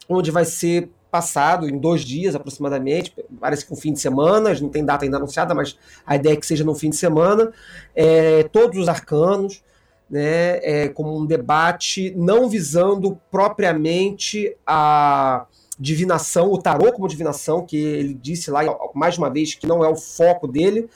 onde 0.08 0.32
vai 0.32 0.46
ser 0.46 0.90
passado 1.10 1.68
em 1.68 1.78
dois 1.78 2.02
dias 2.02 2.36
aproximadamente, 2.36 3.14
parece 3.40 3.66
que 3.66 3.74
um 3.74 3.76
fim 3.76 3.94
de 3.94 4.00
semana, 4.00 4.54
não 4.60 4.70
tem 4.70 4.84
data 4.84 5.06
ainda 5.06 5.18
anunciada, 5.18 5.56
mas 5.56 5.78
a 6.06 6.16
ideia 6.16 6.34
é 6.34 6.38
que 6.38 6.46
seja 6.46 6.64
no 6.64 6.76
fim 6.76 6.90
de 6.90 6.98
semana, 6.98 7.52
é, 7.96 8.44
todos 8.44 8.78
os 8.78 8.88
arcanos, 8.88 9.64
né, 10.10 10.60
é, 10.62 10.88
como 10.90 11.18
um 11.18 11.26
debate 11.26 12.14
não 12.16 12.50
visando 12.50 13.20
propriamente 13.30 14.56
a 14.66 15.46
divinação, 15.80 16.52
o 16.52 16.58
tarô 16.58 16.92
como 16.92 17.08
divinação, 17.08 17.66
que 17.66 17.78
ele 17.78 18.14
disse 18.14 18.50
lá 18.50 18.62
mais 18.94 19.18
uma 19.18 19.30
vez 19.30 19.54
que 19.54 19.68
não 19.68 19.84
é 19.84 19.90
o 19.90 19.96
foco 19.96 20.48
dele, 20.48 20.90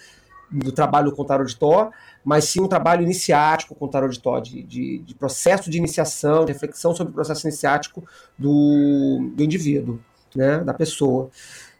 do 0.52 0.72
trabalho 0.72 1.14
com 1.14 1.22
o 1.22 1.26
tarô 1.26 1.46
de 1.46 1.56
Thor, 1.56 1.92
mas 2.24 2.46
sim 2.46 2.62
um 2.62 2.68
trabalho 2.68 3.04
iniciático 3.04 3.76
com 3.76 3.86
o 3.86 3.88
tarô 3.88 4.08
de 4.08 4.20
Thor, 4.20 4.42
de, 4.42 4.62
de, 4.64 5.00
de 5.00 5.16
processo 5.16 5.70
de 5.70 5.78
iniciação, 5.78 6.46
de 6.46 6.54
reflexão 6.54 6.96
sobre 6.96 7.12
o 7.12 7.14
processo 7.14 7.48
iniciático 7.48 8.04
do, 8.38 9.32
do 9.34 9.44
indivíduo, 9.44 10.00
né, 10.36 10.60
da 10.60 10.74
pessoa. 10.74 11.30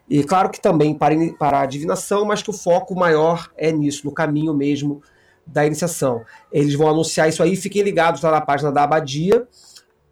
E 0.08 0.22
claro 0.24 0.50
que 0.50 0.60
também 0.60 0.94
para, 0.94 1.14
para 1.38 1.60
a 1.60 1.66
divinação, 1.66 2.24
mas 2.24 2.42
que 2.42 2.50
o 2.50 2.52
foco 2.52 2.94
maior 2.94 3.50
é 3.56 3.70
nisso, 3.72 4.04
no 4.04 4.12
caminho 4.12 4.52
mesmo 4.52 5.02
da 5.46 5.64
iniciação. 5.66 6.22
Eles 6.52 6.74
vão 6.74 6.88
anunciar 6.88 7.28
isso 7.28 7.42
aí, 7.42 7.56
fiquem 7.56 7.82
ligados 7.82 8.22
lá 8.22 8.30
na 8.30 8.40
página 8.40 8.70
da 8.70 8.84
Abadia, 8.84 9.46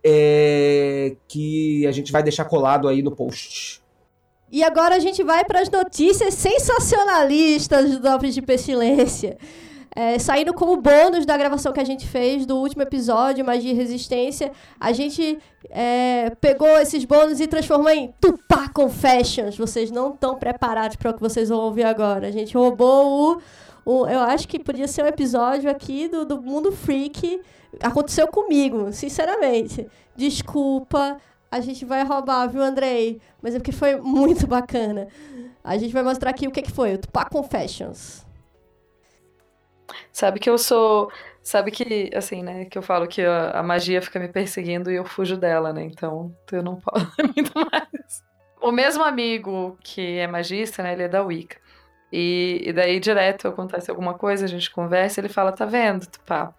é, 0.02 1.16
que 1.28 1.86
a 1.86 1.92
gente 1.92 2.10
vai 2.10 2.22
deixar 2.22 2.44
colado 2.44 2.88
aí 2.88 3.02
no 3.02 3.10
post. 3.10 3.82
E 4.52 4.64
agora 4.64 4.96
a 4.96 4.98
gente 4.98 5.22
vai 5.22 5.44
para 5.44 5.60
as 5.60 5.70
notícias 5.70 6.34
sensacionalistas 6.34 7.90
do 7.90 8.00
Drops 8.00 8.34
de 8.34 8.42
Pestilência. 8.42 9.38
É, 9.94 10.18
saindo 10.20 10.54
como 10.54 10.76
bônus 10.76 11.26
da 11.26 11.36
gravação 11.36 11.72
que 11.72 11.80
a 11.80 11.84
gente 11.84 12.06
fez 12.06 12.46
do 12.46 12.56
último 12.56 12.82
episódio, 12.82 13.44
Magia 13.44 13.72
e 13.72 13.74
Resistência, 13.74 14.52
a 14.78 14.92
gente 14.92 15.38
é, 15.68 16.30
pegou 16.40 16.68
esses 16.78 17.04
bônus 17.04 17.40
e 17.40 17.46
transformou 17.48 17.90
em 17.90 18.14
Tupá 18.20 18.68
Confessions. 18.68 19.56
Vocês 19.56 19.90
não 19.90 20.14
estão 20.14 20.36
preparados 20.36 20.96
para 20.96 21.10
o 21.10 21.14
que 21.14 21.20
vocês 21.20 21.48
vão 21.48 21.58
ouvir 21.58 21.84
agora. 21.84 22.28
A 22.28 22.30
gente 22.30 22.56
roubou 22.56 23.36
o 23.36 23.42
eu 23.84 24.20
acho 24.20 24.46
que 24.46 24.58
podia 24.58 24.86
ser 24.86 25.02
um 25.02 25.08
episódio 25.08 25.70
aqui 25.70 26.06
do, 26.06 26.24
do 26.24 26.40
Mundo 26.40 26.70
Freak. 26.70 27.40
Aconteceu 27.82 28.28
comigo, 28.28 28.92
sinceramente. 28.92 29.86
Desculpa, 30.14 31.16
a 31.50 31.60
gente 31.60 31.84
vai 31.84 32.04
roubar, 32.04 32.46
viu, 32.48 32.62
Andrei? 32.62 33.20
Mas 33.42 33.54
é 33.54 33.58
porque 33.58 33.72
foi 33.72 33.96
muito 33.96 34.46
bacana. 34.46 35.08
A 35.64 35.76
gente 35.76 35.92
vai 35.92 36.02
mostrar 36.02 36.30
aqui 36.30 36.46
o 36.46 36.50
que, 36.50 36.62
que 36.62 36.70
foi, 36.70 36.94
o 36.94 36.98
Tupá 36.98 37.24
Confessions. 37.24 38.24
Sabe 40.12 40.38
que 40.40 40.48
eu 40.48 40.58
sou. 40.58 41.10
Sabe 41.42 41.70
que, 41.70 42.10
assim, 42.14 42.42
né? 42.42 42.66
Que 42.66 42.76
eu 42.78 42.82
falo 42.82 43.06
que 43.06 43.22
a, 43.22 43.50
a 43.50 43.62
magia 43.62 44.02
fica 44.02 44.18
me 44.18 44.28
perseguindo 44.28 44.90
e 44.90 44.96
eu 44.96 45.04
fujo 45.04 45.36
dela, 45.36 45.72
né? 45.72 45.84
Então 45.84 46.34
eu 46.52 46.62
não 46.62 46.76
posso 46.76 47.06
muito 47.34 47.52
mais. 47.54 48.24
O 48.60 48.70
mesmo 48.70 49.02
amigo 49.02 49.78
que 49.82 50.18
é 50.18 50.26
magista, 50.26 50.82
né? 50.82 50.92
Ele 50.92 51.04
é 51.04 51.08
da 51.08 51.22
Wicca. 51.22 51.58
E, 52.12 52.62
e 52.64 52.72
daí, 52.72 52.98
direto, 52.98 53.48
acontece 53.48 53.90
alguma 53.90 54.14
coisa, 54.14 54.44
a 54.44 54.48
gente 54.48 54.70
conversa, 54.70 55.20
ele 55.20 55.28
fala, 55.28 55.52
tá 55.52 55.64
vendo, 55.64 56.06
Tupá? 56.06 56.52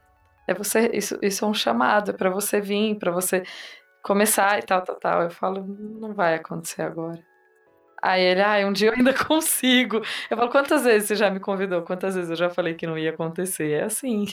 É 0.47 0.53
você, 0.53 0.89
isso, 0.93 1.19
isso 1.21 1.45
é 1.45 1.47
um 1.47 1.53
chamado, 1.53 2.11
é 2.11 2.13
pra 2.13 2.29
você 2.29 2.61
vir, 2.61 2.97
para 2.97 3.11
você 3.11 3.43
começar 4.01 4.59
e 4.59 4.63
tal, 4.63 4.81
tal, 4.81 4.95
tal. 4.95 5.21
Eu 5.23 5.29
falo, 5.29 5.63
não 5.65 6.13
vai 6.13 6.35
acontecer 6.35 6.81
agora. 6.81 7.21
Aí 8.01 8.21
ele, 8.21 8.41
ah, 8.41 8.67
um 8.67 8.73
dia 8.73 8.89
eu 8.89 8.93
ainda 8.93 9.13
consigo. 9.25 10.01
Eu 10.29 10.37
falo, 10.37 10.49
quantas 10.49 10.83
vezes 10.83 11.07
você 11.07 11.15
já 11.15 11.29
me 11.29 11.39
convidou? 11.39 11.83
Quantas 11.83 12.15
vezes 12.15 12.29
eu 12.29 12.35
já 12.35 12.49
falei 12.49 12.73
que 12.73 12.87
não 12.87 12.97
ia 12.97 13.11
acontecer? 13.11 13.71
É 13.71 13.83
assim. 13.83 14.25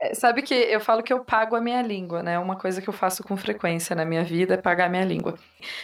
É, 0.00 0.14
sabe 0.14 0.42
que 0.42 0.52
eu 0.52 0.80
falo 0.80 1.02
que 1.02 1.12
eu 1.12 1.24
pago 1.24 1.54
a 1.54 1.60
minha 1.60 1.80
língua, 1.80 2.24
né? 2.24 2.38
Uma 2.38 2.56
coisa 2.56 2.82
que 2.82 2.88
eu 2.88 2.92
faço 2.92 3.22
com 3.22 3.36
frequência 3.36 3.94
na 3.94 4.04
minha 4.04 4.24
vida 4.24 4.54
é 4.54 4.56
pagar 4.56 4.86
a 4.86 4.88
minha 4.88 5.04
língua. 5.04 5.38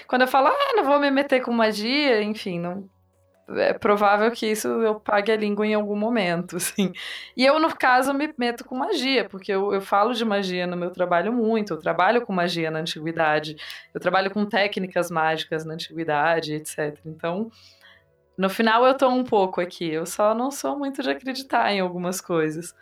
Quando 0.09 0.23
eu 0.23 0.29
falo, 0.29 0.49
ah, 0.49 0.73
não 0.75 0.85
vou 0.85 0.99
me 0.99 1.09
meter 1.09 1.41
com 1.41 1.53
magia, 1.53 2.21
enfim, 2.21 2.59
não, 2.59 2.89
é 3.57 3.73
provável 3.73 4.31
que 4.31 4.47
isso 4.47 4.69
eu 4.69 5.01
pague 5.01 5.33
a 5.33 5.37
língua 5.37 5.67
em 5.67 5.75
algum 5.75 5.97
momento, 5.97 6.57
assim. 6.59 6.93
E 7.37 7.45
eu, 7.45 7.59
no 7.59 7.75
caso, 7.75 8.13
me 8.13 8.33
meto 8.37 8.65
com 8.65 8.77
magia, 8.77 9.29
porque 9.29 9.53
eu, 9.53 9.73
eu 9.73 9.81
falo 9.81 10.13
de 10.13 10.25
magia 10.25 10.67
no 10.67 10.77
meu 10.77 10.91
trabalho 10.91 11.33
muito, 11.33 11.73
eu 11.73 11.79
trabalho 11.79 12.25
com 12.25 12.33
magia 12.33 12.71
na 12.71 12.81
antiguidade, 12.81 13.57
eu 13.95 14.01
trabalho 14.01 14.31
com 14.31 14.45
técnicas 14.45 15.11
mágicas 15.11 15.65
na 15.65 15.75
antiguidade, 15.75 16.55
etc. 16.55 16.99
Então, 17.07 17.51
no 18.37 18.51
final 18.51 18.87
eu 18.87 18.95
tô 18.95 19.09
um 19.09 19.25
pouco 19.25 19.61
aqui, 19.61 19.91
eu 19.91 20.07
só 20.07 20.35
não 20.35 20.51
sou 20.51 20.79
muito 20.79 21.03
de 21.03 21.11
acreditar 21.11 21.73
em 21.73 21.81
algumas 21.81 22.21
coisas. 22.21 22.75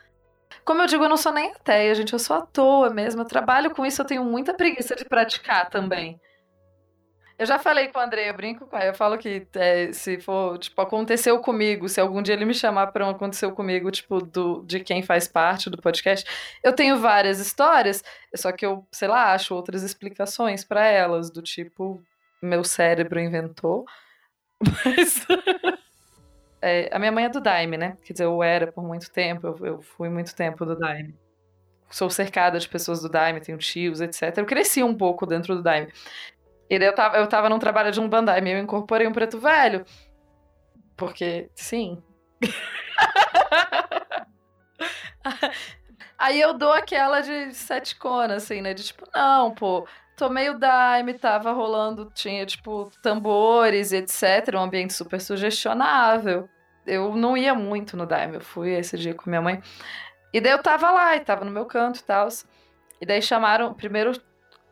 Como 0.65 0.83
eu 0.83 0.87
digo, 0.87 1.05
eu 1.05 1.09
não 1.09 1.17
sou 1.17 1.33
nem 1.33 1.51
ateia, 1.53 1.95
gente, 1.95 2.13
eu 2.13 2.19
sou 2.19 2.37
à 2.37 2.43
toa 2.43 2.91
mesmo, 2.91 3.23
eu 3.23 3.27
trabalho 3.27 3.71
com 3.71 3.85
isso, 3.85 4.01
eu 4.01 4.07
tenho 4.07 4.25
muita 4.25 4.55
preguiça 4.55 4.97
de 4.97 5.05
praticar 5.05 5.71
também. 5.71 6.21
Eu 7.39 7.45
já 7.45 7.59
falei 7.59 7.89
com 7.89 7.99
o 7.99 8.03
André, 8.03 8.31
eu 8.31 8.35
brinco 8.35 8.67
com 8.67 8.77
ele, 8.79 8.89
eu 8.89 8.95
falo 8.95 9.19
que 9.19 9.47
é, 9.55 9.93
se 9.93 10.19
for, 10.19 10.57
tipo, 10.59 10.81
aconteceu 10.81 11.39
comigo, 11.39 11.87
se 11.87 12.01
algum 12.01 12.23
dia 12.23 12.35
ele 12.35 12.47
me 12.47 12.55
chamar 12.55 12.87
para 12.89 13.07
um 13.07 13.11
aconteceu 13.11 13.53
comigo, 13.53 13.91
tipo, 13.91 14.23
do, 14.23 14.63
de 14.63 14.81
quem 14.81 15.03
faz 15.03 15.29
parte 15.29 15.69
do 15.69 15.77
podcast, 15.77 16.27
eu 16.63 16.73
tenho 16.73 16.99
várias 16.99 17.39
histórias, 17.39 18.03
só 18.35 18.51
que 18.53 18.65
eu, 18.65 18.87
sei 18.91 19.09
lá, 19.09 19.35
acho 19.35 19.55
outras 19.55 19.83
explicações 19.83 20.65
para 20.65 20.87
elas, 20.87 21.31
do 21.31 21.43
tipo, 21.43 22.03
meu 22.41 22.65
cérebro 22.65 23.21
inventou, 23.21 23.85
mas... 24.85 25.27
é, 26.63 26.89
a 26.91 26.99
minha 26.99 27.13
mãe 27.13 27.27
é 27.27 27.29
do 27.29 27.41
Daime, 27.41 27.77
né? 27.77 27.99
Quer 28.03 28.15
dizer, 28.15 28.25
eu 28.25 28.43
era 28.43 28.73
por 28.73 28.83
muito 28.83 29.11
tempo, 29.13 29.47
eu, 29.47 29.67
eu 29.67 29.83
fui 29.83 30.09
muito 30.09 30.35
tempo 30.35 30.65
do 30.65 30.75
Daime 30.75 31.15
sou 31.91 32.11
cercada 32.11 32.59
de 32.59 32.69
pessoas 32.69 33.01
do 33.01 33.09
Daime, 33.09 33.41
tenho 33.41 33.59
tios, 33.59 34.01
etc. 34.01 34.37
Eu 34.37 34.45
cresci 34.47 34.83
um 34.83 34.95
pouco 34.95 35.27
dentro 35.27 35.55
do 35.55 35.63
Daime. 35.63 35.89
E 36.69 36.79
daí 36.79 36.89
eu 36.89 36.95
tava, 36.95 37.17
eu 37.17 37.27
tava 37.29 37.49
num 37.49 37.59
trabalho 37.59 37.93
de 37.93 38.01
um 38.01 38.09
Bandai, 38.09 38.41
eu 38.41 38.59
incorporei 38.59 39.07
um 39.07 39.13
preto 39.13 39.39
velho. 39.39 39.85
Porque, 40.97 41.51
sim. 41.55 42.03
Aí 46.19 46.41
eu 46.41 46.55
dou 46.55 46.73
aquela 46.73 47.21
de 47.21 47.53
seticona, 47.53 48.37
assim, 48.37 48.63
né? 48.63 48.73
De 48.73 48.83
tipo, 48.83 49.07
não, 49.15 49.55
pô, 49.55 49.87
tomei 50.17 50.49
o 50.49 50.59
Daime, 50.59 51.15
tava 51.15 51.53
rolando, 51.53 52.11
tinha, 52.15 52.47
tipo, 52.47 52.91
tambores 53.03 53.93
etc. 53.93 54.55
Um 54.55 54.61
ambiente 54.61 54.95
super 54.95 55.21
sugestionável. 55.21 56.49
Eu 56.87 57.15
não 57.15 57.37
ia 57.37 57.55
muito 57.55 57.97
no 57.97 58.07
Daime, 58.07 58.37
eu 58.37 58.41
fui 58.41 58.71
esse 58.71 58.97
dia 58.97 59.15
com 59.15 59.29
minha 59.29 59.43
mãe. 59.43 59.61
E 60.33 60.41
daí 60.41 60.53
eu 60.53 60.63
tava 60.63 60.91
lá, 60.91 61.17
e 61.17 61.21
tava 61.21 61.45
no 61.45 61.51
meu 61.51 61.67
canto 61.67 62.01
e 62.01 62.05
tal. 62.05 62.29
E 63.01 63.07
daí 63.07 63.21
chamaram, 63.21 63.75
primeiro 63.75 64.13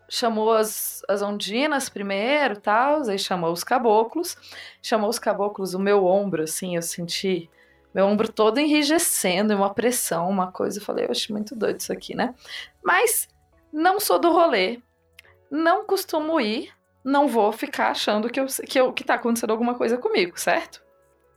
chamou 0.09 0.53
as, 0.53 1.03
as 1.09 1.23
ondinas 1.23 1.89
primeiro, 1.89 2.61
tal, 2.61 3.09
aí 3.09 3.19
chamou 3.19 3.53
os 3.53 3.65
caboclos, 3.65 4.37
chamou 4.83 5.09
os 5.09 5.19
caboclos, 5.19 5.75
o 5.75 5.79
meu 5.79 6.05
ombro, 6.05 6.43
assim, 6.43 6.77
eu 6.77 6.83
senti 6.83 7.51
meu 7.95 8.07
ombro 8.07 8.31
todo 8.31 8.59
enrijecendo, 8.59 9.55
uma 9.55 9.73
pressão, 9.73 10.29
uma 10.29 10.51
coisa, 10.51 10.81
eu 10.81 10.85
falei, 10.85 11.07
oxe, 11.07 11.33
muito 11.33 11.55
doido 11.55 11.79
isso 11.79 11.93
aqui, 11.93 12.15
né? 12.15 12.35
Mas 12.83 13.29
não 13.73 14.01
sou 14.01 14.19
do 14.19 14.33
rolê, 14.33 14.83
não 15.49 15.85
costumo 15.85 16.41
ir, 16.41 16.73
não 17.05 17.29
vou 17.29 17.53
ficar 17.53 17.91
achando 17.91 18.29
que, 18.29 18.41
eu, 18.41 18.47
que, 18.47 18.81
eu, 18.81 18.93
que 18.93 19.05
tá 19.05 19.15
acontecendo 19.15 19.51
alguma 19.51 19.75
coisa 19.75 19.97
comigo, 19.97 20.39
certo? 20.39 20.83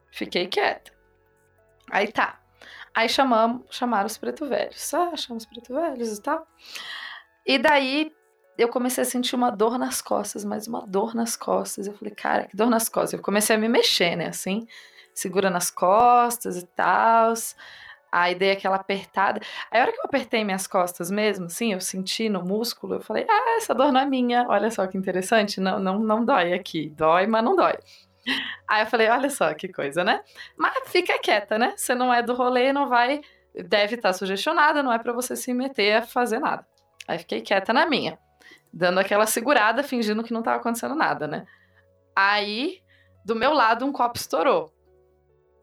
Fiquei 0.09 0.47
quieta. 0.47 0.91
Aí 1.91 2.11
tá. 2.11 2.39
Aí 2.95 3.07
chamamos, 3.07 3.63
chamaram 3.69 4.07
os 4.07 4.17
preto 4.17 4.47
velhos. 4.47 4.91
Ah, 4.93 5.15
chamamos 5.15 5.43
os 5.43 5.45
preto 5.45 5.73
velhos 5.73 6.17
e 6.17 6.21
tal. 6.21 6.47
E 7.45 7.59
daí 7.59 8.11
eu 8.57 8.69
comecei 8.69 9.03
a 9.03 9.05
sentir 9.05 9.35
uma 9.35 9.51
dor 9.51 9.77
nas 9.77 10.01
costas, 10.01 10.43
mas 10.43 10.67
uma 10.67 10.85
dor 10.85 11.13
nas 11.13 11.35
costas. 11.35 11.87
Eu 11.87 11.93
falei, 11.93 12.13
cara, 12.13 12.47
que 12.47 12.55
dor 12.55 12.69
nas 12.69 12.89
costas. 12.89 13.13
Eu 13.13 13.21
comecei 13.21 13.55
a 13.55 13.59
me 13.59 13.69
mexer, 13.69 14.15
né? 14.15 14.27
Assim, 14.27 14.67
segura 15.13 15.49
nas 15.49 15.69
costas 15.69 16.57
e 16.57 16.65
tal. 16.65 17.33
Aí 18.11 18.33
dei 18.35 18.51
aquela 18.51 18.77
apertada. 18.77 19.41
Aí 19.69 19.79
a 19.79 19.83
hora 19.83 19.91
que 19.91 19.99
eu 19.99 20.05
apertei 20.05 20.43
minhas 20.43 20.65
costas 20.65 21.11
mesmo, 21.11 21.45
assim, 21.45 21.73
eu 21.73 21.81
senti 21.81 22.29
no 22.29 22.41
músculo, 22.43 22.95
eu 22.95 23.01
falei, 23.01 23.25
ah, 23.29 23.57
essa 23.57 23.75
dor 23.75 23.91
não 23.91 24.01
é 24.01 24.05
minha. 24.05 24.45
Olha 24.49 24.71
só 24.71 24.87
que 24.87 24.97
interessante. 24.97 25.59
Não, 25.59 25.79
não, 25.79 25.99
não 25.99 26.25
dói 26.25 26.53
aqui. 26.53 26.89
Dói, 26.89 27.27
mas 27.27 27.43
não 27.43 27.55
dói. 27.55 27.77
Aí 28.67 28.83
eu 28.83 28.87
falei, 28.87 29.09
olha 29.09 29.29
só 29.29 29.53
que 29.53 29.67
coisa, 29.67 30.03
né? 30.03 30.21
Mas 30.57 30.73
fica 30.87 31.19
quieta, 31.19 31.57
né? 31.57 31.73
Você 31.75 31.93
não 31.95 32.13
é 32.13 32.21
do 32.23 32.33
rolê, 32.33 32.73
não 32.73 32.89
vai. 32.89 33.21
Deve 33.53 33.95
estar 33.95 34.13
sugestionada, 34.13 34.83
não 34.83 34.91
é 34.91 34.99
para 34.99 35.13
você 35.13 35.35
se 35.35 35.53
meter 35.53 35.97
a 35.97 36.01
fazer 36.01 36.39
nada. 36.39 36.65
Aí 37.07 37.17
fiquei 37.19 37.41
quieta 37.41 37.71
na 37.71 37.85
minha, 37.85 38.19
dando 38.71 38.99
aquela 38.99 39.25
segurada, 39.25 39.83
fingindo 39.83 40.23
que 40.23 40.33
não 40.33 40.43
tava 40.43 40.57
acontecendo 40.57 40.95
nada, 40.95 41.27
né? 41.27 41.45
Aí, 42.15 42.81
do 43.25 43.35
meu 43.35 43.53
lado, 43.53 43.85
um 43.85 43.91
copo 43.91 44.17
estourou. 44.17 44.73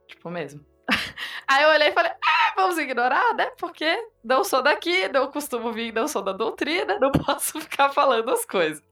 Tipo 0.06 0.30
mesmo. 0.30 0.64
Aí 1.48 1.62
eu 1.62 1.70
olhei 1.70 1.88
e 1.88 1.92
falei, 1.92 2.12
ah, 2.12 2.52
vamos 2.56 2.78
ignorar, 2.78 3.34
né? 3.34 3.50
Porque 3.58 4.08
não 4.22 4.44
sou 4.44 4.62
daqui, 4.62 5.08
não 5.08 5.30
costumo 5.30 5.72
vir, 5.72 5.92
não 5.92 6.08
sou 6.08 6.22
da 6.22 6.32
doutrina, 6.32 6.98
não 6.98 7.10
posso 7.24 7.60
ficar 7.60 7.90
falando 7.90 8.30
as 8.30 8.44
coisas. 8.44 8.82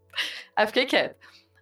Aí 0.55 0.67
fiquei 0.67 0.87
quieta. 0.87 1.17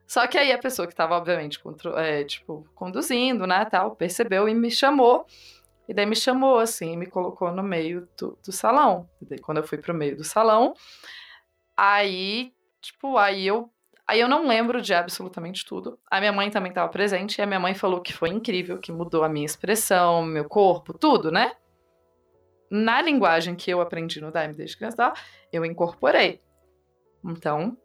Só 0.06 0.26
que 0.26 0.36
aí 0.36 0.50
a 0.50 0.58
pessoa 0.58 0.88
que 0.88 0.92
estava, 0.92 1.16
obviamente, 1.16 1.60
é, 1.96 2.24
tipo, 2.24 2.66
conduzindo, 2.74 3.46
né, 3.46 3.64
tal, 3.64 3.94
percebeu 3.94 4.48
e 4.48 4.54
me 4.54 4.70
chamou. 4.70 5.24
E 5.88 5.94
daí 5.94 6.06
me 6.06 6.16
chamou, 6.16 6.58
assim, 6.58 6.96
me 6.96 7.06
colocou 7.06 7.52
no 7.52 7.62
meio 7.62 8.08
do, 8.18 8.36
do 8.44 8.52
salão. 8.52 9.08
E 9.20 9.24
daí, 9.24 9.38
quando 9.38 9.58
eu 9.58 9.64
fui 9.64 9.78
pro 9.78 9.94
meio 9.94 10.16
do 10.16 10.24
salão, 10.24 10.74
aí, 11.80 12.52
tipo, 12.80 13.16
aí 13.16 13.46
eu 13.46 13.70
Aí 14.10 14.18
eu 14.18 14.28
não 14.28 14.44
lembro 14.44 14.82
de 14.82 14.92
absolutamente 14.92 15.64
tudo. 15.64 15.96
A 16.10 16.18
minha 16.18 16.32
mãe 16.32 16.50
também 16.50 16.70
estava 16.70 16.88
presente 16.88 17.38
e 17.38 17.42
a 17.42 17.46
minha 17.46 17.60
mãe 17.60 17.74
falou 17.74 18.00
que 18.00 18.12
foi 18.12 18.28
incrível, 18.30 18.76
que 18.80 18.90
mudou 18.90 19.22
a 19.22 19.28
minha 19.28 19.46
expressão, 19.46 20.24
meu 20.24 20.48
corpo, 20.48 20.92
tudo, 20.92 21.30
né? 21.30 21.52
Na 22.68 23.00
linguagem 23.00 23.54
que 23.54 23.70
eu 23.70 23.80
aprendi 23.80 24.20
no 24.20 24.32
Daime 24.32 24.52
desde 24.52 24.76
criança, 24.76 25.12
eu 25.52 25.64
incorporei. 25.64 26.40
Então, 27.24 27.78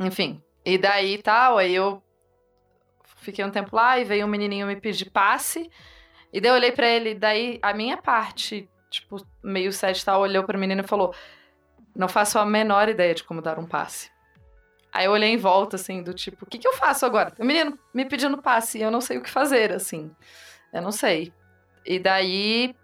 enfim, 0.00 0.42
e 0.64 0.76
daí 0.76 1.22
tal, 1.22 1.56
aí 1.56 1.72
eu 1.72 2.02
fiquei 3.18 3.44
um 3.44 3.50
tempo 3.52 3.76
lá 3.76 3.96
e 3.96 4.02
veio 4.02 4.26
um 4.26 4.28
menininho 4.28 4.66
me 4.66 4.74
pedir 4.74 5.08
passe. 5.08 5.70
E 6.32 6.40
daí 6.40 6.50
eu 6.50 6.56
olhei 6.56 6.72
para 6.72 6.88
ele, 6.88 7.14
daí 7.14 7.60
a 7.62 7.72
minha 7.72 7.96
parte, 7.96 8.68
tipo, 8.90 9.24
meio 9.40 9.72
sete 9.72 10.04
tal, 10.04 10.20
olhou 10.20 10.42
para 10.42 10.56
o 10.56 10.60
menino 10.60 10.80
e 10.80 10.88
falou: 10.88 11.14
Não 11.94 12.08
faço 12.08 12.38
a 12.38 12.46
menor 12.46 12.88
ideia 12.88 13.14
de 13.14 13.24
como 13.24 13.40
dar 13.40 13.58
um 13.58 13.66
passe. 13.66 14.10
Aí 14.92 15.06
eu 15.06 15.12
olhei 15.12 15.30
em 15.30 15.36
volta, 15.36 15.76
assim, 15.76 16.02
do 16.02 16.14
tipo, 16.14 16.44
o 16.44 16.46
que, 16.46 16.58
que 16.58 16.68
eu 16.68 16.74
faço 16.74 17.04
agora? 17.04 17.32
O 17.38 17.44
menino 17.44 17.78
me 17.92 18.04
pedindo 18.04 18.40
passe, 18.40 18.78
e 18.78 18.82
eu 18.82 18.90
não 18.90 19.00
sei 19.00 19.18
o 19.18 19.22
que 19.22 19.30
fazer, 19.30 19.72
assim. 19.72 20.10
Eu 20.72 20.82
não 20.82 20.92
sei. 20.92 21.32
E 21.84 21.98
daí 21.98 22.74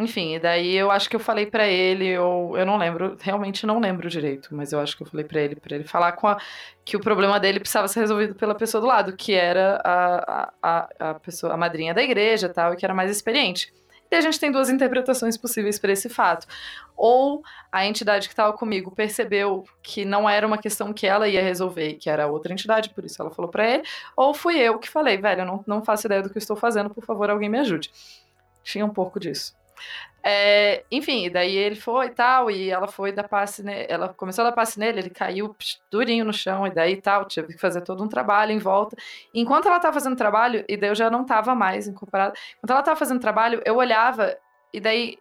enfim, 0.00 0.36
e 0.36 0.38
daí 0.38 0.74
eu 0.74 0.90
acho 0.90 1.10
que 1.10 1.16
eu 1.16 1.20
falei 1.20 1.44
para 1.44 1.66
ele, 1.66 2.06
eu, 2.06 2.54
eu 2.56 2.64
não 2.64 2.78
lembro, 2.78 3.18
realmente 3.20 3.66
não 3.66 3.78
lembro 3.78 4.08
direito, 4.08 4.48
mas 4.50 4.72
eu 4.72 4.80
acho 4.80 4.96
que 4.96 5.02
eu 5.02 5.06
falei 5.06 5.26
para 5.26 5.42
ele, 5.42 5.56
para 5.56 5.74
ele 5.74 5.84
falar 5.84 6.12
com 6.12 6.26
a, 6.26 6.38
que 6.86 6.96
o 6.96 7.00
problema 7.00 7.38
dele 7.38 7.60
precisava 7.60 7.86
ser 7.86 8.00
resolvido 8.00 8.34
pela 8.34 8.54
pessoa 8.54 8.80
do 8.80 8.86
lado, 8.86 9.14
que 9.14 9.34
era 9.34 9.78
a, 9.84 10.52
a, 10.62 10.88
a, 10.98 11.14
pessoa, 11.16 11.52
a 11.52 11.56
madrinha 11.56 11.92
da 11.92 12.02
igreja 12.02 12.48
tal, 12.48 12.72
e 12.72 12.76
que 12.76 12.84
era 12.84 12.94
mais 12.94 13.10
experiente. 13.10 13.74
E 14.10 14.16
a 14.16 14.20
gente 14.20 14.40
tem 14.40 14.50
duas 14.50 14.68
interpretações 14.68 15.36
possíveis 15.36 15.78
para 15.78 15.92
esse 15.92 16.08
fato. 16.08 16.46
Ou 16.96 17.42
a 17.70 17.86
entidade 17.86 18.26
que 18.26 18.32
estava 18.32 18.52
comigo 18.52 18.90
percebeu 18.90 19.64
que 19.82 20.04
não 20.04 20.28
era 20.28 20.46
uma 20.46 20.58
questão 20.58 20.92
que 20.92 21.06
ela 21.06 21.28
ia 21.28 21.42
resolver, 21.42 21.94
que 21.94 22.10
era 22.10 22.26
outra 22.26 22.52
entidade, 22.52 22.90
por 22.90 23.04
isso 23.04 23.22
ela 23.22 23.30
falou 23.30 23.50
para 23.50 23.68
ele, 23.68 23.84
ou 24.16 24.34
fui 24.34 24.58
eu 24.58 24.78
que 24.78 24.88
falei, 24.88 25.16
velho, 25.16 25.42
eu 25.42 25.46
não, 25.46 25.64
não 25.66 25.84
faço 25.84 26.06
ideia 26.06 26.22
do 26.22 26.28
que 26.28 26.36
eu 26.36 26.40
estou 26.40 26.56
fazendo, 26.56 26.90
por 26.90 27.04
favor, 27.04 27.30
alguém 27.30 27.48
me 27.48 27.58
ajude. 27.58 27.90
Tinha 28.64 28.84
um 28.84 28.90
pouco 28.90 29.20
disso. 29.20 29.54
É, 30.22 30.84
enfim, 30.90 31.30
daí 31.30 31.56
ele 31.56 31.76
foi 31.76 32.06
e 32.06 32.10
tal, 32.10 32.50
e 32.50 32.70
ela 32.70 32.86
foi 32.86 33.10
dar 33.10 33.26
passe 33.26 33.62
nele, 33.62 33.86
ela 33.88 34.12
começou 34.12 34.44
a 34.44 34.50
dar 34.50 34.54
passe 34.54 34.78
nele, 34.78 35.00
ele 35.00 35.10
caiu 35.10 35.56
durinho 35.90 36.24
no 36.26 36.32
chão, 36.32 36.66
e 36.66 36.70
daí 36.70 37.00
tal, 37.00 37.24
tive 37.24 37.54
que 37.54 37.58
fazer 37.58 37.80
todo 37.80 38.04
um 38.04 38.08
trabalho 38.08 38.52
em 38.52 38.58
volta. 38.58 38.96
Enquanto 39.34 39.66
ela 39.66 39.80
tava 39.80 39.94
fazendo 39.94 40.16
trabalho, 40.16 40.64
e 40.68 40.76
daí 40.76 40.90
eu 40.90 40.94
já 40.94 41.10
não 41.10 41.24
tava 41.24 41.54
mais 41.54 41.88
incorporada, 41.88 42.34
enquanto 42.58 42.70
ela 42.70 42.82
tava 42.82 42.96
fazendo 42.96 43.20
trabalho, 43.20 43.62
eu 43.64 43.76
olhava, 43.76 44.36
e 44.72 44.80
daí 44.80 45.18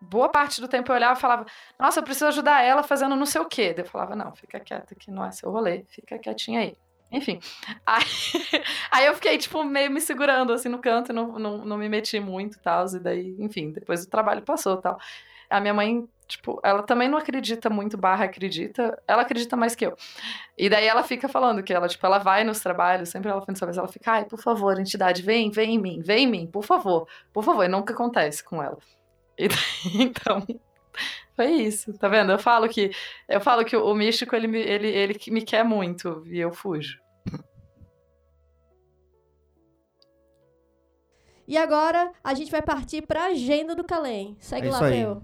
boa 0.00 0.28
parte 0.28 0.60
do 0.60 0.68
tempo 0.68 0.90
eu 0.90 0.96
olhava 0.96 1.18
e 1.18 1.20
falava, 1.20 1.44
nossa, 1.78 2.00
eu 2.00 2.04
preciso 2.04 2.26
ajudar 2.26 2.62
ela 2.62 2.82
fazendo 2.82 3.14
não 3.16 3.26
sei 3.26 3.40
o 3.40 3.46
quê. 3.46 3.74
Daí 3.74 3.84
eu 3.84 3.88
falava, 3.88 4.16
não, 4.16 4.34
fica 4.34 4.58
quieta 4.60 4.94
que 4.94 5.10
não 5.10 5.24
é 5.24 5.30
seu 5.30 5.50
rolê, 5.50 5.84
fica 5.88 6.18
quietinha 6.18 6.60
aí. 6.60 6.76
Enfim. 7.12 7.40
Aí, 7.84 8.04
aí, 8.90 9.06
eu 9.06 9.14
fiquei, 9.14 9.36
tipo, 9.36 9.64
meio 9.64 9.90
me 9.90 10.00
segurando 10.00 10.52
assim 10.52 10.68
no 10.68 10.78
canto, 10.78 11.12
não, 11.12 11.38
não, 11.38 11.64
não 11.64 11.76
me 11.76 11.88
meti 11.88 12.20
muito 12.20 12.56
e 12.56 12.60
tal. 12.60 12.86
E 12.86 12.98
daí, 13.00 13.36
enfim, 13.38 13.72
depois 13.72 14.04
o 14.04 14.10
trabalho 14.10 14.42
passou 14.42 14.76
tal. 14.76 14.98
A 15.48 15.60
minha 15.60 15.74
mãe, 15.74 16.08
tipo, 16.28 16.60
ela 16.62 16.82
também 16.84 17.08
não 17.08 17.18
acredita 17.18 17.68
muito, 17.68 17.98
barra 17.98 18.26
acredita. 18.26 18.96
Ela 19.08 19.22
acredita 19.22 19.56
mais 19.56 19.74
que 19.74 19.86
eu. 19.86 19.96
E 20.56 20.68
daí 20.68 20.86
ela 20.86 21.02
fica 21.02 21.28
falando 21.28 21.62
que 21.62 21.72
ela, 21.72 21.88
tipo, 21.88 22.06
ela 22.06 22.18
vai 22.18 22.44
nos 22.44 22.60
trabalhos, 22.60 23.08
sempre 23.08 23.30
ela 23.30 23.44
faz 23.44 23.76
ela 23.76 23.88
fica, 23.88 24.12
ai, 24.12 24.24
por 24.24 24.40
favor, 24.40 24.78
entidade, 24.78 25.22
vem, 25.22 25.50
vem 25.50 25.74
em 25.74 25.78
mim, 25.78 26.00
vem 26.00 26.24
em 26.24 26.30
mim, 26.30 26.46
por 26.46 26.64
favor, 26.64 27.08
por 27.32 27.42
favor. 27.42 27.64
E 27.64 27.68
nunca 27.68 27.92
acontece 27.92 28.44
com 28.44 28.62
ela. 28.62 28.78
E 29.36 29.48
daí, 29.48 30.02
então, 30.02 30.46
foi 31.34 31.52
isso, 31.52 31.92
tá 31.98 32.08
vendo? 32.08 32.32
Eu 32.32 32.38
falo 32.38 32.68
que 32.68 32.90
eu 33.28 33.40
falo 33.40 33.64
que 33.64 33.76
o 33.76 33.94
místico 33.94 34.36
ele, 34.36 34.58
ele, 34.58 34.88
ele 34.88 35.18
me 35.28 35.42
quer 35.42 35.64
muito 35.64 36.22
e 36.26 36.38
eu 36.38 36.52
fujo. 36.52 36.98
E 41.50 41.56
agora 41.58 42.12
a 42.22 42.32
gente 42.32 42.48
vai 42.48 42.62
partir 42.62 43.02
para 43.02 43.22
a 43.22 43.26
agenda 43.28 43.74
do 43.74 43.82
Calem. 43.82 44.36
Segue 44.38 44.68
é 44.68 44.70
lá, 44.70 44.78
Peu. 44.78 45.20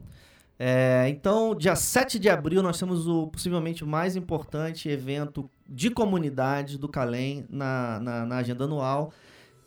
É, 0.59 1.07
então, 1.09 1.55
dia 1.55 1.77
7 1.77 2.19
de 2.19 2.29
abril, 2.29 2.63
nós 2.63 2.79
temos 2.79 3.07
o 3.07 3.27
possivelmente 3.29 3.85
o 3.85 3.87
mais 3.87 4.17
importante 4.17 4.89
evento 4.89 5.49
de 5.69 5.91
comunidade 5.91 6.79
do 6.79 6.89
Calem 6.89 7.47
na, 7.49 8.01
na, 8.01 8.27
na 8.27 8.37
agenda 8.39 8.65
anual, 8.65 9.13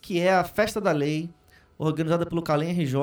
que 0.01 0.19
é 0.19 0.33
a 0.33 0.43
Festa 0.43 0.81
da 0.81 0.91
Lei, 0.91 1.29
organizada 1.77 2.25
pelo 2.25 2.41
Calem 2.41 2.71
RJ. 2.71 2.97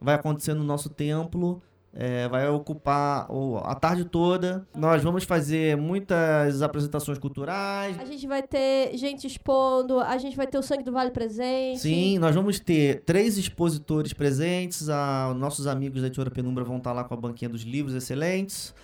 Vai 0.00 0.14
acontecer 0.14 0.54
no 0.54 0.64
nosso 0.64 0.88
templo 0.88 1.60
é, 1.96 2.28
vai 2.28 2.48
ocupar 2.48 3.30
o, 3.30 3.58
a 3.58 3.74
tarde 3.74 4.04
toda. 4.04 4.66
Nós 4.74 5.02
vamos 5.02 5.22
fazer 5.22 5.76
muitas 5.76 6.60
apresentações 6.60 7.18
culturais. 7.18 7.96
A 8.00 8.04
gente 8.04 8.26
vai 8.26 8.42
ter 8.42 8.96
gente 8.96 9.26
expondo, 9.26 10.00
a 10.00 10.18
gente 10.18 10.36
vai 10.36 10.46
ter 10.46 10.58
o 10.58 10.62
Sangue 10.62 10.82
do 10.82 10.90
Vale 10.90 11.12
presente. 11.12 11.78
Sim, 11.78 12.18
nós 12.18 12.34
vamos 12.34 12.58
ter 12.58 13.04
três 13.04 13.38
expositores 13.38 14.12
presentes. 14.12 14.88
A, 14.88 15.32
nossos 15.36 15.68
amigos 15.68 16.00
da 16.00 16.08
Editora 16.08 16.30
Penumbra 16.30 16.64
vão 16.64 16.78
estar 16.78 16.92
lá 16.92 17.04
com 17.04 17.14
a 17.14 17.16
banquinha 17.16 17.48
dos 17.48 17.62
livros 17.62 17.94
excelentes. 17.94 18.74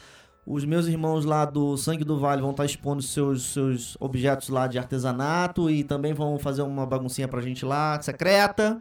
Os 0.47 0.65
meus 0.65 0.87
irmãos 0.87 1.25
lá 1.25 1.45
do 1.45 1.77
Sangue 1.77 2.05
do 2.05 2.19
Vale 2.19 2.41
vão 2.41 2.53
estar 2.53 2.65
expondo 2.65 3.03
seus, 3.03 3.53
seus 3.53 3.97
objetos 4.01 4.49
lá 4.49 4.67
de 4.67 4.79
artesanato 4.79 5.69
e 5.69 5.85
também 5.85 6.15
vão 6.15 6.39
fazer 6.39 6.63
uma 6.63 6.87
baguncinha 6.87 7.29
pra 7.29 7.41
gente 7.41 7.65
lá, 7.65 8.01
secreta. 8.01 8.81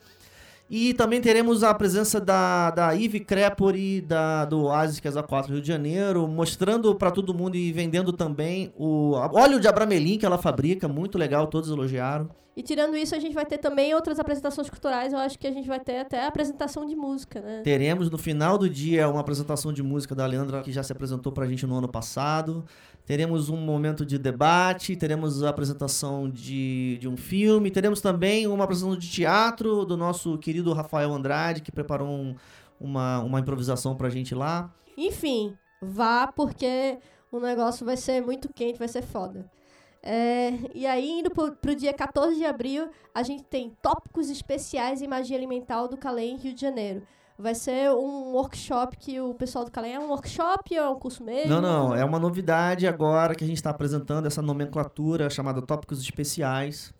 E 0.69 0.93
também 0.93 1.19
teremos 1.19 1.63
a 1.63 1.73
presença 1.73 2.21
da, 2.21 2.69
da 2.69 2.91
Yves 2.91 3.23
Crepori, 3.25 4.01
da, 4.01 4.45
do 4.45 4.65
Oasis, 4.65 4.99
que 4.99 5.07
é 5.07 5.11
a 5.11 5.23
4 5.23 5.53
Rio 5.53 5.61
de 5.61 5.67
Janeiro, 5.67 6.27
mostrando 6.27 6.93
para 6.93 7.09
todo 7.09 7.33
mundo 7.33 7.55
e 7.55 7.71
vendendo 7.71 8.13
também 8.13 8.71
o 8.77 9.13
óleo 9.33 9.59
de 9.59 9.67
abramelim 9.67 10.19
que 10.19 10.25
ela 10.27 10.37
fabrica, 10.37 10.87
muito 10.87 11.17
legal, 11.17 11.47
todos 11.47 11.71
elogiaram. 11.71 12.29
E 12.59 12.61
tirando 12.61 12.97
isso, 12.97 13.15
a 13.15 13.19
gente 13.19 13.33
vai 13.33 13.45
ter 13.45 13.57
também 13.57 13.95
outras 13.95 14.19
apresentações 14.19 14.69
culturais, 14.69 15.13
eu 15.13 15.19
acho 15.19 15.39
que 15.39 15.47
a 15.47 15.51
gente 15.51 15.65
vai 15.65 15.79
ter 15.79 15.99
até 15.99 16.27
apresentação 16.27 16.85
de 16.85 16.93
música, 16.93 17.39
né? 17.39 17.61
Teremos 17.63 18.11
no 18.11 18.17
final 18.17 18.57
do 18.57 18.69
dia 18.69 19.07
uma 19.07 19.21
apresentação 19.21 19.71
de 19.71 19.81
música 19.81 20.13
da 20.13 20.25
Leandra, 20.25 20.61
que 20.61 20.69
já 20.69 20.83
se 20.83 20.91
apresentou 20.91 21.31
pra 21.31 21.47
gente 21.47 21.65
no 21.65 21.77
ano 21.77 21.87
passado. 21.87 22.65
Teremos 23.05 23.47
um 23.47 23.55
momento 23.55 24.05
de 24.05 24.19
debate, 24.19 24.97
teremos 24.97 25.41
a 25.41 25.47
apresentação 25.47 26.29
de, 26.29 26.97
de 26.97 27.07
um 27.07 27.15
filme, 27.15 27.71
teremos 27.71 28.01
também 28.01 28.45
uma 28.45 28.65
apresentação 28.65 28.99
de 28.99 29.09
teatro 29.09 29.85
do 29.85 29.95
nosso 29.95 30.37
querido 30.37 30.73
Rafael 30.73 31.13
Andrade, 31.13 31.61
que 31.61 31.71
preparou 31.71 32.09
um, 32.09 32.35
uma, 32.77 33.19
uma 33.21 33.39
improvisação 33.39 33.95
pra 33.95 34.09
gente 34.09 34.35
lá. 34.35 34.69
Enfim, 34.97 35.55
vá 35.81 36.27
porque 36.27 36.97
o 37.31 37.39
negócio 37.39 37.85
vai 37.85 37.95
ser 37.95 38.21
muito 38.21 38.49
quente, 38.53 38.77
vai 38.77 38.89
ser 38.89 39.01
foda. 39.01 39.49
É, 40.01 40.53
e 40.73 40.87
aí, 40.87 41.19
indo 41.19 41.29
pro, 41.29 41.51
pro 41.51 41.75
dia 41.75 41.93
14 41.93 42.35
de 42.35 42.45
abril, 42.45 42.89
a 43.13 43.21
gente 43.21 43.43
tem 43.43 43.75
tópicos 43.81 44.29
especiais 44.29 45.01
em 45.01 45.07
magia 45.07 45.35
alimentar 45.37 45.85
do 45.87 45.97
Calém, 45.97 46.37
Rio 46.37 46.53
de 46.53 46.61
Janeiro. 46.61 47.01
Vai 47.37 47.55
ser 47.55 47.89
um 47.91 48.33
workshop 48.33 48.97
que 48.97 49.19
o 49.19 49.33
pessoal 49.33 49.63
do 49.63 49.71
Calem 49.71 49.93
é 49.93 49.99
um 49.99 50.09
workshop 50.09 50.77
ou 50.77 50.85
é 50.85 50.89
um 50.89 50.99
curso 50.99 51.23
mesmo? 51.23 51.49
Não, 51.49 51.61
não, 51.61 51.95
é 51.95 52.03
uma 52.03 52.19
novidade 52.19 52.85
agora 52.85 53.33
que 53.33 53.43
a 53.43 53.47
gente 53.47 53.57
está 53.57 53.69
apresentando 53.69 54.25
essa 54.25 54.41
nomenclatura 54.41 55.29
chamada 55.29 55.61
tópicos 55.61 56.01
especiais. 56.01 56.93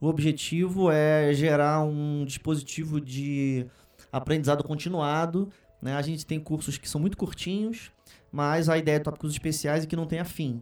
O 0.00 0.08
objetivo 0.08 0.90
é 0.90 1.32
gerar 1.32 1.82
um 1.82 2.24
dispositivo 2.24 3.00
de 3.00 3.66
aprendizado 4.12 4.64
continuado. 4.64 5.48
Né? 5.80 5.94
A 5.94 6.02
gente 6.02 6.26
tem 6.26 6.40
cursos 6.40 6.76
que 6.76 6.88
são 6.88 7.00
muito 7.00 7.16
curtinhos, 7.16 7.92
mas 8.32 8.68
a 8.68 8.76
ideia 8.76 8.98
de 8.98 9.04
tópicos 9.04 9.30
especiais 9.30 9.84
é 9.84 9.86
que 9.86 9.94
não 9.94 10.06
tenha 10.06 10.24
fim. 10.24 10.60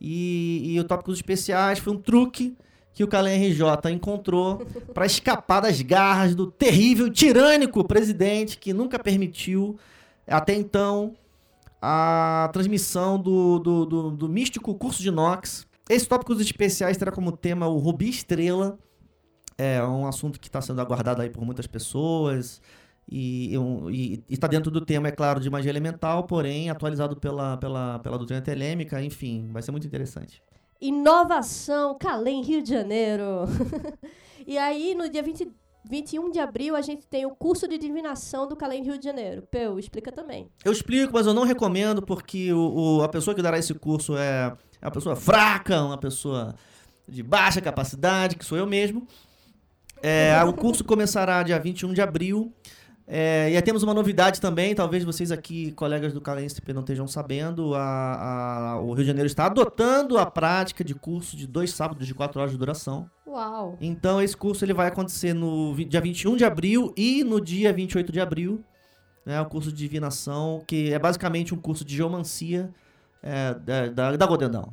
E, 0.00 0.74
e 0.74 0.80
o 0.80 0.84
tópicos 0.84 1.16
especiais 1.16 1.78
foi 1.78 1.92
um 1.92 1.98
truque 1.98 2.56
que 2.92 3.04
o 3.04 3.08
Calem 3.08 3.48
RJ 3.48 3.92
encontrou 3.92 4.58
para 4.94 5.06
escapar 5.06 5.60
das 5.60 5.80
garras 5.82 6.34
do 6.34 6.50
terrível, 6.50 7.10
tirânico 7.10 7.84
presidente 7.84 8.58
que 8.58 8.72
nunca 8.72 8.98
permitiu, 8.98 9.78
até 10.26 10.54
então, 10.54 11.14
a 11.80 12.50
transmissão 12.52 13.20
do, 13.20 13.58
do, 13.58 13.86
do, 13.86 14.10
do 14.10 14.28
místico 14.28 14.74
curso 14.74 15.02
de 15.02 15.10
Nox. 15.10 15.66
Esse 15.88 16.06
tópicos 16.06 16.40
especiais 16.40 16.96
terá 16.96 17.10
como 17.10 17.32
tema 17.32 17.66
o 17.66 17.78
Rubi 17.78 18.08
Estrela. 18.08 18.78
É 19.56 19.82
um 19.82 20.06
assunto 20.06 20.38
que 20.38 20.48
está 20.48 20.60
sendo 20.60 20.80
aguardado 20.80 21.22
aí 21.22 21.30
por 21.30 21.44
muitas 21.44 21.66
pessoas. 21.66 22.60
E 23.10 24.22
está 24.28 24.46
dentro 24.46 24.70
do 24.70 24.80
tema, 24.80 25.08
é 25.08 25.10
claro, 25.10 25.40
de 25.40 25.48
magia 25.48 25.70
elemental, 25.70 26.24
porém 26.24 26.68
atualizado 26.68 27.16
pela, 27.16 27.56
pela, 27.56 27.98
pela 28.00 28.18
doutrina 28.18 28.42
telêmica. 28.42 29.02
Enfim, 29.02 29.48
vai 29.50 29.62
ser 29.62 29.70
muito 29.70 29.86
interessante. 29.86 30.42
Inovação, 30.80 31.96
Calem, 31.98 32.42
Rio 32.42 32.62
de 32.62 32.68
Janeiro. 32.68 33.46
e 34.46 34.58
aí, 34.58 34.94
no 34.94 35.08
dia 35.08 35.22
20, 35.22 35.50
21 35.88 36.30
de 36.30 36.38
abril, 36.38 36.76
a 36.76 36.82
gente 36.82 37.06
tem 37.06 37.24
o 37.24 37.30
curso 37.30 37.66
de 37.66 37.78
divinação 37.78 38.46
do 38.46 38.54
Calem 38.54 38.84
Rio 38.84 38.98
de 38.98 39.04
Janeiro. 39.04 39.42
Peu, 39.50 39.78
explica 39.78 40.12
também. 40.12 40.48
Eu 40.62 40.70
explico, 40.70 41.14
mas 41.14 41.26
eu 41.26 41.32
não 41.32 41.44
recomendo, 41.44 42.02
porque 42.02 42.52
o, 42.52 42.98
o, 42.98 43.02
a 43.02 43.08
pessoa 43.08 43.34
que 43.34 43.42
dará 43.42 43.58
esse 43.58 43.72
curso 43.74 44.16
é, 44.16 44.54
é 44.80 44.84
uma 44.86 44.92
pessoa 44.92 45.16
fraca, 45.16 45.82
uma 45.82 45.98
pessoa 45.98 46.54
de 47.08 47.22
baixa 47.22 47.60
capacidade, 47.60 48.36
que 48.36 48.44
sou 48.44 48.58
eu 48.58 48.66
mesmo. 48.66 49.06
É, 50.02 50.40
o 50.44 50.52
curso 50.52 50.84
começará 50.84 51.42
dia 51.42 51.58
21 51.58 51.92
de 51.92 52.02
abril. 52.02 52.52
É, 53.10 53.50
e 53.50 53.62
temos 53.62 53.82
uma 53.82 53.94
novidade 53.94 54.38
também, 54.38 54.74
talvez 54.74 55.02
vocês 55.02 55.32
aqui, 55.32 55.72
colegas 55.72 56.12
do 56.12 56.20
Calensp, 56.20 56.68
não 56.74 56.82
estejam 56.82 57.08
sabendo, 57.08 57.74
a, 57.74 58.74
a, 58.74 58.80
o 58.82 58.92
Rio 58.92 58.96
de 58.96 59.06
Janeiro 59.06 59.26
está 59.26 59.46
adotando 59.46 60.18
a 60.18 60.26
prática 60.26 60.84
de 60.84 60.94
curso 60.94 61.34
de 61.34 61.46
dois 61.46 61.72
sábados 61.72 62.06
de 62.06 62.14
quatro 62.14 62.38
horas 62.38 62.52
de 62.52 62.58
duração. 62.58 63.10
Uau! 63.26 63.78
Então 63.80 64.20
esse 64.20 64.36
curso 64.36 64.62
ele 64.62 64.74
vai 64.74 64.88
acontecer 64.88 65.32
no 65.32 65.74
dia 65.74 66.02
21 66.02 66.36
de 66.36 66.44
abril 66.44 66.92
e 66.98 67.24
no 67.24 67.40
dia 67.40 67.72
28 67.72 68.12
de 68.12 68.20
abril. 68.20 68.62
Né, 69.24 69.40
o 69.40 69.46
curso 69.46 69.70
de 69.72 69.78
divinação, 69.78 70.62
que 70.66 70.92
é 70.92 70.98
basicamente 70.98 71.54
um 71.54 71.58
curso 71.58 71.86
de 71.86 71.96
geomancia 71.96 72.70
é, 73.22 73.54
da, 73.54 73.88
da, 73.88 74.16
da 74.16 74.26
Golden 74.26 74.50
Dawn. 74.50 74.68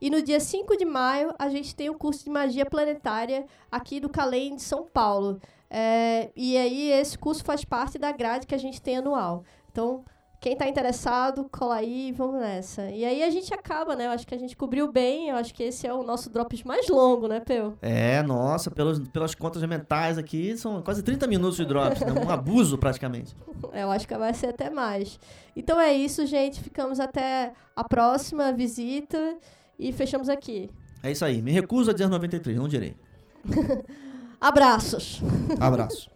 E 0.00 0.08
no 0.08 0.22
dia 0.22 0.40
5 0.40 0.76
de 0.78 0.84
maio, 0.86 1.34
a 1.38 1.48
gente 1.50 1.74
tem 1.74 1.90
o 1.90 1.94
curso 1.94 2.24
de 2.24 2.30
magia 2.30 2.64
planetária 2.64 3.44
aqui 3.70 4.00
do 4.00 4.08
Calem 4.08 4.56
de 4.56 4.62
São 4.62 4.86
Paulo. 4.86 5.38
É, 5.70 6.30
e 6.34 6.56
aí 6.56 6.90
esse 6.90 7.16
curso 7.16 7.44
faz 7.44 7.64
parte 7.64 7.98
da 7.98 8.10
grade 8.10 8.46
que 8.46 8.54
a 8.54 8.58
gente 8.58 8.82
tem 8.82 8.96
anual. 8.96 9.44
Então, 9.70 10.04
quem 10.40 10.54
está 10.54 10.66
interessado, 10.66 11.46
cola 11.52 11.76
aí, 11.76 12.12
vamos 12.12 12.40
nessa. 12.40 12.90
E 12.90 13.04
aí 13.04 13.22
a 13.22 13.28
gente 13.28 13.52
acaba, 13.52 13.94
né? 13.94 14.06
Eu 14.06 14.10
acho 14.10 14.26
que 14.26 14.34
a 14.34 14.38
gente 14.38 14.56
cobriu 14.56 14.90
bem. 14.90 15.28
Eu 15.28 15.36
acho 15.36 15.52
que 15.52 15.62
esse 15.62 15.86
é 15.86 15.92
o 15.92 16.02
nosso 16.02 16.30
Drops 16.30 16.62
mais 16.64 16.88
longo, 16.88 17.28
né, 17.28 17.40
Peu? 17.40 17.76
É, 17.82 18.22
nossa, 18.22 18.70
pelos, 18.70 18.98
pelas 19.10 19.34
contas 19.34 19.62
mentais 19.62 20.16
aqui, 20.16 20.56
são 20.56 20.82
quase 20.82 21.02
30 21.02 21.26
minutos 21.26 21.58
de 21.58 21.66
Drops, 21.66 22.00
né? 22.00 22.12
Um 22.12 22.30
abuso 22.30 22.78
praticamente. 22.78 23.36
É, 23.72 23.82
eu 23.82 23.90
acho 23.90 24.08
que 24.08 24.16
vai 24.16 24.32
ser 24.32 24.46
até 24.46 24.70
mais. 24.70 25.20
Então 25.54 25.78
é 25.78 25.92
isso, 25.92 26.24
gente. 26.24 26.60
Ficamos 26.60 26.98
até 26.98 27.52
a 27.76 27.84
próxima 27.84 28.52
visita 28.52 29.36
e 29.78 29.92
fechamos 29.92 30.30
aqui. 30.30 30.70
É 31.02 31.12
isso 31.12 31.24
aí. 31.24 31.42
Me 31.42 31.52
recuso 31.52 31.90
a 31.90 31.92
dizer 31.92 32.08
93, 32.08 32.56
não 32.56 32.66
direi. 32.66 32.96
Abraços. 34.40 35.20
Abraço. 35.60 36.10